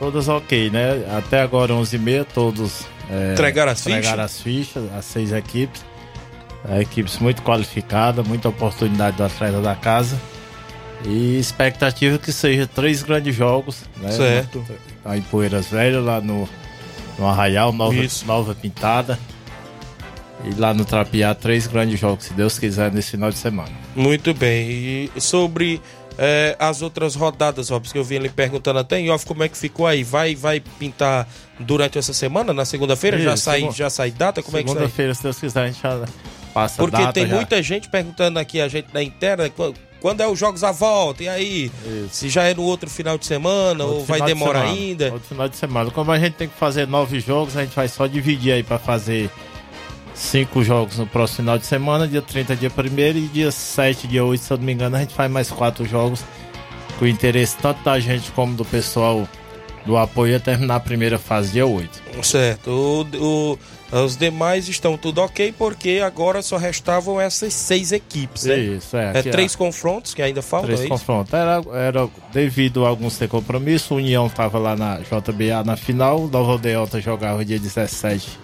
Todas 0.00 0.26
ok, 0.28 0.70
né? 0.70 1.04
Até 1.16 1.40
agora 1.40 1.72
11h30, 1.72 2.26
todos 2.34 2.82
é, 3.08 3.32
Entregaram 3.34 3.70
as 3.70 3.78
fichas? 3.78 3.98
entregaram 3.98 4.24
as 4.24 4.40
fichas, 4.40 4.82
as 4.92 5.04
seis 5.04 5.32
equipes. 5.32 5.84
É, 6.68 6.80
equipes 6.80 7.18
muito 7.18 7.42
qualificadas, 7.42 8.26
muita 8.26 8.48
oportunidade 8.48 9.16
do 9.16 9.24
atleta 9.24 9.60
da 9.60 9.74
casa. 9.74 10.20
E 11.04 11.38
expectativa 11.38 12.18
que 12.18 12.32
seja 12.32 12.66
três 12.66 13.02
grandes 13.02 13.34
jogos, 13.34 13.84
né? 13.98 14.10
Certo. 14.10 14.64
Aí 15.04 15.20
em 15.20 15.22
Poeiras 15.22 15.66
Velhas, 15.68 16.04
lá 16.04 16.20
no, 16.20 16.48
no 17.18 17.26
Arraial, 17.26 17.72
Nova, 17.72 17.94
Isso. 17.94 18.26
Nova 18.26 18.54
Pintada. 18.54 19.18
E 20.44 20.54
lá 20.58 20.74
no 20.74 20.84
Trapiá, 20.84 21.34
três 21.34 21.66
grandes 21.66 21.98
jogos, 21.98 22.26
se 22.26 22.34
Deus 22.34 22.58
quiser, 22.58 22.92
nesse 22.92 23.12
final 23.12 23.30
de 23.30 23.38
semana. 23.38 23.72
Muito 23.94 24.34
bem. 24.34 25.10
E 25.14 25.20
sobre 25.20 25.80
eh, 26.18 26.56
as 26.58 26.82
outras 26.82 27.14
rodadas, 27.14 27.68
Robson, 27.68 27.92
que 27.92 27.98
eu 27.98 28.04
vi 28.04 28.16
ele 28.16 28.28
perguntando 28.28 28.78
até 28.78 28.98
em 28.98 29.10
off, 29.10 29.26
como 29.26 29.42
é 29.42 29.48
que 29.48 29.56
ficou 29.56 29.86
aí? 29.86 30.04
Vai, 30.04 30.34
vai 30.34 30.60
pintar 30.60 31.28
durante 31.58 31.98
essa 31.98 32.12
semana, 32.12 32.52
na 32.52 32.64
segunda-feira? 32.64 33.18
Já 33.18 33.36
sai, 33.36 33.68
já 33.72 33.90
sai 33.90 34.10
data? 34.10 34.42
Como 34.42 34.56
é 34.56 34.62
que? 34.62 34.68
Segunda-feira, 34.68 35.14
se 35.14 35.22
Deus 35.22 35.38
quiser, 35.38 35.62
a 35.62 35.66
gente 35.66 35.82
já 35.82 36.04
Passa 36.56 36.76
Porque 36.82 36.96
data 36.96 37.12
tem 37.12 37.26
já. 37.26 37.34
muita 37.36 37.62
gente 37.62 37.86
perguntando 37.90 38.38
aqui, 38.38 38.62
a 38.62 38.66
gente 38.68 38.88
na 38.94 39.02
interna, 39.02 39.50
qu- 39.50 39.74
quando 40.00 40.22
é 40.22 40.26
os 40.26 40.38
jogos 40.38 40.64
à 40.64 40.72
volta? 40.72 41.22
E 41.22 41.28
aí? 41.28 41.70
Se 42.10 42.30
já 42.30 42.44
é 42.44 42.54
no 42.54 42.62
outro 42.62 42.88
final 42.88 43.18
de 43.18 43.26
semana 43.26 43.84
ou 43.84 43.90
Outro 43.96 44.06
vai 44.06 44.16
final 44.16 44.28
de 44.28 44.34
demorar 44.34 44.60
semana. 44.60 44.78
ainda? 44.80 45.04
Outro 45.12 45.28
final 45.28 45.48
de 45.50 45.56
semana. 45.56 45.90
Como 45.90 46.10
a 46.10 46.18
gente 46.18 46.32
tem 46.32 46.48
que 46.48 46.54
fazer 46.58 46.86
nove 46.86 47.20
jogos, 47.20 47.58
a 47.58 47.62
gente 47.62 47.76
vai 47.76 47.88
só 47.88 48.06
dividir 48.06 48.52
aí 48.54 48.62
pra 48.62 48.78
fazer 48.78 49.28
cinco 50.14 50.64
jogos 50.64 50.96
no 50.98 51.06
próximo 51.06 51.36
final 51.38 51.58
de 51.58 51.66
semana, 51.66 52.08
dia 52.08 52.22
30, 52.22 52.56
dia 52.56 52.70
1 52.74 53.16
e 53.18 53.28
dia 53.28 53.50
7, 53.52 54.06
dia 54.06 54.24
8, 54.24 54.42
se 54.42 54.50
eu 54.50 54.56
não 54.56 54.64
me 54.64 54.72
engano, 54.72 54.96
a 54.96 55.00
gente 55.00 55.12
faz 55.14 55.30
mais 55.30 55.50
quatro 55.50 55.84
jogos 55.86 56.24
com 56.98 57.04
o 57.04 57.08
interesse 57.08 57.54
tanto 57.58 57.82
da 57.84 58.00
gente 58.00 58.30
como 58.32 58.54
do 58.54 58.64
pessoal 58.64 59.28
do 59.84 59.96
apoio 59.96 60.34
a 60.36 60.40
terminar 60.40 60.76
a 60.76 60.80
primeira 60.80 61.18
fase, 61.18 61.52
dia 61.52 61.66
8. 61.66 62.02
Certo. 62.22 62.70
O, 62.70 63.02
o- 63.52 63.58
os 63.92 64.16
demais 64.16 64.68
estão 64.68 64.96
tudo 64.96 65.20
ok, 65.20 65.54
porque 65.56 66.00
agora 66.04 66.42
só 66.42 66.56
restavam 66.56 67.20
essas 67.20 67.54
seis 67.54 67.92
equipes, 67.92 68.44
né? 68.44 68.58
Isso, 68.58 68.96
é. 68.96 69.12
É 69.14 69.22
três 69.22 69.54
ó. 69.54 69.58
confrontos 69.58 70.12
que 70.12 70.20
ainda 70.20 70.42
faltam, 70.42 70.68
Três 70.68 70.84
é 70.84 70.88
confrontos. 70.88 71.32
Era, 71.32 71.62
era 71.72 72.08
devido 72.32 72.84
a 72.84 72.88
alguns 72.88 73.16
ter 73.16 73.28
compromisso. 73.28 73.94
O 73.94 73.96
União 73.98 74.26
estava 74.26 74.58
lá 74.58 74.74
na 74.74 74.98
JBA 74.98 75.62
na 75.64 75.76
final. 75.76 76.26
Nova 76.26 76.52
Aldeota 76.52 77.00
jogava 77.00 77.44
dia 77.44 77.58
17 77.58 78.38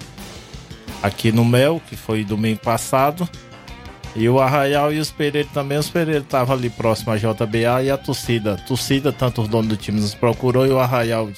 aqui 1.03 1.33
no 1.33 1.45
Mel, 1.45 1.83
que 1.89 1.97
foi 1.97 2.25
domingo 2.25 2.61
passado. 2.61 3.29
E 4.15 4.29
o 4.29 4.39
Arraial 4.39 4.93
e 4.93 4.99
os 4.99 5.11
Pereira 5.11 5.49
também. 5.53 5.79
Os 5.79 5.89
Pereira 5.89 6.21
estavam 6.21 6.55
ali 6.55 6.71
próximo 6.71 7.13
à 7.13 7.17
JBA 7.17 7.83
e 7.83 7.91
a 7.91 7.97
torcida. 7.97 8.57
Torcida, 8.69 9.11
tanto 9.11 9.43
os 9.43 9.49
donos 9.49 9.69
do 9.69 9.77
time 9.77 10.01
nos 10.01 10.15
procurou 10.15 10.67
e 10.67 10.71
o 10.71 10.79
Arraial 10.79 11.31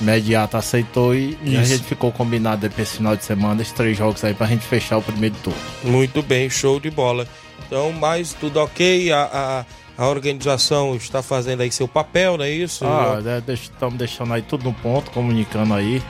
imediato 0.00 0.56
aceitou. 0.56 1.14
E, 1.14 1.38
e 1.42 1.56
a 1.56 1.64
gente 1.64 1.84
ficou 1.84 2.12
combinado 2.12 2.66
aí 2.66 2.70
pra 2.70 2.82
esse 2.82 2.96
final 2.96 3.16
de 3.16 3.24
semana, 3.24 3.62
esses 3.62 3.72
três 3.72 3.96
jogos 3.96 4.22
aí 4.24 4.34
pra 4.34 4.46
gente 4.46 4.64
fechar 4.64 4.98
o 4.98 5.02
primeiro 5.02 5.34
turno. 5.42 5.58
Muito 5.84 6.22
bem, 6.22 6.48
show 6.50 6.78
de 6.80 6.90
bola. 6.90 7.26
Então, 7.66 7.92
mais 7.92 8.32
tudo 8.32 8.60
ok, 8.60 9.10
a, 9.10 9.64
a, 9.98 10.04
a 10.04 10.08
organização 10.08 10.94
está 10.94 11.22
fazendo 11.22 11.62
aí 11.62 11.72
seu 11.72 11.88
papel, 11.88 12.36
não 12.36 12.44
é 12.44 12.50
isso? 12.50 12.84
Ah, 12.86 13.18
estamos 13.48 13.98
deixando 13.98 14.32
aí 14.34 14.42
tudo 14.42 14.64
no 14.64 14.72
ponto, 14.72 15.10
comunicando 15.10 15.74
aí 15.74 16.02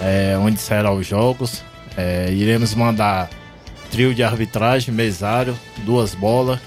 é, 0.00 0.36
onde 0.38 0.58
serão 0.60 0.96
os 0.96 1.06
jogos. 1.06 1.62
É, 1.96 2.30
iremos 2.30 2.74
mandar 2.74 3.28
trio 3.90 4.14
de 4.14 4.22
arbitragem, 4.22 4.94
mesário, 4.94 5.58
duas 5.78 6.14
bolas, 6.14 6.60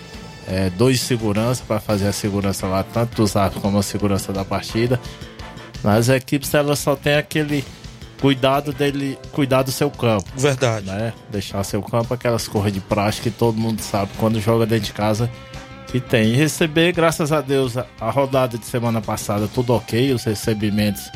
é, 0.47 0.69
dois 0.71 0.99
segurança 0.99 1.63
para 1.65 1.79
fazer 1.79 2.07
a 2.07 2.11
segurança 2.11 2.67
lá, 2.67 2.83
tanto 2.83 3.15
dos 3.15 3.35
árbitros 3.35 3.61
como 3.61 3.77
a 3.77 3.83
segurança 3.83 4.33
da 4.33 4.43
partida. 4.43 4.99
Mas 5.84 6.09
a 6.09 6.17
equipe 6.17 6.47
elas 6.53 6.79
só 6.79 6.95
tem 6.95 7.15
aquele 7.15 7.63
cuidado 8.19 8.71
dele, 8.71 9.17
cuidar 9.32 9.63
do 9.63 9.71
seu 9.71 9.89
campo. 9.89 10.25
Verdade. 10.38 10.86
Né? 10.86 11.11
Deixar 11.29 11.63
seu 11.63 11.82
campo 11.82 12.13
aquelas 12.13 12.47
cores 12.47 12.71
de 12.71 12.79
prática 12.79 13.29
que 13.29 13.36
todo 13.36 13.57
mundo 13.57 13.82
sabe 13.82 14.11
quando 14.17 14.39
joga 14.39 14.65
dentro 14.65 14.86
de 14.86 14.93
casa 14.93 15.29
que 15.88 15.99
tem. 15.99 16.29
E 16.29 16.36
receber, 16.36 16.93
graças 16.93 17.32
a 17.32 17.41
Deus, 17.41 17.75
a, 17.77 18.09
rodada 18.09 18.57
de 18.57 18.65
semana 18.65 19.01
passada, 19.01 19.47
tudo 19.47 19.73
ok, 19.73 20.13
os 20.13 20.23
recebimentos, 20.23 21.11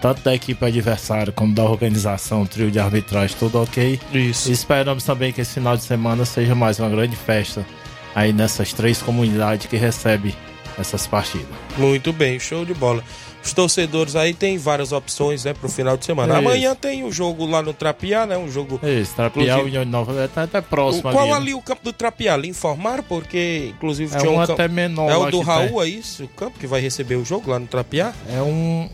tanto 0.00 0.22
da 0.22 0.34
equipe 0.34 0.64
adversária 0.64 1.32
como 1.32 1.54
da 1.54 1.64
organização, 1.64 2.46
trio 2.46 2.70
de 2.70 2.78
arbitragem, 2.78 3.36
tudo 3.36 3.60
ok. 3.60 4.00
Isso. 4.12 4.48
E 4.48 4.52
esperamos 4.52 5.04
também 5.04 5.32
que 5.32 5.40
esse 5.40 5.54
final 5.54 5.76
de 5.76 5.82
semana 5.82 6.24
seja 6.24 6.54
mais 6.54 6.78
uma 6.78 6.88
grande 6.88 7.16
festa 7.16 7.66
aí 8.14 8.32
nessas 8.32 8.72
três 8.72 9.02
comunidades 9.02 9.66
que 9.66 9.76
recebem 9.76 10.34
essas 10.78 11.06
partidas. 11.06 11.48
Muito 11.76 12.12
bem, 12.12 12.38
show 12.38 12.64
de 12.64 12.74
bola. 12.74 13.02
Os 13.44 13.52
torcedores 13.52 14.16
aí 14.16 14.32
tem 14.32 14.56
várias 14.56 14.90
opções, 14.90 15.44
né, 15.44 15.52
pro 15.52 15.68
final 15.68 15.96
de 15.98 16.06
semana. 16.06 16.34
É 16.34 16.38
Amanhã 16.38 16.74
tem 16.74 17.04
o 17.04 17.12
jogo 17.12 17.44
lá 17.44 17.60
no 17.60 17.74
Trapiá, 17.74 18.24
né? 18.26 18.38
Um 18.38 18.50
jogo. 18.50 18.80
Isso, 18.82 19.14
Trapiá, 19.14 19.42
Inclusive- 19.42 19.68
União 19.68 19.84
de 19.84 19.90
Nova, 19.90 20.18
é 20.20 20.24
até, 20.24 20.40
até 20.40 20.60
próximo 20.62 21.10
O- 21.10 21.12
Qual 21.12 21.24
ali. 21.24 21.30
né? 21.32 21.36
ali 21.36 21.54
o 21.54 21.60
campo 21.60 21.84
do 21.84 21.92
Trapiá? 21.92 22.36
Lhe 22.38 22.48
informaram? 22.48 23.04
Porque, 23.04 23.72
inclusive, 23.76 24.14
É 24.14 24.18
tinha 24.18 24.30
um 24.32 24.36
campo- 24.38 24.52
até 24.54 24.66
menor 24.66 25.10
É 25.10 25.16
o 25.16 25.30
do 25.30 25.40
Raul, 25.42 25.82
é 25.82 25.88
isso? 25.88 26.24
O 26.24 26.28
campo 26.28 26.58
que 26.58 26.66
vai 26.66 26.80
receber 26.80 27.16
o 27.16 27.24
jogo 27.24 27.50
lá 27.50 27.58
no 27.58 27.66
Trapiá? 27.66 28.14
É 28.34 28.40
um. 28.40 28.88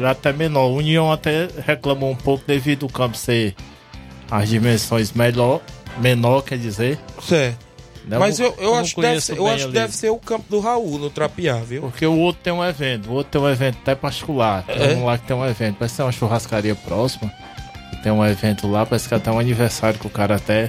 Já 0.00 0.12
até 0.12 0.32
menor. 0.32 0.68
O 0.68 0.76
União 0.76 1.12
até 1.12 1.48
reclamou 1.66 2.10
um 2.10 2.16
pouco 2.16 2.44
devido 2.46 2.86
ao 2.86 2.90
campo 2.90 3.16
ser 3.16 3.54
as 4.30 4.48
dimensões 4.48 5.12
melhor, 5.12 5.60
menor, 5.98 6.40
quer 6.42 6.56
dizer. 6.56 6.98
Certo. 7.22 7.58
Mas 8.06 8.40
eu, 8.40 8.54
eu 8.58 8.74
acho, 8.74 8.94
que 8.94 9.00
deve, 9.00 9.20
ser, 9.20 9.36
eu 9.38 9.46
acho 9.46 9.66
que 9.66 9.72
deve 9.72 9.94
ser 9.94 10.10
o 10.10 10.18
campo 10.18 10.44
do 10.48 10.58
Raul 10.60 10.98
no 10.98 11.08
Trapiá, 11.10 11.56
viu? 11.56 11.82
Porque 11.82 12.04
o 12.06 12.18
outro 12.18 12.42
tem 12.42 12.52
um 12.52 12.64
evento, 12.64 13.08
o 13.10 13.12
outro 13.14 13.30
tem 13.32 13.40
um 13.40 13.48
evento 13.48 13.78
até 13.82 13.94
particular. 13.94 14.64
Tem 14.64 14.76
É? 14.92 14.94
um 14.94 15.04
lá 15.04 15.16
que 15.18 15.26
tem 15.26 15.36
um 15.36 15.46
evento, 15.46 15.76
parece 15.78 15.96
ser 15.96 16.02
uma 16.02 16.12
churrascaria 16.12 16.74
próxima. 16.74 17.32
Tem 18.02 18.10
um 18.10 18.24
evento 18.24 18.66
lá, 18.68 18.84
parece 18.84 19.08
que 19.08 19.14
até 19.14 19.30
um 19.30 19.38
aniversário 19.38 19.98
que 19.98 20.06
o 20.06 20.10
cara 20.10 20.34
até. 20.36 20.68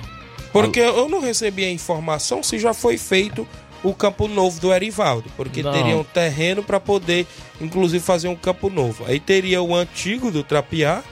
Porque 0.51 0.79
eu 0.79 1.09
não 1.09 1.19
recebi 1.19 1.65
a 1.65 1.71
informação 1.71 2.43
se 2.43 2.59
já 2.59 2.73
foi 2.73 2.97
feito 2.97 3.47
o 3.83 3.93
campo 3.93 4.27
novo 4.27 4.61
do 4.61 4.71
Erivaldo, 4.71 5.29
porque 5.35 5.61
Não. 5.63 5.71
teria 5.73 5.97
um 5.97 6.03
terreno 6.03 6.61
para 6.63 6.79
poder, 6.79 7.25
inclusive, 7.59 8.01
fazer 8.03 8.27
um 8.27 8.35
campo 8.35 8.69
novo. 8.69 9.03
Aí 9.07 9.19
teria 9.19 9.61
o 9.61 9.75
antigo 9.75 10.29
do 10.31 10.43
Trapiá, 10.43 11.03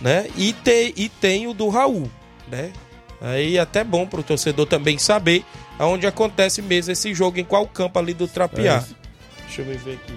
né? 0.00 0.26
E, 0.36 0.52
te, 0.52 0.92
e 0.96 1.08
tem 1.08 1.46
o 1.46 1.54
do 1.54 1.68
Raul, 1.68 2.10
né? 2.50 2.72
Aí 3.20 3.56
é 3.56 3.60
até 3.60 3.84
bom 3.84 4.06
pro 4.06 4.22
torcedor 4.22 4.66
também 4.66 4.96
saber 4.98 5.44
aonde 5.78 6.06
acontece 6.06 6.62
mesmo 6.62 6.92
esse 6.92 7.12
jogo, 7.14 7.38
em 7.38 7.44
qual 7.44 7.66
campo 7.66 7.98
ali 7.98 8.14
do 8.14 8.26
Trapiá. 8.26 8.76
É. 8.76 9.42
Deixa 9.46 9.62
eu 9.62 9.66
ver 9.78 9.92
aqui. 9.94 10.14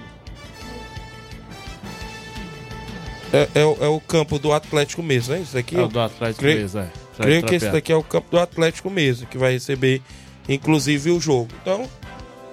É, 3.33 3.49
é 3.61 3.65
o- 3.65 3.77
é 3.81 3.87
o 3.87 3.99
campo 3.99 4.37
do 4.37 4.53
Atlético 4.53 5.01
mesmo, 5.01 5.33
né? 5.33 5.41
Isso 5.41 5.57
aqui? 5.57 5.75
É 5.75 5.81
o 5.81 5.87
do 5.87 5.99
Atlético 5.99 6.39
Creio- 6.41 6.59
mesmo, 6.59 6.79
é. 6.81 6.87
Creio 7.19 7.43
que 7.43 7.55
esse 7.55 7.69
daqui 7.69 7.91
é 7.91 7.95
o 7.95 8.03
campo 8.03 8.27
do 8.31 8.39
Atlético 8.39 8.89
mesmo, 8.89 9.27
que 9.27 9.37
vai 9.37 9.53
receber, 9.53 10.01
inclusive, 10.47 11.09
o 11.11 11.19
jogo. 11.19 11.47
Então, 11.61 11.89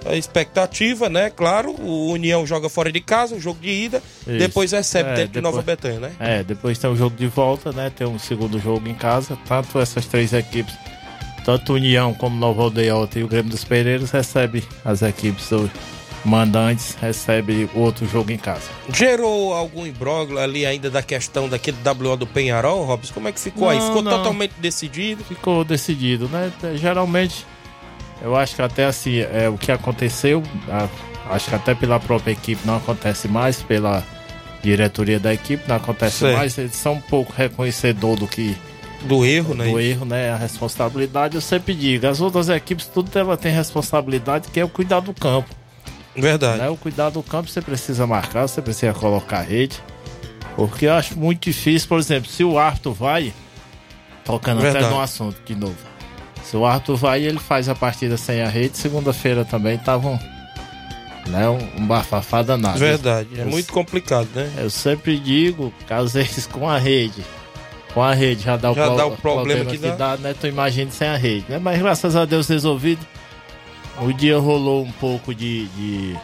a 0.07 0.15
expectativa, 0.17 1.09
né? 1.09 1.31
Claro, 1.31 1.71
o 1.81 2.11
União 2.11 2.47
joga 2.47 2.69
fora 2.69 2.91
de 2.91 3.01
casa, 3.01 3.35
um 3.35 3.41
jogo 3.41 3.61
de 3.61 3.69
ida, 3.71 4.03
Isso. 4.27 4.39
depois 4.39 4.73
recebe 4.73 5.11
É, 5.11 5.15
dentro 5.15 5.33
de 5.33 5.41
Nova 5.41 5.59
depois- 5.63 5.77
Betânia, 5.77 6.01
né? 6.01 6.13
É, 6.19 6.43
depois 6.43 6.79
tem 6.79 6.91
o 6.91 6.97
jogo 6.97 7.17
de 7.17 7.27
volta, 7.27 7.73
né? 7.73 7.91
Tem 7.95 8.07
um 8.07 8.19
segundo 8.19 8.59
jogo 8.59 8.89
em 8.89 8.95
casa. 8.95 9.37
Tanto 9.47 9.79
essas 9.79 10.07
três 10.07 10.33
equipes, 10.33 10.75
tanto 11.45 11.75
União 11.75 12.15
como 12.15 12.37
Nova 12.37 12.63
Aldeota 12.63 13.19
e 13.19 13.25
o 13.25 13.29
Grêmio 13.29 13.51
dos 13.51 13.65
Pereiros, 13.65 14.11
recebe 14.11 14.65
as 14.85 15.03
equipes 15.03 15.49
do 15.51 15.71
mandantes, 16.25 16.97
recebe 17.01 17.69
outro 17.75 18.07
jogo 18.07 18.31
em 18.31 18.37
casa. 18.37 18.69
Gerou 18.93 19.55
algum 19.55 19.87
imbróglio 19.87 20.39
ali 20.39 20.67
ainda 20.67 20.91
da 20.91 21.03
questão 21.03 21.49
daquele 21.49 21.79
WO 21.83 22.17
do 22.17 22.27
Penharol, 22.27 22.85
Robson? 22.85 23.15
Como 23.15 23.29
é 23.29 23.33
que 23.33 23.41
ficou 23.41 23.69
aí? 23.71 23.79
Não, 23.79 23.87
Ficou 23.87 24.03
não. 24.03 24.11
totalmente 24.19 24.53
decidido? 24.59 25.25
Ficou 25.25 25.65
decidido, 25.65 26.29
né? 26.29 26.53
Geralmente, 26.75 27.47
eu 28.23 28.37
acho 28.37 28.55
que 28.55 28.63
até 28.63 28.85
assim, 28.85 29.19
é, 29.19 29.49
o 29.49 29.57
que 29.59 29.71
aconteceu, 29.73 30.43
a- 30.69 30.89
acho 31.35 31.49
que 31.49 31.55
até 31.55 31.75
pela 31.75 31.99
própria 32.01 32.33
equipe 32.33 32.61
não 32.67 32.77
acontece 32.77 33.29
mais, 33.29 33.63
pela 33.63 34.03
diretoria 34.63 35.19
da 35.19 35.33
equipe 35.33 35.63
não 35.67 35.77
acontece 35.77 36.25
mais, 36.25 36.59
eles 36.59 36.75
são 36.77 36.95
um 36.95 37.01
pouco 37.01 37.33
reconhecedor 37.33 38.17
do 38.17 38.27
que 38.27 38.55
do 39.03 39.25
erro, 39.25 39.55
né? 39.55 39.65
Do 39.71 39.81
erro, 39.81 40.05
né? 40.05 40.31
A 40.31 40.37
responsabilidade, 40.37 41.35
eu 41.35 41.41
sempre 41.41 41.73
digo, 41.75 42.07
as 42.07 42.21
outras 42.21 42.51
equipes, 42.51 42.87
tudo 42.87 43.11
ela 43.19 43.37
tem 43.37 43.51
responsabilidade, 43.51 44.49
que 44.49 44.61
é 44.61 44.65
o 44.65 44.69
cuidar 44.69 45.01
do 45.01 45.15
campo. 45.15 45.49
Verdade. 46.15 46.59
Né? 46.61 46.69
O 46.69 46.77
cuidar 46.77 47.09
do 47.09 47.23
campo 47.23 47.49
você 47.49 47.63
precisa 47.63 48.07
marcar, 48.07 48.47
você 48.47 48.61
precisa 48.61 48.93
colocar 48.93 49.39
a 49.39 49.43
rede. 49.43 49.81
Porque 50.57 50.85
eu 50.87 50.93
acho 50.93 51.19
muito 51.19 51.45
difícil, 51.45 51.89
por 51.89 51.99
exemplo, 51.99 52.29
se 52.29 52.45
o 52.45 52.59
árbitro 52.59 52.93
vai, 52.93 53.33
tocando 54.25 54.61
Verdade. 54.61 54.85
até 54.85 54.95
no 54.95 55.01
assunto 55.01 55.41
de 55.47 55.55
novo. 55.55 55.77
Se 56.51 56.57
o 56.57 56.67
árbitro 56.67 56.97
vai 56.97 57.23
e 57.23 57.27
ele 57.27 57.39
faz 57.39 57.69
a 57.69 57.75
partida 57.77 58.17
sem 58.17 58.43
a 58.43 58.49
rede, 58.49 58.77
segunda-feira 58.77 59.45
também 59.45 59.79
tava 59.79 60.09
um, 60.09 60.19
né, 61.29 61.49
um, 61.49 61.83
um 61.83 61.87
bafafá 61.87 62.43
danado. 62.43 62.79
Verdade, 62.79 63.29
é 63.39 63.43
Eu- 63.43 63.47
muito 63.47 63.73
complicado, 63.73 64.27
né? 64.35 64.51
Eu 64.59 64.69
sempre 64.69 65.17
digo 65.19 65.73
às 65.89 66.13
vezes 66.15 66.47
com 66.47 66.69
a 66.69 66.77
rede, 66.77 67.25
com 67.95 68.03
a 68.03 68.13
rede 68.15 68.43
já 68.43 68.57
dá 68.57 68.73
o, 68.73 68.75
Já 68.75 68.87
pro- 68.89 68.97
dá 68.97 69.07
o 69.07 69.17
problema 69.17 69.65
que 69.65 69.79
que 69.79 69.91
dá, 69.93 70.17
né? 70.17 70.35
Tu 70.41 70.49
imagina 70.49 70.91
sem 70.91 71.07
a 71.07 71.17
rede, 71.17 71.45
né? 71.49 71.61
Mas 71.63 71.79
graças 71.79 72.17
a 72.17 72.25
Deus 72.25 72.49
resolvido. 72.49 73.07
O 74.01 74.13
dia 74.13 74.39
rolou 74.39 74.83
um 74.83 74.91
pouco 74.93 75.35
de, 75.35 75.67
de 75.69 76.17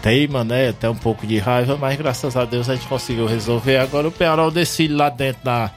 teima, 0.00 0.42
né? 0.44 0.68
Até 0.70 0.88
um 0.88 0.94
pouco 0.94 1.26
de 1.26 1.36
raiva, 1.38 1.76
mas 1.76 1.96
graças 1.98 2.36
a 2.36 2.44
Deus 2.44 2.70
a 2.70 2.74
gente 2.76 2.86
conseguiu 2.86 3.26
resolver. 3.26 3.76
Agora 3.78 4.08
o 4.08 4.12
Penharol 4.12 4.50
decide 4.50 4.94
lá 4.94 5.08
dentro 5.08 5.42
da 5.44 5.70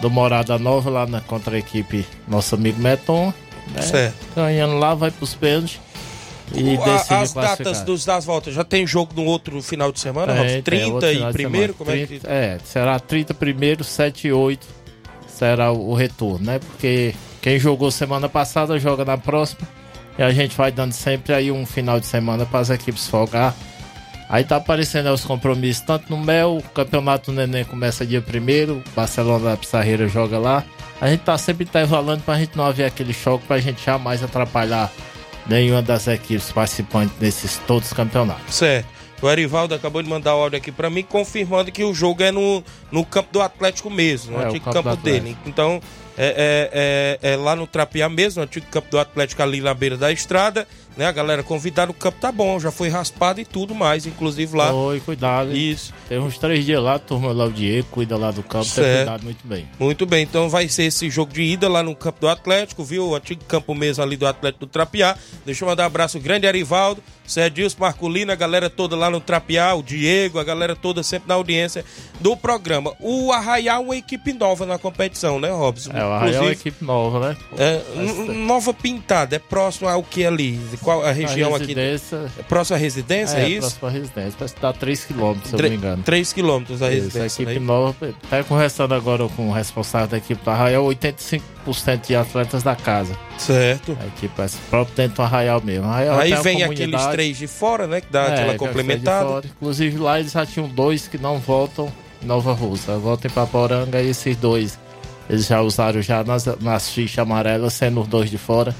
do 0.00 0.10
Morada 0.10 0.58
Nova, 0.58 0.90
lá 0.90 1.06
na, 1.06 1.20
contra 1.20 1.56
a 1.56 1.58
equipe 1.58 2.06
nosso 2.28 2.54
amigo 2.54 2.80
Meton. 2.80 3.32
Né? 3.74 3.82
Certo. 3.82 4.16
Ganhando 4.36 4.78
lá, 4.78 4.94
vai 4.94 5.10
pros 5.10 5.34
pênaltis. 5.34 5.80
E 6.54 6.76
a- 6.76 7.20
as 7.22 7.32
datas 7.32 7.80
dos, 7.82 8.04
das 8.04 8.24
voltas, 8.24 8.52
já 8.54 8.62
tem 8.62 8.86
jogo 8.86 9.12
no 9.16 9.24
outro 9.24 9.62
final 9.62 9.90
de 9.90 9.98
semana, 9.98 10.32
Tem, 10.34 10.36
Robson? 10.42 10.52
tem, 10.54 10.62
30 10.62 10.92
outro 10.94 11.10
e 11.10 11.32
primeiro? 11.32 11.74
Como 11.74 11.90
é 11.90 11.96
que... 11.98 12.06
30 12.06 12.28
é, 12.30 12.58
será 12.64 13.00
30 13.00 13.32
primeiro, 13.32 13.82
7 13.82 14.28
e 14.28 14.32
8 14.32 14.66
será 15.26 15.72
o 15.72 15.90
o 15.90 15.94
retorno, 15.94 16.44
né? 16.44 16.58
Porque 16.58 17.14
quem 17.40 17.58
jogou 17.58 17.90
semana 17.90 18.28
passada 18.28 18.78
joga 18.78 19.04
na 19.04 19.16
próxima. 19.18 19.66
E 20.18 20.22
a 20.22 20.30
gente 20.30 20.54
vai 20.56 20.70
dando 20.70 20.92
sempre 20.92 21.34
aí 21.34 21.50
um 21.50 21.66
final 21.66 21.98
de 21.98 22.06
semana 22.06 22.46
para 22.46 22.60
as 22.60 22.70
equipes 22.70 23.08
folgar. 23.08 23.54
Aí 24.34 24.42
tá 24.42 24.56
aparecendo 24.56 25.12
os 25.12 25.24
compromissos, 25.24 25.84
tanto 25.84 26.10
no 26.10 26.18
Mel, 26.18 26.56
o 26.56 26.62
campeonato 26.70 27.30
do 27.30 27.36
Neném 27.36 27.64
começa 27.64 28.04
dia 28.04 28.18
1 28.20 28.82
Barcelona 28.92 29.50
da 29.50 29.56
Pissarreira 29.56 30.08
joga 30.08 30.40
lá. 30.40 30.64
A 31.00 31.08
gente 31.08 31.20
tá 31.20 31.38
sempre 31.38 31.62
intervalando 31.62 32.20
pra 32.24 32.36
gente 32.36 32.56
não 32.56 32.64
haver 32.64 32.84
aquele 32.84 33.12
choque, 33.12 33.46
pra 33.46 33.60
gente 33.60 33.84
jamais 33.86 34.24
atrapalhar 34.24 34.90
nenhuma 35.46 35.80
das 35.82 36.08
equipes 36.08 36.50
participantes 36.50 37.14
desses 37.16 37.58
todos 37.64 37.86
os 37.92 37.96
campeonatos. 37.96 38.52
Certo. 38.52 38.88
O 39.22 39.28
Arivaldo 39.28 39.72
acabou 39.72 40.02
de 40.02 40.08
mandar 40.08 40.34
o 40.34 40.42
áudio 40.42 40.58
aqui 40.58 40.72
pra 40.72 40.90
mim, 40.90 41.04
confirmando 41.04 41.70
que 41.70 41.84
o 41.84 41.94
jogo 41.94 42.20
é 42.24 42.32
no, 42.32 42.60
no 42.90 43.04
campo 43.06 43.28
do 43.32 43.40
Atlético 43.40 43.88
mesmo, 43.88 44.32
no 44.36 44.42
É, 44.42 44.46
antigo 44.46 44.64
campo 44.64 44.90
campo, 44.90 45.02
dele. 45.04 45.36
Então, 45.46 45.80
é, 46.18 47.18
é- 47.22 47.28
é- 47.30 47.32
é 47.34 47.36
lá 47.36 47.54
no 47.54 47.68
Trapiá 47.68 48.08
mesmo, 48.08 48.40
no 48.40 48.46
antigo 48.46 48.66
campo 48.66 48.90
do 48.90 48.98
Atlético 48.98 49.42
ali 49.44 49.60
na 49.60 49.72
beira 49.74 49.96
da 49.96 50.10
estrada. 50.10 50.66
Né? 50.96 51.06
A 51.06 51.12
galera 51.12 51.42
convidada, 51.42 51.90
o 51.90 51.94
campo 51.94 52.18
tá 52.20 52.30
bom, 52.30 52.60
já 52.60 52.70
foi 52.70 52.88
raspado 52.88 53.40
e 53.40 53.44
tudo 53.44 53.74
mais, 53.74 54.06
inclusive 54.06 54.56
lá. 54.56 54.72
Oi, 54.72 55.00
cuidado. 55.00 55.50
hein? 55.50 55.70
Isso. 55.72 55.92
Tem 56.08 56.18
uns 56.18 56.38
três 56.38 56.64
dias 56.64 56.80
lá, 56.82 56.98
turma 56.98 57.32
lá 57.32 57.46
o 57.46 57.52
Diego, 57.52 57.88
cuida 57.90 58.16
lá 58.16 58.30
do 58.30 58.42
campo, 58.44 58.64
tem 58.64 58.72
Certo. 58.84 58.96
cuidado 58.98 59.24
muito 59.24 59.44
bem. 59.46 59.68
Muito 59.78 60.06
bem, 60.06 60.22
então 60.22 60.48
vai 60.48 60.68
ser 60.68 60.84
esse 60.84 61.10
jogo 61.10 61.32
de 61.32 61.42
ida 61.42 61.68
lá 61.68 61.82
no 61.82 61.96
campo 61.96 62.20
do 62.20 62.28
Atlético, 62.28 62.84
viu? 62.84 63.08
O 63.08 63.14
antigo 63.16 63.44
campo 63.44 63.74
mesmo 63.74 64.02
ali 64.04 64.16
do 64.16 64.26
Atlético 64.26 64.66
do 64.66 64.70
Trapiá. 64.70 65.16
Deixa 65.44 65.64
eu 65.64 65.68
mandar 65.68 65.82
um 65.82 65.86
abraço 65.86 66.20
grande, 66.20 66.46
Arivaldo, 66.46 67.02
Sergilson, 67.26 67.76
Marculino, 67.80 68.32
a 68.32 68.34
galera 68.34 68.68
toda 68.68 68.94
lá 68.96 69.08
no 69.10 69.20
Trapiá, 69.20 69.74
o 69.74 69.82
Diego, 69.82 70.38
a 70.38 70.44
galera 70.44 70.76
toda 70.76 71.02
sempre 71.02 71.28
na 71.28 71.34
audiência 71.34 71.84
do 72.20 72.36
programa. 72.36 72.92
O 73.00 73.32
Arraial 73.32 73.82
é 73.82 73.84
uma 73.86 73.96
equipe 73.96 74.32
nova 74.32 74.66
na 74.66 74.78
competição, 74.78 75.40
né, 75.40 75.50
Robson? 75.50 75.90
É, 75.92 76.04
o 76.04 76.08
Arraial 76.12 76.42
é 76.42 76.46
uma 76.46 76.52
equipe 76.52 76.84
nova, 76.84 77.28
né? 77.30 77.36
É, 77.58 77.82
nova 78.34 78.72
pintada, 78.74 79.36
é 79.36 79.38
próximo 79.38 79.88
ao 79.88 80.02
que 80.02 80.24
ali? 80.24 80.60
Qual 80.82 81.04
a 81.04 81.12
região 81.12 81.54
aqui? 81.54 81.66
residência- 81.66 82.30
É 82.38 82.42
próximo 82.42 82.76
à 82.76 82.78
residência, 82.78 83.36
é, 83.38 83.48
isso? 83.48 83.60
próximo 83.78 83.88
à 83.88 83.90
residência. 83.90 84.34
Parece 84.38 84.54
que 84.54 84.60
dá 84.60 84.72
3 84.72 85.04
km, 85.04 85.34
se 85.44 85.54
eu 85.54 85.58
não 85.62 85.68
me 85.70 85.76
engano. 85.76 86.02
3 86.02 86.32
quilômetros 86.32 86.82
a 86.82 86.92
Isso, 86.92 87.04
residência. 87.04 87.42
a 87.42 87.44
equipe 87.50 87.60
né? 87.60 87.66
nova, 87.66 88.14
tá 88.30 88.44
conversando 88.44 88.94
agora 88.94 89.26
com 89.28 89.48
o 89.48 89.52
responsável 89.52 90.08
da 90.08 90.18
equipe 90.18 90.42
do 90.44 90.50
Arraial, 90.50 90.84
85% 90.84 91.40
de 92.06 92.14
atletas 92.16 92.62
da 92.62 92.74
casa. 92.76 93.16
Certo. 93.38 93.96
A 94.00 94.06
equipe 94.06 94.40
é 94.40 94.46
próprio 94.70 94.94
dentro 94.96 95.16
do 95.16 95.22
Arraial 95.22 95.60
mesmo. 95.62 95.86
Arraial 95.86 96.18
Aí 96.18 96.34
vem 96.42 96.62
aqueles 96.62 97.06
três 97.06 97.36
de 97.36 97.46
fora, 97.46 97.86
né? 97.86 98.00
Que 98.00 98.12
dá 98.12 98.22
É, 98.24 98.32
aquela 98.32 98.48
que 98.48 98.54
é 98.54 98.58
complementada. 98.58 99.26
fora. 99.26 99.46
Inclusive 99.46 99.98
lá 99.98 100.20
eles 100.20 100.32
já 100.32 100.44
tinham 100.46 100.68
dois 100.68 101.08
que 101.08 101.18
não 101.18 101.38
voltam 101.38 101.90
em 102.22 102.26
Nova 102.26 102.52
Russa. 102.52 102.96
Voltam 102.98 103.30
em 103.30 103.34
Paporanga 103.34 104.00
e 104.00 104.10
esses 104.10 104.36
dois 104.36 104.78
eles 105.28 105.46
já 105.46 105.60
usaram 105.62 106.02
já 106.02 106.22
nas, 106.22 106.44
nas 106.60 106.90
fichas 106.90 107.18
amarelas, 107.18 107.72
sendo 107.72 108.00
os 108.02 108.06
dois 108.08 108.30
de 108.30 108.36
fora. 108.38 108.74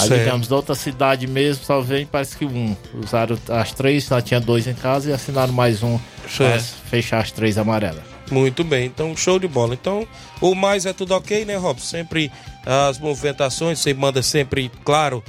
Aí, 0.00 0.06
Certo. 0.06 0.20
digamos, 0.22 0.46
da 0.48 0.54
outra 0.54 0.74
cidade 0.76 1.26
mesmo, 1.26 1.64
só 1.64 1.80
vem, 1.80 2.06
parece 2.06 2.36
que 2.36 2.44
um. 2.44 2.76
Usaram 3.02 3.36
as 3.48 3.72
três, 3.72 4.04
já 4.06 4.20
tinha 4.22 4.38
dois 4.38 4.66
em 4.68 4.74
casa 4.74 5.10
e 5.10 5.12
assinaram 5.12 5.52
mais 5.52 5.82
um 5.82 5.98
Certo. 6.28 6.62
fechar 6.88 7.20
as 7.20 7.32
três 7.32 7.58
amarelas. 7.58 8.02
Muito 8.30 8.64
bem, 8.64 8.86
então 8.86 9.16
show 9.16 9.38
de 9.38 9.48
bola. 9.48 9.74
Então, 9.74 10.06
o 10.40 10.54
mais 10.54 10.86
é 10.86 10.92
tudo 10.92 11.14
ok, 11.14 11.44
né, 11.44 11.56
Robson? 11.56 11.86
Sempre 11.86 12.30
as 12.66 12.98
movimentações, 12.98 13.78
você 13.78 13.94
manda 13.94 14.22
sempre, 14.22 14.70
claro, 14.84 15.22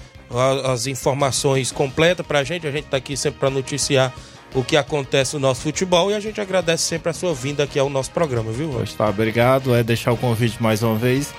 as 0.66 0.88
informações 0.88 1.72
completas 1.72 2.26
pra 2.26 2.44
gente. 2.44 2.68
A 2.68 2.72
gente 2.72 2.86
tá 2.86 2.98
aqui 2.98 3.16
sempre 3.18 3.40
pra 3.40 3.50
noticiar 3.50 4.14
o 4.54 4.64
que 4.64 4.76
acontece 4.76 5.36
no 5.36 5.40
nosso 5.40 5.62
futebol 5.62 6.12
e 6.12 6.16
a 6.16 6.20
gente 6.20 6.42
agradece 6.42 6.84
sempre 6.84 7.10
a 7.10 7.14
sua 7.14 7.34
vinda 7.34 7.64
aqui 7.64 7.78
ao 7.78 7.90
nosso 7.90 8.12
programa, 8.12 8.52
viu? 8.52 8.72
Pois 8.74 8.94
tá, 8.94 9.10
obrigado. 9.10 9.76
É 9.76 9.84
deixar 9.84 10.12
o 10.12 10.18
convite 10.18 10.62
mais 10.62 10.82
uma 10.84 10.96
vez 10.96 11.34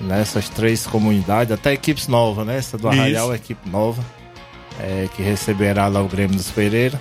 nessas 0.00 0.48
três 0.48 0.86
comunidades, 0.86 1.52
até 1.52 1.72
equipes 1.72 2.08
novas, 2.08 2.46
né? 2.46 2.58
Essa 2.58 2.76
do. 2.76 2.88
Arraial 2.88 3.34
equipe 3.34 3.68
nova, 3.68 4.04
é, 4.80 5.08
que 5.14 5.22
receberá 5.22 5.86
lá 5.86 6.02
o 6.02 6.08
Grêmio 6.08 6.36
dos 6.36 6.50
Pereira. 6.50 7.00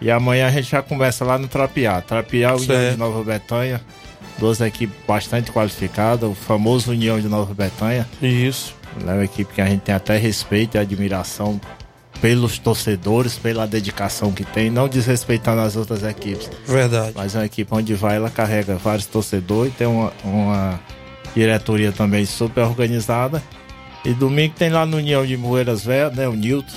E 0.00 0.10
amanhã 0.10 0.46
a 0.46 0.50
gente 0.50 0.70
já 0.70 0.82
começa 0.82 1.24
lá 1.24 1.38
no 1.38 1.48
Trapiá. 1.48 2.00
Trapiá, 2.00 2.54
União 2.54 2.66
Certo. 2.66 2.92
de 2.92 2.98
Nova 2.98 3.24
Betânia, 3.24 3.80
duas 4.38 4.60
equipes 4.60 4.96
bastante 5.06 5.50
qualificadas, 5.50 6.28
o 6.30 6.34
famoso 6.34 6.92
União 6.92 7.20
de 7.20 7.28
Nova 7.28 7.52
Betânia. 7.52 8.06
Isso. 8.22 8.74
É 9.06 9.12
uma 9.12 9.24
equipe 9.24 9.52
que 9.52 9.60
a 9.60 9.66
gente 9.66 9.80
tem 9.82 9.94
até 9.94 10.16
respeito 10.16 10.76
e 10.76 10.78
admiração 10.78 11.60
pelos 12.20 12.58
torcedores, 12.58 13.38
pela 13.38 13.66
dedicação 13.66 14.32
que 14.32 14.44
tem, 14.44 14.70
não 14.70 14.88
desrespeitando 14.88 15.60
as 15.60 15.76
outras 15.76 16.02
equipes. 16.02 16.50
Verdade. 16.66 17.12
Mas 17.14 17.34
é 17.34 17.38
uma 17.38 17.46
equipe 17.46 17.72
onde 17.72 17.94
vai, 17.94 18.16
ela 18.16 18.30
carrega 18.30 18.76
vários 18.76 19.06
torcedores, 19.06 19.72
tem 19.74 19.86
uma, 19.86 20.12
uma 20.24 20.80
diretoria 21.34 21.92
também 21.92 22.24
super 22.24 22.64
organizada. 22.64 23.42
E 24.04 24.12
domingo 24.12 24.54
tem 24.56 24.70
lá 24.70 24.86
no 24.86 24.96
União 24.96 25.24
de 25.24 25.36
Moeiras 25.36 25.84
Velhas, 25.84 26.14
né? 26.14 26.28
O 26.28 26.32
Nilton. 26.34 26.76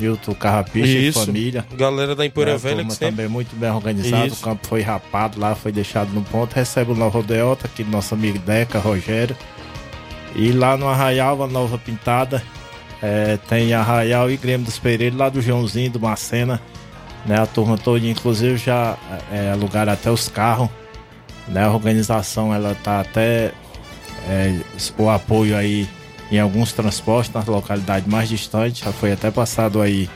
Nilton 0.00 0.34
Carrapicha 0.34 0.86
e 0.86 1.08
Isso. 1.08 1.26
família. 1.26 1.64
Galera 1.76 2.16
da 2.16 2.24
Empoeira 2.24 2.52
Né, 2.52 2.58
Velha 2.58 2.84
que 2.84 2.90
sempre... 2.92 3.10
também 3.10 3.28
muito 3.28 3.54
bem 3.54 3.70
organizado. 3.70 4.26
Isso. 4.26 4.40
O 4.40 4.44
campo 4.44 4.66
foi 4.66 4.80
rapado 4.80 5.38
lá, 5.38 5.54
foi 5.54 5.70
deixado 5.70 6.10
no 6.12 6.22
ponto. 6.22 6.54
Recebe 6.54 6.92
o 6.92 6.94
Nova 6.94 7.18
Aldeota, 7.18 7.66
aqui 7.66 7.84
do 7.84 7.90
nosso 7.90 8.14
amigo 8.14 8.38
Deca, 8.38 8.78
Rogério. 8.78 9.36
E 10.34 10.52
lá 10.52 10.76
no 10.76 10.88
Arraial, 10.88 11.42
a 11.42 11.46
Nova 11.46 11.76
Pintada, 11.76 12.42
é, 13.02 13.38
tem 13.48 13.72
Arraial 13.74 14.30
e 14.30 14.36
Grêmio 14.36 14.64
dos 14.66 14.78
Pereiros, 14.78 15.18
lá 15.18 15.28
do 15.28 15.40
Joãozinho, 15.40 15.90
do 15.90 16.00
Macena. 16.00 16.60
Né, 17.26 17.38
a 17.38 17.46
turma 17.46 17.76
toda, 17.76 18.06
inclusive, 18.06 18.56
já 18.56 18.96
é, 19.30 19.50
alugaram 19.50 19.92
até 19.92 20.10
os 20.10 20.28
carros. 20.28 20.68
Né, 21.48 21.64
a 21.64 21.70
organização, 21.70 22.54
ela 22.54 22.76
tá 22.82 23.00
até 23.00 23.52
é, 24.28 24.60
o 24.96 25.10
apoio 25.10 25.56
aí 25.56 25.88
em 26.30 26.38
alguns 26.38 26.72
transportes 26.72 27.32
nas 27.32 27.46
localidades 27.46 28.08
mais 28.08 28.28
distantes. 28.28 28.82
Já 28.82 28.92
foi 28.92 29.12
até 29.12 29.30
passado 29.30 29.80
aí 29.80 30.08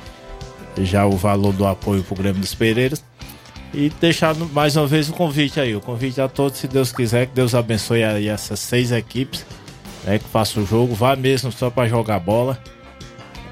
já 0.79 1.07
o 1.07 1.17
valor 1.17 1.53
do 1.53 1.67
apoio 1.67 2.03
pro 2.03 2.15
Grêmio 2.15 2.41
dos 2.41 2.55
Pereiros. 2.55 3.03
E 3.73 3.91
deixar 4.01 4.35
mais 4.35 4.77
uma 4.77 4.87
vez 4.87 5.09
o 5.09 5.13
convite 5.13 5.59
aí, 5.59 5.75
o 5.75 5.81
convite 5.81 6.21
a 6.21 6.29
todos, 6.29 6.59
se 6.59 6.69
Deus 6.69 6.93
quiser, 6.93 7.27
que 7.27 7.35
Deus 7.35 7.57
abençoe 7.57 8.05
aí 8.05 8.29
essas 8.29 8.61
seis 8.61 8.93
equipes, 8.93 9.45
né, 10.05 10.21
que 10.21 10.29
faça 10.29 10.61
o 10.61 10.67
jogo, 10.67 10.95
vá 10.95 11.17
mesmo 11.17 11.51
só 11.51 11.71
para 11.71 11.89
jogar 11.89 12.21
bola 12.21 12.57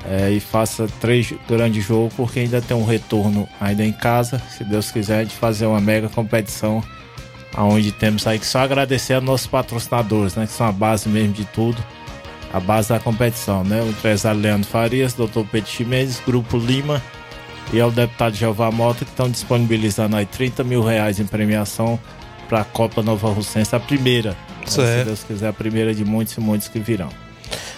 é, 0.08 0.30
e 0.30 0.38
faça 0.38 0.86
três 1.00 1.34
grandes 1.48 1.84
jogos, 1.84 2.14
porque 2.14 2.38
ainda 2.38 2.60
tem 2.60 2.76
um 2.76 2.84
retorno 2.84 3.48
ainda 3.60 3.84
em 3.84 3.92
casa, 3.92 4.40
se 4.56 4.62
Deus 4.62 4.92
quiser, 4.92 5.24
de 5.24 5.34
fazer 5.34 5.66
uma 5.66 5.80
mega 5.80 6.08
competição, 6.08 6.84
aonde 7.52 7.90
temos 7.90 8.24
aí 8.24 8.38
que 8.38 8.46
só 8.46 8.60
agradecer 8.60 9.14
a 9.14 9.20
nossos 9.20 9.48
patrocinadores, 9.48 10.36
né, 10.36 10.46
que 10.46 10.52
são 10.52 10.68
a 10.68 10.72
base 10.72 11.08
mesmo 11.08 11.32
de 11.32 11.44
tudo, 11.46 11.82
a 12.52 12.60
base 12.60 12.90
da 12.90 13.00
competição, 13.00 13.64
né, 13.64 13.80
o 13.82 13.88
empresário 13.88 14.40
Leandro 14.40 14.68
Farias, 14.68 15.14
Dr. 15.14 15.40
Pedro 15.50 15.70
Chimenez, 15.70 16.20
Grupo 16.24 16.58
Lima, 16.58 17.02
e 17.72 17.80
ao 17.80 17.90
deputado 17.90 18.34
Jeová 18.34 18.70
Mota, 18.70 19.04
que 19.04 19.10
estão 19.10 19.30
disponibilizando 19.30 20.16
aí 20.16 20.26
30 20.26 20.62
mil 20.62 20.82
reais 20.82 21.18
em 21.18 21.24
premiação 21.26 21.98
para 22.48 22.60
a 22.60 22.64
Copa 22.64 23.02
Nova 23.02 23.30
Russense, 23.30 23.74
a 23.74 23.80
primeira. 23.80 24.36
né? 24.82 24.98
Se 24.98 25.04
Deus 25.04 25.24
quiser, 25.24 25.48
a 25.48 25.52
primeira 25.52 25.94
de 25.94 26.04
muitos 26.04 26.36
e 26.36 26.40
muitos 26.40 26.68
que 26.68 26.78
virão. 26.78 27.08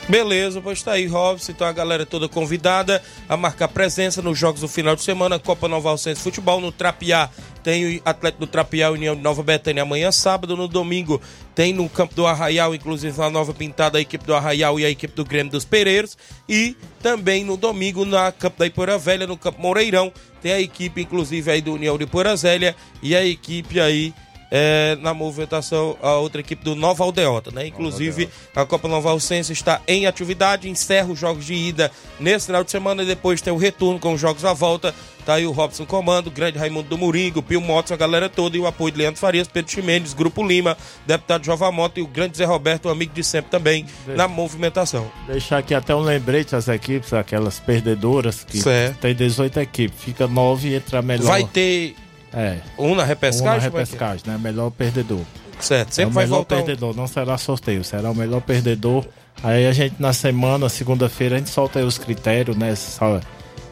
Beleza, 0.09 0.61
pois 0.61 0.83
tá 0.83 0.93
aí, 0.93 1.07
Robson. 1.07 1.53
Então 1.53 1.67
a 1.67 1.73
galera 1.73 2.05
toda 2.05 2.29
convidada 2.29 3.03
a 3.27 3.37
marcar 3.37 3.69
presença 3.69 4.21
nos 4.21 4.39
jogos 4.39 4.61
do 4.61 4.69
final 4.69 4.95
de 4.95 5.03
semana, 5.03 5.39
Copa 5.39 5.67
Nova 5.67 5.89
Alcense 5.89 6.21
Futebol, 6.21 6.61
no 6.61 6.71
Trapiá. 6.71 7.31
Tem 7.63 7.97
o 7.97 8.03
Atlético 8.05 8.45
do 8.45 8.47
Trapiá, 8.47 8.91
União 8.91 9.17
de 9.17 9.23
Nova 9.23 9.43
Betânia 9.43 9.83
amanhã, 9.83 10.13
sábado, 10.13 10.55
no 10.55 10.69
domingo. 10.69 11.21
Tem 11.55 11.73
no 11.73 11.89
campo 11.89 12.15
do 12.15 12.27
Arraial, 12.27 12.75
inclusive 12.75 13.19
a 13.23 13.31
nova 13.31 13.55
pintada, 13.55 13.97
a 13.97 14.01
equipe 14.01 14.27
do 14.27 14.35
Arraial 14.35 14.79
e 14.79 14.85
a 14.85 14.91
equipe 14.91 15.15
do 15.15 15.25
Grêmio 15.25 15.51
dos 15.51 15.65
Pereiros. 15.65 16.19
E 16.47 16.77
também 17.03 17.43
no 17.43 17.57
domingo, 17.57 18.05
na 18.05 18.31
campo 18.31 18.59
da 18.59 18.67
Ipoeira 18.67 18.99
Velha, 18.99 19.27
no 19.27 19.39
campo 19.39 19.63
Moreirão, 19.63 20.13
tem 20.43 20.53
a 20.53 20.61
equipe, 20.61 21.01
inclusive, 21.01 21.51
aí 21.51 21.63
do 21.63 21.73
União 21.73 21.97
de 21.97 22.05
Ipoeira 22.05 22.37
Velha 22.37 22.77
e 23.03 23.17
a 23.17 23.25
equipe 23.25 23.81
aí 23.81 24.13
é, 24.51 24.97
na 25.01 25.13
movimentação 25.15 25.97
a 26.03 26.13
outra 26.15 26.41
equipe 26.41 26.65
do 26.65 26.75
Nova 26.75 27.05
Aldeota, 27.05 27.51
né? 27.51 27.67
Inclusive, 27.67 28.29
a 28.55 28.65
Copa 28.65 28.89
Nova 28.89 29.11
Alcense 29.11 29.53
está 29.53 29.81
em 29.87 30.07
atividade, 30.07 30.69
encerra 30.69 31.09
os 31.13 31.19
jogos 31.19 31.45
de 31.45 31.55
ida 31.55 31.91
nesse 32.21 32.47
final 32.47 32.63
de 32.65 32.71
semana 32.71 33.03
e 33.03 33.07
depois 33.07 33.41
tem 33.41 33.53
o 33.53 33.57
retorno 33.57 33.99
com 33.99 34.13
os 34.15 34.21
jogos 34.21 34.45
à 34.45 34.53
volta. 34.53 34.95
Tá 35.25 35.35
aí 35.35 35.47
o 35.47 35.53
Robson 35.53 35.87
Comando, 35.87 36.27
o 36.27 36.31
grande 36.31 36.59
Raimundo 36.59 36.87
do 36.91 36.99
Moringo, 36.99 37.43
Pio 37.43 37.59
Motos, 37.59 37.91
a 37.93 37.97
galera 37.97 38.29
toda 38.29 38.59
e 38.59 38.61
o 38.61 38.67
apoio 38.67 38.93
de 38.93 38.99
Leandro 38.99 39.19
Farias, 39.19 39.49
Pedro 39.49 39.73
Ximenes, 39.73 40.13
Grupo 40.13 40.47
Lima, 40.47 40.77
deputado 41.07 41.47
Jova 41.47 41.73
Mota 41.73 41.99
e 41.99 42.03
o 42.03 42.07
grande 42.07 42.37
Zé 42.37 42.45
Roberto, 42.45 42.89
um 42.89 42.93
amigo 42.93 43.15
de 43.15 43.25
sempre 43.25 43.51
também, 43.51 43.87
na 44.07 44.29
movimentação. 44.29 45.11
Deixar 45.27 45.59
aqui 45.59 45.75
até 45.75 45.95
um 45.95 46.01
lembrete 46.01 46.55
às 46.55 46.69
equipes, 46.69 47.15
aquelas 47.15 47.59
perdedoras, 47.59 48.45
que 48.45 48.59
Certo. 48.61 48.99
tem 48.99 49.15
18 49.15 49.61
equipes, 49.61 49.99
fica 49.99 50.29
9 50.29 50.75
entre 50.75 50.95
a 50.95 51.01
melhor. 51.01 51.27
Vai 51.27 51.45
ter 51.45 51.97
É. 52.35 52.59
um 52.79 52.95
na 52.95 53.05
repescagem? 53.05 53.49
Um 53.49 53.51
na 53.51 53.55
é 53.55 53.67
é? 53.67 53.71
repescagem, 53.83 54.23
né? 54.27 54.39
Melhor 54.41 54.71
perdedor. 54.71 55.21
Certo, 55.61 55.93
sempre 55.93 56.03
é 56.03 56.11
o 56.11 56.15
vai 56.15 56.25
melhor 56.25 56.37
voltar 56.39 56.57
um- 56.57 56.59
perdedor, 56.65 56.97
não 56.97 57.07
será 57.07 57.39
sorteio, 57.39 57.85
será 57.85 58.11
o 58.11 58.15
melhor 58.15 58.41
perdedor. 58.41 59.05
Aí 59.43 59.67
a 59.67 59.73
gente 59.73 59.95
na 59.99 60.13
semana, 60.13 60.69
segunda-feira, 60.69 61.37
a 61.37 61.39
gente 61.39 61.51
solta 61.51 61.79
aí 61.79 61.85
os 61.85 61.99
critérios, 61.99 62.57
né? 62.57 62.75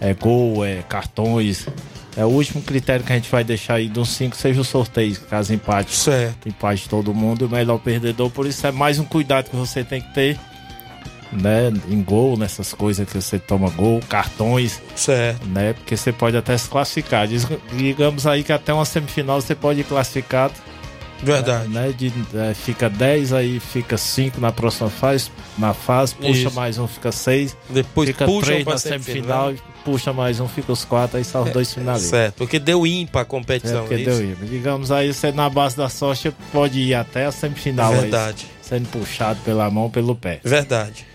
É 0.01 0.15
gol, 0.15 0.65
é 0.65 0.83
cartões. 0.83 1.67
É 2.17 2.25
o 2.25 2.29
último 2.29 2.61
critério 2.63 3.05
que 3.05 3.13
a 3.13 3.17
gente 3.17 3.31
vai 3.31 3.43
deixar 3.43 3.75
aí 3.75 3.89
dos 3.89 4.11
cinco 4.11 4.37
seja 4.37 4.61
o 4.61 4.65
sorteio, 4.65 5.19
caso 5.31 5.55
empate. 5.55 5.97
Certo. 5.97 6.49
Empate 6.49 6.89
todo 6.89 7.15
mundo, 7.15 7.47
o 7.47 7.49
melhor 7.49 7.79
perdedor. 7.79 8.29
Por 8.31 8.47
isso 8.47 8.67
é 8.67 8.71
mais 8.73 8.99
um 8.99 9.05
cuidado 9.05 9.49
que 9.49 9.57
você 9.57 9.83
tem 9.83 10.03
que 10.03 10.13
ter, 10.13 10.39
né? 11.33 11.73
Em 11.89 12.03
gol, 12.03 12.37
nessas 12.37 12.73
coisas 12.75 13.09
que 13.09 13.15
você 13.21 13.39
toma 13.39 13.71
gol, 13.71 14.01
cartões. 14.09 14.81
Certo. 14.95 15.47
Né? 15.49 15.73
Porque 15.73 15.97
você 15.97 16.13
pode 16.13 16.37
até 16.37 16.57
se 16.57 16.69
classificar. 16.69 17.27
Digamos 17.77 18.27
aí 18.27 18.43
que 18.43 18.53
até 18.53 18.73
uma 18.73 18.85
semifinal 18.85 19.41
você 19.41 19.55
pode 19.55 19.81
ir 19.81 19.85
classificado 19.85 20.55
Verdade. 21.23 21.69
Né, 21.69 21.95
de, 21.97 22.13
é, 22.35 22.53
fica 22.53 22.91
10, 22.91 23.33
aí 23.33 23.61
fica 23.61 23.97
5 23.97 24.41
na 24.41 24.51
próxima 24.51 24.91
fase, 24.91 25.31
na 25.57 25.73
fase, 25.73 26.17
puxa 26.17 26.31
Isso. 26.31 26.51
mais 26.53 26.79
um, 26.79 26.89
fica 26.89 27.13
6. 27.13 27.57
Depois 27.71 28.09
fica 28.09 28.25
puxam 28.25 28.43
3 28.55 28.65
pra 28.65 28.73
na 28.73 28.79
semifinal. 28.79 29.45
semifinal, 29.47 29.73
puxa 29.85 30.13
mais 30.13 30.41
um, 30.41 30.49
fica 30.49 30.73
os 30.73 30.85
4, 30.85 31.19
aí 31.19 31.25
são 31.25 31.45
os 31.45 31.51
dois 31.53 31.73
finalistas. 31.73 32.11
Certo, 32.11 32.39
porque 32.39 32.59
deu 32.59 32.85
ímpar 32.85 33.21
a 33.21 33.23
É, 33.23 33.25
competição. 33.25 33.83
porque 33.87 34.03
isso? 34.03 34.11
deu 34.11 34.25
ímã. 34.33 34.47
Digamos 34.47 34.91
aí, 34.91 35.15
você 35.15 35.31
na 35.31 35.49
base 35.49 35.77
da 35.77 35.89
sorte 35.89 36.33
pode 36.53 36.81
ir 36.81 36.95
até 36.95 37.25
a 37.27 37.31
semifinal. 37.31 37.93
aí, 37.93 38.01
Verdade. 38.01 38.47
sendo 38.61 38.89
puxado 38.89 39.39
pela 39.45 39.71
mão, 39.71 39.89
pelo 39.89 40.17
pé. 40.17 40.41
Verdade. 40.43 41.07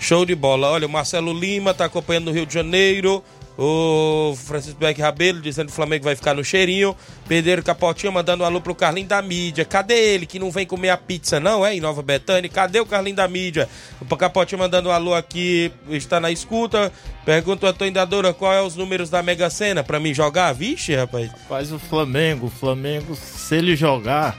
Show 0.00 0.24
de 0.24 0.34
bola. 0.34 0.70
Olha, 0.70 0.86
o 0.86 0.90
Marcelo 0.90 1.32
Lima 1.32 1.74
tá 1.74 1.84
acompanhando 1.84 2.24
no 2.24 2.32
Rio 2.32 2.46
de 2.46 2.54
Janeiro. 2.54 3.22
O 3.62 4.34
Francisco 4.36 4.80
Beck 4.80 4.98
Rabelo 4.98 5.38
dizendo 5.38 5.66
que 5.66 5.72
o 5.72 5.76
Flamengo 5.76 6.04
vai 6.04 6.16
ficar 6.16 6.32
no 6.32 6.42
cheirinho. 6.42 6.96
Pedreiro 7.28 7.62
Capotinho 7.62 8.10
mandando 8.10 8.42
um 8.42 8.46
alô 8.46 8.58
pro 8.58 8.74
Carlinho 8.74 9.06
da 9.06 9.20
mídia. 9.20 9.66
Cadê 9.66 10.14
ele 10.14 10.24
que 10.24 10.38
não 10.38 10.50
vem 10.50 10.64
comer 10.64 10.88
a 10.88 10.96
pizza, 10.96 11.38
não, 11.38 11.64
é? 11.64 11.74
Em 11.74 11.80
Nova 11.80 12.00
Betânia. 12.00 12.48
Cadê 12.48 12.80
o 12.80 12.86
Carlinho 12.86 13.16
da 13.16 13.28
mídia? 13.28 13.68
O 14.00 14.16
Capotinho 14.16 14.58
mandando 14.58 14.88
um 14.88 14.92
alô 14.92 15.12
aqui, 15.12 15.70
está 15.90 16.18
na 16.18 16.30
escuta. 16.30 16.90
Pergunta 17.26 17.66
o 17.66 17.68
Antônio 17.68 17.92
qual 18.38 18.54
é 18.54 18.62
os 18.62 18.76
números 18.76 19.10
da 19.10 19.22
Mega 19.22 19.50
Sena 19.50 19.84
pra 19.84 20.00
mim 20.00 20.14
jogar. 20.14 20.54
Vixe, 20.54 20.96
rapaz. 20.96 21.30
Faz 21.46 21.70
o 21.70 21.78
Flamengo, 21.78 22.46
o 22.46 22.50
Flamengo, 22.50 23.14
se 23.14 23.56
ele 23.56 23.76
jogar, 23.76 24.38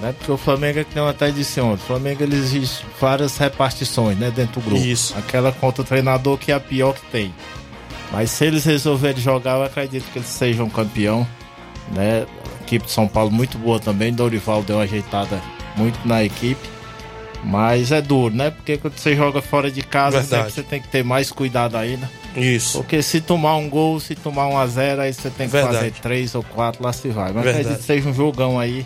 né? 0.00 0.14
Porque 0.16 0.30
o 0.30 0.36
Flamengo 0.36 0.78
é 0.80 0.84
que 0.84 0.98
até 0.98 1.30
disse 1.30 1.60
ontem, 1.60 1.82
o 1.82 1.86
Flamengo 1.86 2.22
ele 2.22 2.36
exige 2.36 2.84
várias 3.00 3.36
repartições, 3.36 4.18
né? 4.18 4.30
Dentro 4.30 4.60
do 4.60 4.70
grupo. 4.70 4.84
Isso. 4.84 5.14
Aquela 5.16 5.52
contra 5.52 5.82
o 5.82 5.84
treinador 5.84 6.38
que 6.38 6.52
é 6.52 6.54
a 6.54 6.60
pior 6.60 6.94
que 6.94 7.06
tem. 7.10 7.34
Mas 8.12 8.30
se 8.30 8.44
eles 8.44 8.64
resolverem 8.64 9.20
jogar, 9.20 9.56
eu 9.56 9.64
acredito 9.64 10.04
que 10.12 10.18
eles 10.18 10.28
sejam 10.28 10.68
campeão, 10.68 11.26
né? 11.94 12.26
A 12.60 12.62
equipe 12.62 12.86
de 12.86 12.92
São 12.92 13.06
Paulo 13.08 13.30
muito 13.30 13.58
boa 13.58 13.78
também, 13.78 14.12
Dorival 14.12 14.62
deu 14.62 14.76
uma 14.76 14.84
ajeitada 14.84 15.40
muito 15.76 15.98
na 16.06 16.22
equipe. 16.24 16.76
Mas 17.44 17.92
é 17.92 18.00
duro, 18.00 18.34
né? 18.34 18.50
Porque 18.50 18.76
quando 18.76 18.96
você 18.96 19.14
joga 19.14 19.40
fora 19.40 19.70
de 19.70 19.82
casa, 19.82 20.20
você 20.22 20.62
tem 20.62 20.80
que 20.80 20.88
ter 20.88 21.04
mais 21.04 21.30
cuidado 21.30 21.76
ainda. 21.76 22.10
Isso. 22.34 22.78
Porque 22.78 23.02
se 23.02 23.20
tomar 23.20 23.56
um 23.56 23.68
gol, 23.70 24.00
se 24.00 24.14
tomar 24.16 24.48
um 24.48 24.58
a 24.58 24.66
zero, 24.66 25.02
aí 25.02 25.12
você 25.12 25.30
tem 25.30 25.46
que 25.46 25.52
Verdade. 25.52 25.76
fazer 25.76 25.90
três 25.92 26.34
ou 26.34 26.42
quatro, 26.42 26.82
lá 26.82 26.92
se 26.92 27.08
vai. 27.08 27.32
Mas 27.32 27.44
Verdade. 27.44 27.58
acredito 27.60 27.80
que 27.80 27.86
seja 27.86 28.08
um 28.08 28.14
jogão 28.14 28.58
aí. 28.58 28.84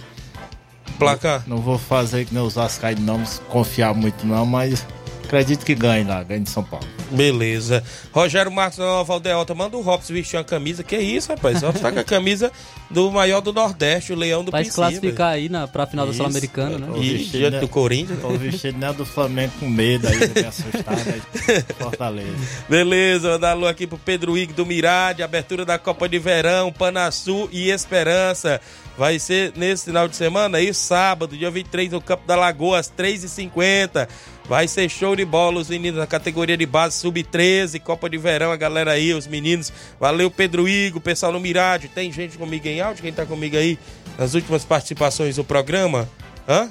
Placar? 1.01 1.43
Não 1.47 1.59
vou 1.59 1.79
fazer 1.79 2.27
que 2.27 2.35
nem 2.35 2.43
os 2.43 2.55
Vascaínos 2.55 3.05
não 3.05 3.23
confiar 3.49 3.95
muito 3.95 4.27
não, 4.27 4.45
mas 4.45 4.87
acredito 5.31 5.65
que 5.65 5.77
ganhe 5.77 6.03
lá, 6.05 6.25
ganhe 6.25 6.43
de 6.43 6.51
São 6.51 6.65
Paulo. 6.65 6.85
Beleza. 7.13 7.85
Rogério 8.13 8.51
Marcos 8.51 8.79
da 8.79 8.85
Nova 8.85 9.13
Aldeota, 9.13 9.55
manda 9.55 9.77
o 9.77 9.81
Robson 9.81 10.13
vestir 10.13 10.37
uma 10.37 10.45
camisa. 10.45 10.83
Que 10.83 10.99
isso, 10.99 11.29
rapaz? 11.29 11.63
O 11.63 11.67
Robson 11.67 11.83
tá 11.83 11.93
com 11.93 12.01
a 12.01 12.05
camisa 12.05 12.51
do 12.91 13.11
maior 13.13 13.41
do 13.41 13.53
Nordeste, 13.53 14.13
o 14.13 14.17
Leão 14.17 14.43
do 14.45 14.51
Vai 14.51 14.65
se 14.65 14.73
classificar 14.73 15.35
aí 15.35 15.49
na, 15.49 15.69
pra 15.69 15.87
final 15.87 16.05
da 16.05 16.11
Isso. 16.11 16.19
Sul-Americana, 16.19 16.79
né? 16.79 16.99
E 16.99 17.25
diante 17.25 17.61
do 17.61 17.69
Corinthians. 17.69 18.21
Tô 18.21 18.31
vestido 18.31 18.77
nem 18.79 18.93
do 18.93 19.07
Flamengo 19.07 19.53
com 19.61 19.69
medo 19.69 20.09
aí 20.09 20.17
me 20.17 20.47
assustar, 20.47 20.97
né? 20.97 21.23
Fortaleza. 21.79 22.37
Beleza, 22.69 23.31
mandar 23.31 23.53
alô 23.53 23.69
aqui 23.69 23.87
pro 23.87 23.99
Pedro 23.99 24.37
Ig 24.37 24.53
do 24.53 24.67
Mirade, 24.67 25.23
abertura 25.23 25.65
da 25.65 25.79
Copa 25.79 26.09
de 26.09 26.19
Verão, 26.19 26.73
Panasul 26.73 27.49
e 27.53 27.71
Esperança. 27.71 28.61
Vai 28.99 29.19
ser 29.19 29.53
nesse 29.57 29.87
final 29.87 30.09
de 30.09 30.17
semana 30.17 30.61
e 30.61 30.75
sábado, 30.75 31.37
dia 31.37 31.51
23, 31.51 31.93
no 31.93 32.03
Campo 32.03 32.27
da 32.27 32.37
Lagoa, 32.37 32.81
às 32.81 32.91
3h50. 32.91 34.09
Vai 34.51 34.67
ser 34.67 34.89
show 34.89 35.15
de 35.15 35.25
bola, 35.25 35.61
os 35.61 35.69
meninos 35.69 36.01
da 36.01 36.09
categoria 36.09 36.57
de 36.57 36.67
base 36.67 36.99
sub-13, 36.99 37.81
Copa 37.81 38.11
de 38.11 38.19
Verão, 38.19 38.51
a 38.51 38.57
galera 38.57 38.91
aí, 38.91 39.15
os 39.15 39.29
meninos. 39.29 39.73
Valeu, 40.01 40.29
Pedro 40.29 40.69
Igo, 40.69 41.01
pessoal 41.01 41.31
no 41.31 41.39
Mirade. 41.39 41.87
Tem 41.87 42.11
gente 42.11 42.37
comigo 42.37 42.67
em 42.67 42.81
áudio? 42.81 43.05
Quem 43.05 43.13
tá 43.13 43.25
comigo 43.25 43.57
aí 43.57 43.79
nas 44.19 44.35
últimas 44.35 44.65
participações 44.65 45.37
do 45.37 45.45
programa? 45.45 46.09
Hã? 46.49 46.69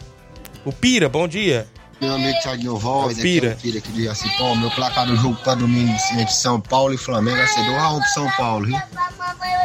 O 0.65 0.73
Pira, 0.73 1.07
bom 1.07 1.25
dia. 1.25 1.69
Meu 2.01 2.15
amigo 2.15 2.37
Thiaguinho 2.41 2.75
Voz, 2.75 3.13
aqui 3.13 3.21
Pira. 3.21 3.51
é 3.51 3.53
o 3.53 3.55
Pira 3.55 3.79
aqui 3.79 3.91
de 3.93 4.03
Jacipó. 4.03 4.55
Meu 4.55 4.71
placar 4.71 5.07
do 5.07 5.15
jogo 5.15 5.37
para 5.41 5.55
domingo 5.55 5.95
entre 6.15 6.33
São 6.33 6.59
Paulo 6.59 6.93
e 6.93 6.97
Flamengo 6.97 7.37
vai 7.37 7.47
ser 7.47 7.61
2x1 7.61 7.99
pro 8.01 8.09
São 8.09 8.31
Paulo, 8.31 8.65
viu? 8.65 8.81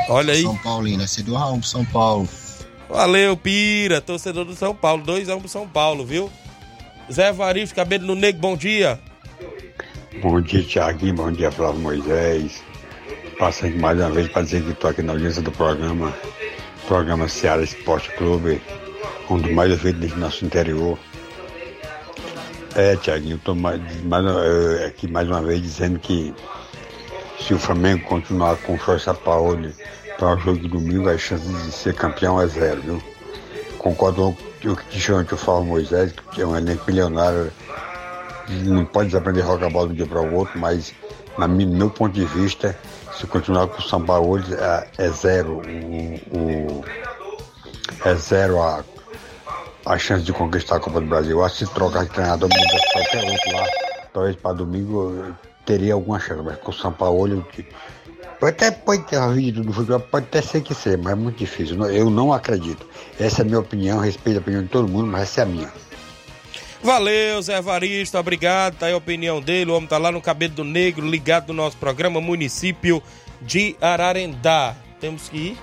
Olha 0.08 0.34
aí. 0.34 0.42
São 0.42 0.56
Paulino, 0.58 0.98
vai 0.98 1.08
ser 1.08 1.24
2x1 1.24 1.58
pro 1.58 1.68
São 1.68 1.84
Paulo. 1.84 2.28
Valeu, 2.88 3.36
Pira, 3.36 4.00
torcedor 4.00 4.44
do 4.44 4.54
São 4.54 4.72
Paulo. 4.72 5.02
2x1 5.04 5.40
pro 5.40 5.48
São 5.48 5.66
Paulo, 5.66 6.06
viu? 6.06 6.30
Zé 7.12 7.32
Varisto, 7.32 7.74
cabelo 7.74 8.07
no 8.07 8.14
negro, 8.14 8.40
bom 8.40 8.57
dia. 8.57 8.98
Bom 10.22 10.40
dia, 10.40 10.62
Tiaguinho. 10.62 11.14
Bom 11.14 11.32
dia, 11.32 11.50
Flávio 11.50 11.80
Moisés. 11.80 12.62
Passo 13.38 13.66
aqui 13.66 13.76
mais 13.76 13.98
uma 13.98 14.11
vez 14.11 14.28
para 14.28 14.42
dizer 14.42 14.62
que 14.62 14.70
estou 14.70 14.90
aqui 14.90 15.02
na 15.02 15.12
audiência 15.12 15.42
do 15.42 15.52
programa, 15.52 16.14
programa 16.86 17.28
Seara 17.28 17.62
Esporte 17.62 18.11
Clube, 18.12 18.61
um 19.28 19.38
dos 19.38 19.52
mais 19.52 19.70
ouvidos 19.70 20.12
do 20.12 20.18
nosso 20.18 20.44
interior. 20.44 20.98
É, 22.74 22.96
Tiaguinho, 22.96 23.36
estou 23.36 23.55
mais, 23.55 23.80
mais, 24.02 24.24
eh, 24.24 24.86
aqui 24.86 25.07
mais 25.07 25.28
uma 25.28 25.42
vez 25.42 25.61
dizendo 25.61 25.98
que 25.98 26.34
se 27.38 27.52
o 27.52 27.59
Flamengo 27.59 28.05
continuar 28.05 28.57
com 28.57 28.74
o 28.74 28.78
Jorge 28.78 29.05
Sampaoli 29.05 29.74
para 30.18 30.34
o 30.34 30.38
jogo 30.38 30.61
de 30.61 30.68
domingo, 30.68 31.09
a 31.09 31.18
chance 31.18 31.46
de 31.46 31.72
ser 31.72 31.94
campeão 31.94 32.40
é 32.40 32.46
zero, 32.46 32.80
viu? 32.80 33.13
Concordo 33.85 34.35
com 34.62 34.68
o 34.70 34.76
que 35.26 35.35
o 35.35 35.37
Flávio 35.37 35.64
Moisés, 35.66 36.14
que 36.32 36.41
é 36.41 36.47
um 36.47 36.57
elenco 36.57 36.85
milionário 36.87 37.53
não 38.64 38.82
pode 38.87 39.09
desaprender 39.09 39.45
bola 39.68 39.89
de 39.89 39.93
um 39.93 39.97
dia 39.97 40.07
para 40.07 40.22
o 40.22 40.35
outro, 40.35 40.59
mas 40.59 40.95
mi- 41.47 41.66
meu 41.66 41.91
ponto 41.91 42.14
de 42.14 42.24
vista, 42.24 42.74
se 43.14 43.26
continuar 43.26 43.66
com 43.68 43.78
o 43.78 43.82
São 43.82 44.03
Paulo 44.03 44.39
é, 44.39 44.87
é 45.05 45.09
zero 45.11 45.61
o, 46.32 46.39
o- 46.39 46.85
é 48.07 48.14
zero 48.14 48.59
a, 48.62 48.82
a 49.85 49.99
chance 49.99 50.24
de 50.24 50.32
conquistar 50.32 50.76
a 50.76 50.80
Copa 50.80 51.03
do 51.03 51.07
Brasil. 51.07 51.45
Acho 51.45 51.59
que 51.59 51.66
se 51.66 51.74
trocar 51.74 52.05
de 52.05 52.11
treinador 52.11 52.49
muda 52.49 52.80
qualquer 52.91 53.22
outro 53.30 53.53
lá, 53.53 53.66
talvez 54.14 54.37
para 54.37 54.53
domingo 54.55 55.35
teria 55.66 55.93
alguma 55.93 56.18
chance, 56.18 56.41
mas 56.43 56.57
com 56.57 56.70
o 56.70 56.74
São 56.74 56.91
Paulo 56.93 57.47
até 58.51 58.70
pode 58.70 59.05
ter 59.05 59.20
vídeo 59.32 59.62
do 59.62 59.72
futebol, 59.72 60.01
pode 60.01 60.26
até 60.26 60.42
ser 60.42 60.62
que 60.62 60.74
seja, 60.74 60.99
mas 60.99 61.12
é 61.12 61.16
muito 61.16 61.38
difícil. 61.38 61.82
Eu 61.86 62.11
não 62.11 62.32
acredito. 62.32 62.86
Essa 63.18 63.40
é 63.40 63.42
a 63.42 63.45
minha 63.45 63.61
opinião, 63.61 63.99
respeito 64.01 64.38
a 64.38 64.40
opinião 64.40 64.62
de 64.62 64.68
todo 64.68 64.88
mundo, 64.88 65.07
mas 65.07 65.22
essa 65.22 65.40
é 65.40 65.45
a 65.45 65.47
minha. 65.47 65.72
Valeu, 66.82 67.40
Zé 67.40 67.62
Varisto, 67.62 68.18
obrigado. 68.18 68.76
Tá 68.76 68.86
aí 68.86 68.92
a 68.92 68.97
opinião 68.97 69.40
dele. 69.40 69.70
O 69.70 69.74
homem 69.74 69.88
tá 69.88 69.97
lá 69.97 70.12
no 70.12 70.20
Cabelo 70.20 70.55
do 70.55 70.64
Negro, 70.64 71.09
ligado 71.09 71.49
no 71.49 71.55
nosso 71.55 71.78
programa, 71.78 72.20
município 72.20 73.03
de 73.40 73.74
Ararendá. 73.80 74.74
Temos 75.01 75.28
que 75.28 75.36
ir. 75.36 75.59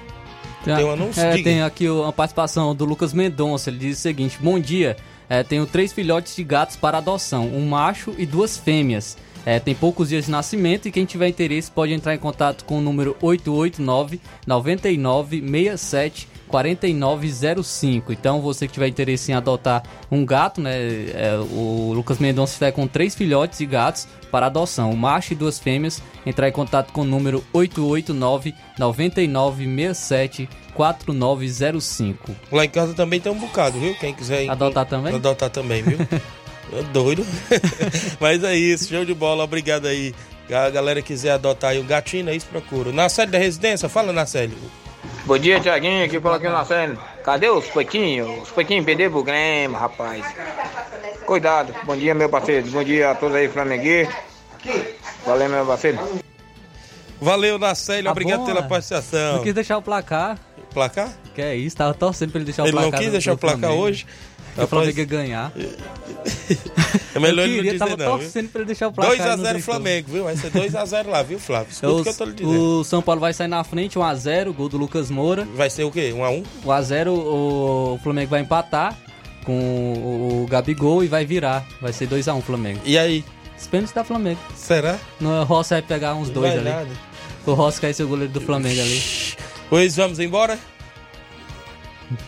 Tem 0.63 0.83
um 0.83 0.91
anúncio? 0.91 1.21
É, 1.21 1.41
tem 1.41 1.61
aqui 1.61 1.89
uma 1.89 2.11
participação 2.11 2.73
do 2.73 2.85
Lucas 2.85 3.13
Mendonça. 3.13 3.69
Ele 3.69 3.79
diz 3.79 3.99
o 3.99 4.01
seguinte: 4.01 4.37
Bom 4.39 4.59
dia, 4.59 4.97
é, 5.29 5.43
tenho 5.43 5.65
três 5.65 5.93
filhotes 5.93 6.35
de 6.35 6.43
gatos 6.43 6.75
para 6.75 6.97
adoção, 6.97 7.47
um 7.47 7.67
macho 7.67 8.13
e 8.17 8.25
duas 8.25 8.57
fêmeas. 8.57 9.17
É, 9.45 9.59
tem 9.59 9.73
poucos 9.73 10.09
dias 10.09 10.25
de 10.25 10.31
nascimento 10.31 10.87
e 10.87 10.91
quem 10.91 11.05
tiver 11.05 11.27
interesse 11.27 11.71
pode 11.71 11.93
entrar 11.93 12.13
em 12.13 12.19
contato 12.19 12.63
com 12.65 12.77
o 12.77 12.81
número 12.81 13.15
889 13.21 14.19
9967 14.45 16.27
4905. 16.51 18.11
Então, 18.11 18.41
você 18.41 18.67
que 18.67 18.73
tiver 18.73 18.89
interesse 18.89 19.31
em 19.31 19.35
adotar 19.35 19.83
um 20.11 20.25
gato, 20.25 20.59
né? 20.59 20.73
é, 20.75 21.39
o 21.49 21.93
Lucas 21.93 22.19
Mendonça 22.19 22.51
estiver 22.51 22.73
com 22.73 22.85
três 22.85 23.15
filhotes 23.15 23.57
de 23.59 23.65
gatos 23.65 24.07
para 24.29 24.45
adoção, 24.47 24.91
um 24.91 24.95
macho 24.95 25.33
e 25.33 25.35
duas 25.35 25.57
fêmeas, 25.57 26.03
entrar 26.25 26.47
em 26.49 26.51
contato 26.51 26.91
com 26.91 27.01
o 27.01 27.05
número 27.05 27.43
889 27.53 28.53
9967 28.77 30.49
4905. 30.73 32.35
Lá 32.51 32.65
em 32.65 32.69
casa 32.69 32.93
também 32.93 33.19
tem 33.19 33.31
um 33.31 33.39
bocado, 33.39 33.79
viu? 33.79 33.95
Quem 33.95 34.13
quiser 34.13 34.49
Adotar 34.49 34.85
também? 34.85 35.15
Adotar 35.15 35.49
também, 35.49 35.81
viu? 35.83 35.97
É 36.73 36.83
doido. 36.83 37.25
Mas 38.19 38.43
é 38.43 38.55
isso, 38.55 38.87
show 38.89 39.03
de 39.05 39.13
bola, 39.13 39.43
obrigado 39.43 39.87
aí. 39.87 40.13
A 40.51 40.69
galera 40.69 41.01
quiser 41.01 41.31
adotar 41.31 41.71
aí 41.71 41.79
o 41.79 41.83
gatinho, 41.83 42.29
é 42.29 42.35
isso 42.35 42.45
procura. 42.47 42.91
Na 42.91 43.07
série 43.09 43.31
da 43.31 43.37
residência, 43.37 43.87
fala 43.87 44.11
na 44.11 44.25
série. 44.25 44.53
Bom 45.25 45.37
dia, 45.37 45.59
Tiaguinho, 45.59 46.03
aqui 46.05 46.19
fala 46.19 46.37
aqui 46.37 46.49
na 46.49 46.65
cena. 46.65 46.95
Cadê 47.23 47.49
os 47.49 47.65
poiquinhos? 47.67 48.43
Os 48.43 48.49
poiquinhos 48.49 48.83
perderam 48.85 49.11
pro 49.11 49.23
Grêmio, 49.23 49.77
rapaz. 49.77 50.25
Cuidado. 51.25 51.73
Bom 51.85 51.95
dia, 51.95 52.13
meu 52.13 52.27
parceiro. 52.27 52.67
Bom 52.69 52.83
dia 52.83 53.11
a 53.11 53.15
todos 53.15 53.35
aí, 53.35 53.47
flamenguistas. 53.47 54.15
Valeu, 55.25 55.49
meu 55.49 55.65
parceiro. 55.65 55.99
Valeu, 57.21 57.59
Nacélio, 57.59 58.05
Tá 58.05 58.11
obrigado 58.11 58.39
bom, 58.39 58.45
pela 58.47 58.59
é. 58.61 58.63
participação. 58.63 59.35
Não 59.37 59.43
quis 59.43 59.53
deixar 59.53 59.77
o 59.77 59.81
placar. 59.81 60.39
Placar? 60.73 61.13
Que 61.35 61.41
é 61.41 61.55
isso, 61.55 61.75
tava 61.77 61.93
torcendo 61.93 62.31
pra 62.31 62.39
ele 62.39 62.45
deixar 62.45 62.63
Ele 62.63 62.71
o 62.71 62.75
não 62.75 62.81
placar. 62.83 62.99
quis 62.99 63.09
do- 63.09 63.11
deixar 63.11 63.31
do 63.31 63.35
o 63.35 63.37
placar 63.37 63.59
Flamengo. 63.59 63.81
hoje? 63.83 64.07
Porque 64.53 64.63
O 64.63 64.67
Flamengo 64.67 64.99
ia 64.99 65.05
ganhar. 65.05 65.51
É 67.13 67.19
melhor 67.19 67.45
eu 67.45 67.53
ele 67.53 67.55
não 67.57 67.63
queria, 67.63 67.71
dizer 67.73 67.79
tava 67.79 67.97
não, 67.97 68.17
viu? 68.17 68.25
torcendo 68.25 68.49
pra 68.49 68.61
ele 68.61 68.67
deixar 68.67 68.87
o 68.87 68.91
placar. 68.93 69.15
e 69.15 69.17
não 69.19 69.25
2x0 69.25 69.41
deixou. 69.53 69.61
Flamengo, 69.61 70.11
viu? 70.11 70.23
Vai 70.25 70.37
ser 70.37 70.51
2x0 70.51 71.07
lá, 71.07 71.23
viu, 71.23 71.39
Flávio? 71.39 71.71
Escuta 71.71 71.93
o 71.93 72.03
que 72.03 72.09
eu 72.09 72.13
tô 72.13 72.25
lhe 72.25 72.33
dizendo. 72.33 72.79
o 72.79 72.83
São 72.83 73.01
Paulo 73.01 73.19
vai 73.19 73.33
sair 73.33 73.47
na 73.47 73.63
frente, 73.63 73.97
1x0, 73.99 74.53
gol 74.53 74.69
do 74.69 74.77
Lucas 74.77 75.09
Moura. 75.09 75.45
Vai 75.55 75.69
ser 75.69 75.83
o 75.83 75.91
quê? 75.91 76.13
1x1? 76.15 76.45
1x0, 76.65 77.07
o 77.09 77.99
Flamengo 78.01 78.29
vai 78.29 78.41
empatar 78.41 78.97
com 79.43 79.53
o, 80.43 80.47
Gabigol 80.49 81.03
e 81.03 81.07
vai 81.07 81.25
virar. 81.25 81.65
Vai 81.81 81.91
ser 81.91 82.07
2x1 82.07 82.37
o 82.37 82.41
Flamengo. 82.41 82.79
E 82.85 82.97
aí? 82.97 83.25
Os 83.59 83.67
pênaltis 83.67 83.93
da 83.93 84.03
Flamengo. 84.03 84.39
Será? 84.55 84.97
No, 85.19 85.41
o 85.41 85.43
Rossi 85.43 85.71
vai 85.71 85.81
pegar 85.81 86.15
uns 86.15 86.29
dois 86.29 86.53
ali. 86.53 86.63
nada. 86.69 86.89
O 87.45 87.53
Rossi 87.53 87.81
vai 87.81 87.93
ser 87.93 88.03
o 88.03 88.07
goleiro 88.07 88.31
do 88.31 88.39
Flamengo 88.41 88.79
ali. 88.79 89.01
Pois 89.69 89.95
vamos 89.97 90.19
embora? 90.19 90.57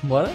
Bora? 0.02 0.32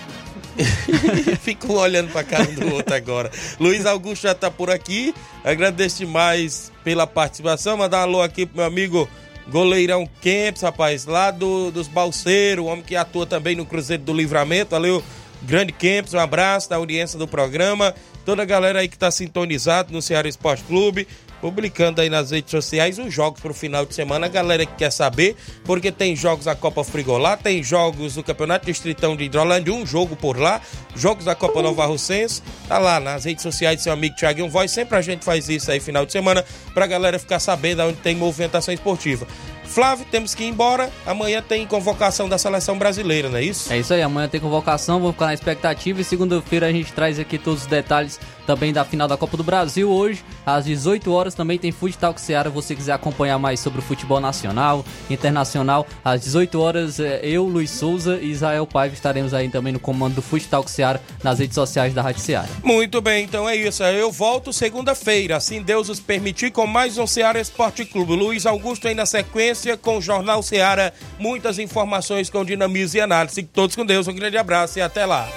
Fica 1.40 1.66
um 1.66 1.76
olhando 1.76 2.10
pra 2.10 2.24
cara 2.24 2.48
um 2.48 2.54
do 2.54 2.74
outro 2.74 2.94
agora. 2.94 3.30
Luiz 3.58 3.86
Augusto 3.86 4.22
já 4.22 4.34
tá 4.34 4.50
por 4.50 4.70
aqui. 4.70 5.14
Agradeço 5.44 5.98
demais 5.98 6.72
pela 6.84 7.06
participação. 7.06 7.76
Mandar 7.76 7.98
um 7.98 8.02
alô 8.02 8.22
aqui 8.22 8.46
pro 8.46 8.58
meu 8.58 8.66
amigo 8.66 9.08
goleirão 9.48 10.08
Kempis, 10.20 10.62
rapaz, 10.62 11.06
lá 11.06 11.30
do, 11.30 11.70
dos 11.70 11.88
Balseiros, 11.88 12.66
homem 12.66 12.84
que 12.84 12.94
atua 12.94 13.26
também 13.26 13.56
no 13.56 13.64
Cruzeiro 13.64 14.02
do 14.02 14.12
Livramento. 14.12 14.70
Valeu, 14.70 15.02
grande 15.42 15.72
Kempis, 15.72 16.14
um 16.14 16.18
abraço 16.18 16.68
da 16.68 16.76
audiência 16.76 17.18
do 17.18 17.26
programa. 17.26 17.94
Toda 18.24 18.42
a 18.42 18.44
galera 18.44 18.80
aí 18.80 18.88
que 18.88 18.98
tá 18.98 19.10
sintonizado 19.10 19.92
no 19.92 20.02
Ceará 20.02 20.28
Esporte 20.28 20.62
Clube 20.64 21.08
publicando 21.40 22.00
aí 22.00 22.10
nas 22.10 22.30
redes 22.30 22.50
sociais 22.50 22.98
os 22.98 23.12
jogos 23.12 23.40
pro 23.40 23.54
final 23.54 23.84
de 23.84 23.94
semana. 23.94 24.26
A 24.26 24.28
galera 24.28 24.66
que 24.66 24.74
quer 24.74 24.90
saber, 24.90 25.36
porque 25.64 25.90
tem 25.92 26.14
jogos 26.14 26.44
da 26.44 26.54
Copa 26.54 26.84
Frigolá, 26.84 27.36
tem 27.36 27.62
jogos 27.62 28.14
do 28.14 28.22
Campeonato 28.22 28.66
Distritão 28.66 29.16
de 29.16 29.24
Hidrolândia, 29.24 29.72
um 29.72 29.86
jogo 29.86 30.16
por 30.16 30.38
lá, 30.38 30.60
jogos 30.94 31.24
da 31.24 31.34
Copa 31.34 31.62
Nova 31.62 31.86
Russense. 31.86 32.42
Tá 32.68 32.78
lá 32.78 33.00
nas 33.00 33.24
redes 33.24 33.42
sociais 33.42 33.82
seu 33.82 33.92
amigo 33.92 34.16
Thiaguinho 34.16 34.48
Voz. 34.48 34.70
Sempre 34.70 34.96
a 34.96 35.02
gente 35.02 35.24
faz 35.24 35.48
isso 35.48 35.70
aí 35.70 35.80
final 35.80 36.04
de 36.04 36.12
semana 36.12 36.44
pra 36.74 36.86
galera 36.86 37.18
ficar 37.18 37.38
sabendo 37.38 37.82
onde 37.82 37.98
tem 37.98 38.14
movimentação 38.14 38.72
esportiva. 38.72 39.26
Flávio, 39.68 40.06
temos 40.10 40.34
que 40.34 40.42
ir 40.42 40.48
embora. 40.48 40.90
Amanhã 41.06 41.42
tem 41.46 41.66
convocação 41.66 42.28
da 42.28 42.38
seleção 42.38 42.78
brasileira, 42.78 43.28
não 43.28 43.36
é 43.38 43.44
isso? 43.44 43.72
É 43.72 43.78
isso 43.78 43.92
aí, 43.92 44.02
amanhã 44.02 44.26
tem 44.26 44.40
convocação, 44.40 44.98
vou 44.98 45.12
ficar 45.12 45.26
na 45.26 45.34
expectativa 45.34 46.00
e 46.00 46.04
segunda-feira 46.04 46.66
a 46.66 46.72
gente 46.72 46.92
traz 46.92 47.18
aqui 47.18 47.38
todos 47.38 47.62
os 47.62 47.66
detalhes 47.66 48.18
também 48.46 48.72
da 48.72 48.82
final 48.82 49.06
da 49.06 49.16
Copa 49.16 49.36
do 49.36 49.44
Brasil. 49.44 49.90
Hoje, 49.90 50.24
às 50.46 50.64
18 50.64 51.12
horas, 51.12 51.34
também 51.34 51.58
tem 51.58 51.70
Futsal 51.70 52.16
Seara. 52.16 52.48
Você 52.48 52.74
quiser 52.74 52.92
acompanhar 52.92 53.38
mais 53.38 53.60
sobre 53.60 53.80
o 53.80 53.82
futebol 53.82 54.20
nacional, 54.20 54.82
internacional, 55.10 55.86
às 56.02 56.22
18 56.22 56.58
horas, 56.58 56.98
é, 56.98 57.20
eu, 57.22 57.44
Luiz 57.44 57.70
Souza 57.70 58.18
e 58.22 58.30
Israel 58.30 58.66
Paiva 58.66 58.94
estaremos 58.94 59.34
aí 59.34 59.50
também 59.50 59.74
no 59.74 59.78
comando 59.78 60.14
do 60.14 60.22
Futsal 60.22 60.66
Seara 60.66 61.00
nas 61.22 61.38
redes 61.38 61.54
sociais 61.54 61.92
da 61.92 62.00
Rádio 62.00 62.22
Seara. 62.22 62.48
Muito 62.64 63.02
bem, 63.02 63.24
então 63.24 63.46
é 63.46 63.54
isso. 63.54 63.82
Eu 63.84 64.10
volto 64.10 64.50
segunda-feira, 64.50 65.36
assim 65.36 65.60
Deus 65.60 65.90
os 65.90 66.00
permitir, 66.00 66.50
com 66.50 66.66
mais 66.66 66.96
um 66.96 67.06
Seara 67.06 67.38
Esporte 67.38 67.84
Clube. 67.84 68.16
Luiz 68.16 68.46
Augusto 68.46 68.88
aí 68.88 68.94
na 68.94 69.04
sequência 69.04 69.57
com 69.80 69.98
o 69.98 70.02
Jornal 70.02 70.42
Seara. 70.42 70.92
Muitas 71.18 71.58
informações 71.58 72.30
com 72.30 72.44
dinamismo 72.44 72.98
e 72.98 73.00
análise. 73.00 73.42
Todos 73.42 73.74
com 73.74 73.84
Deus. 73.84 74.08
Um 74.08 74.14
grande 74.14 74.36
abraço 74.36 74.78
e 74.78 74.82
até 74.82 75.04
lá. 75.04 75.28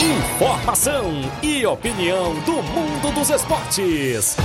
Informação 0.00 1.22
e 1.42 1.64
opinião 1.64 2.34
do 2.40 2.62
mundo 2.62 3.12
dos 3.14 3.30
esportes. 3.30 4.36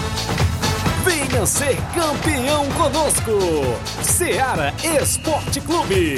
Venha 1.04 1.46
ser 1.46 1.78
campeão 1.94 2.66
conosco. 2.72 3.32
Seara 4.02 4.74
Esporte 5.02 5.60
Clube. 5.62 6.16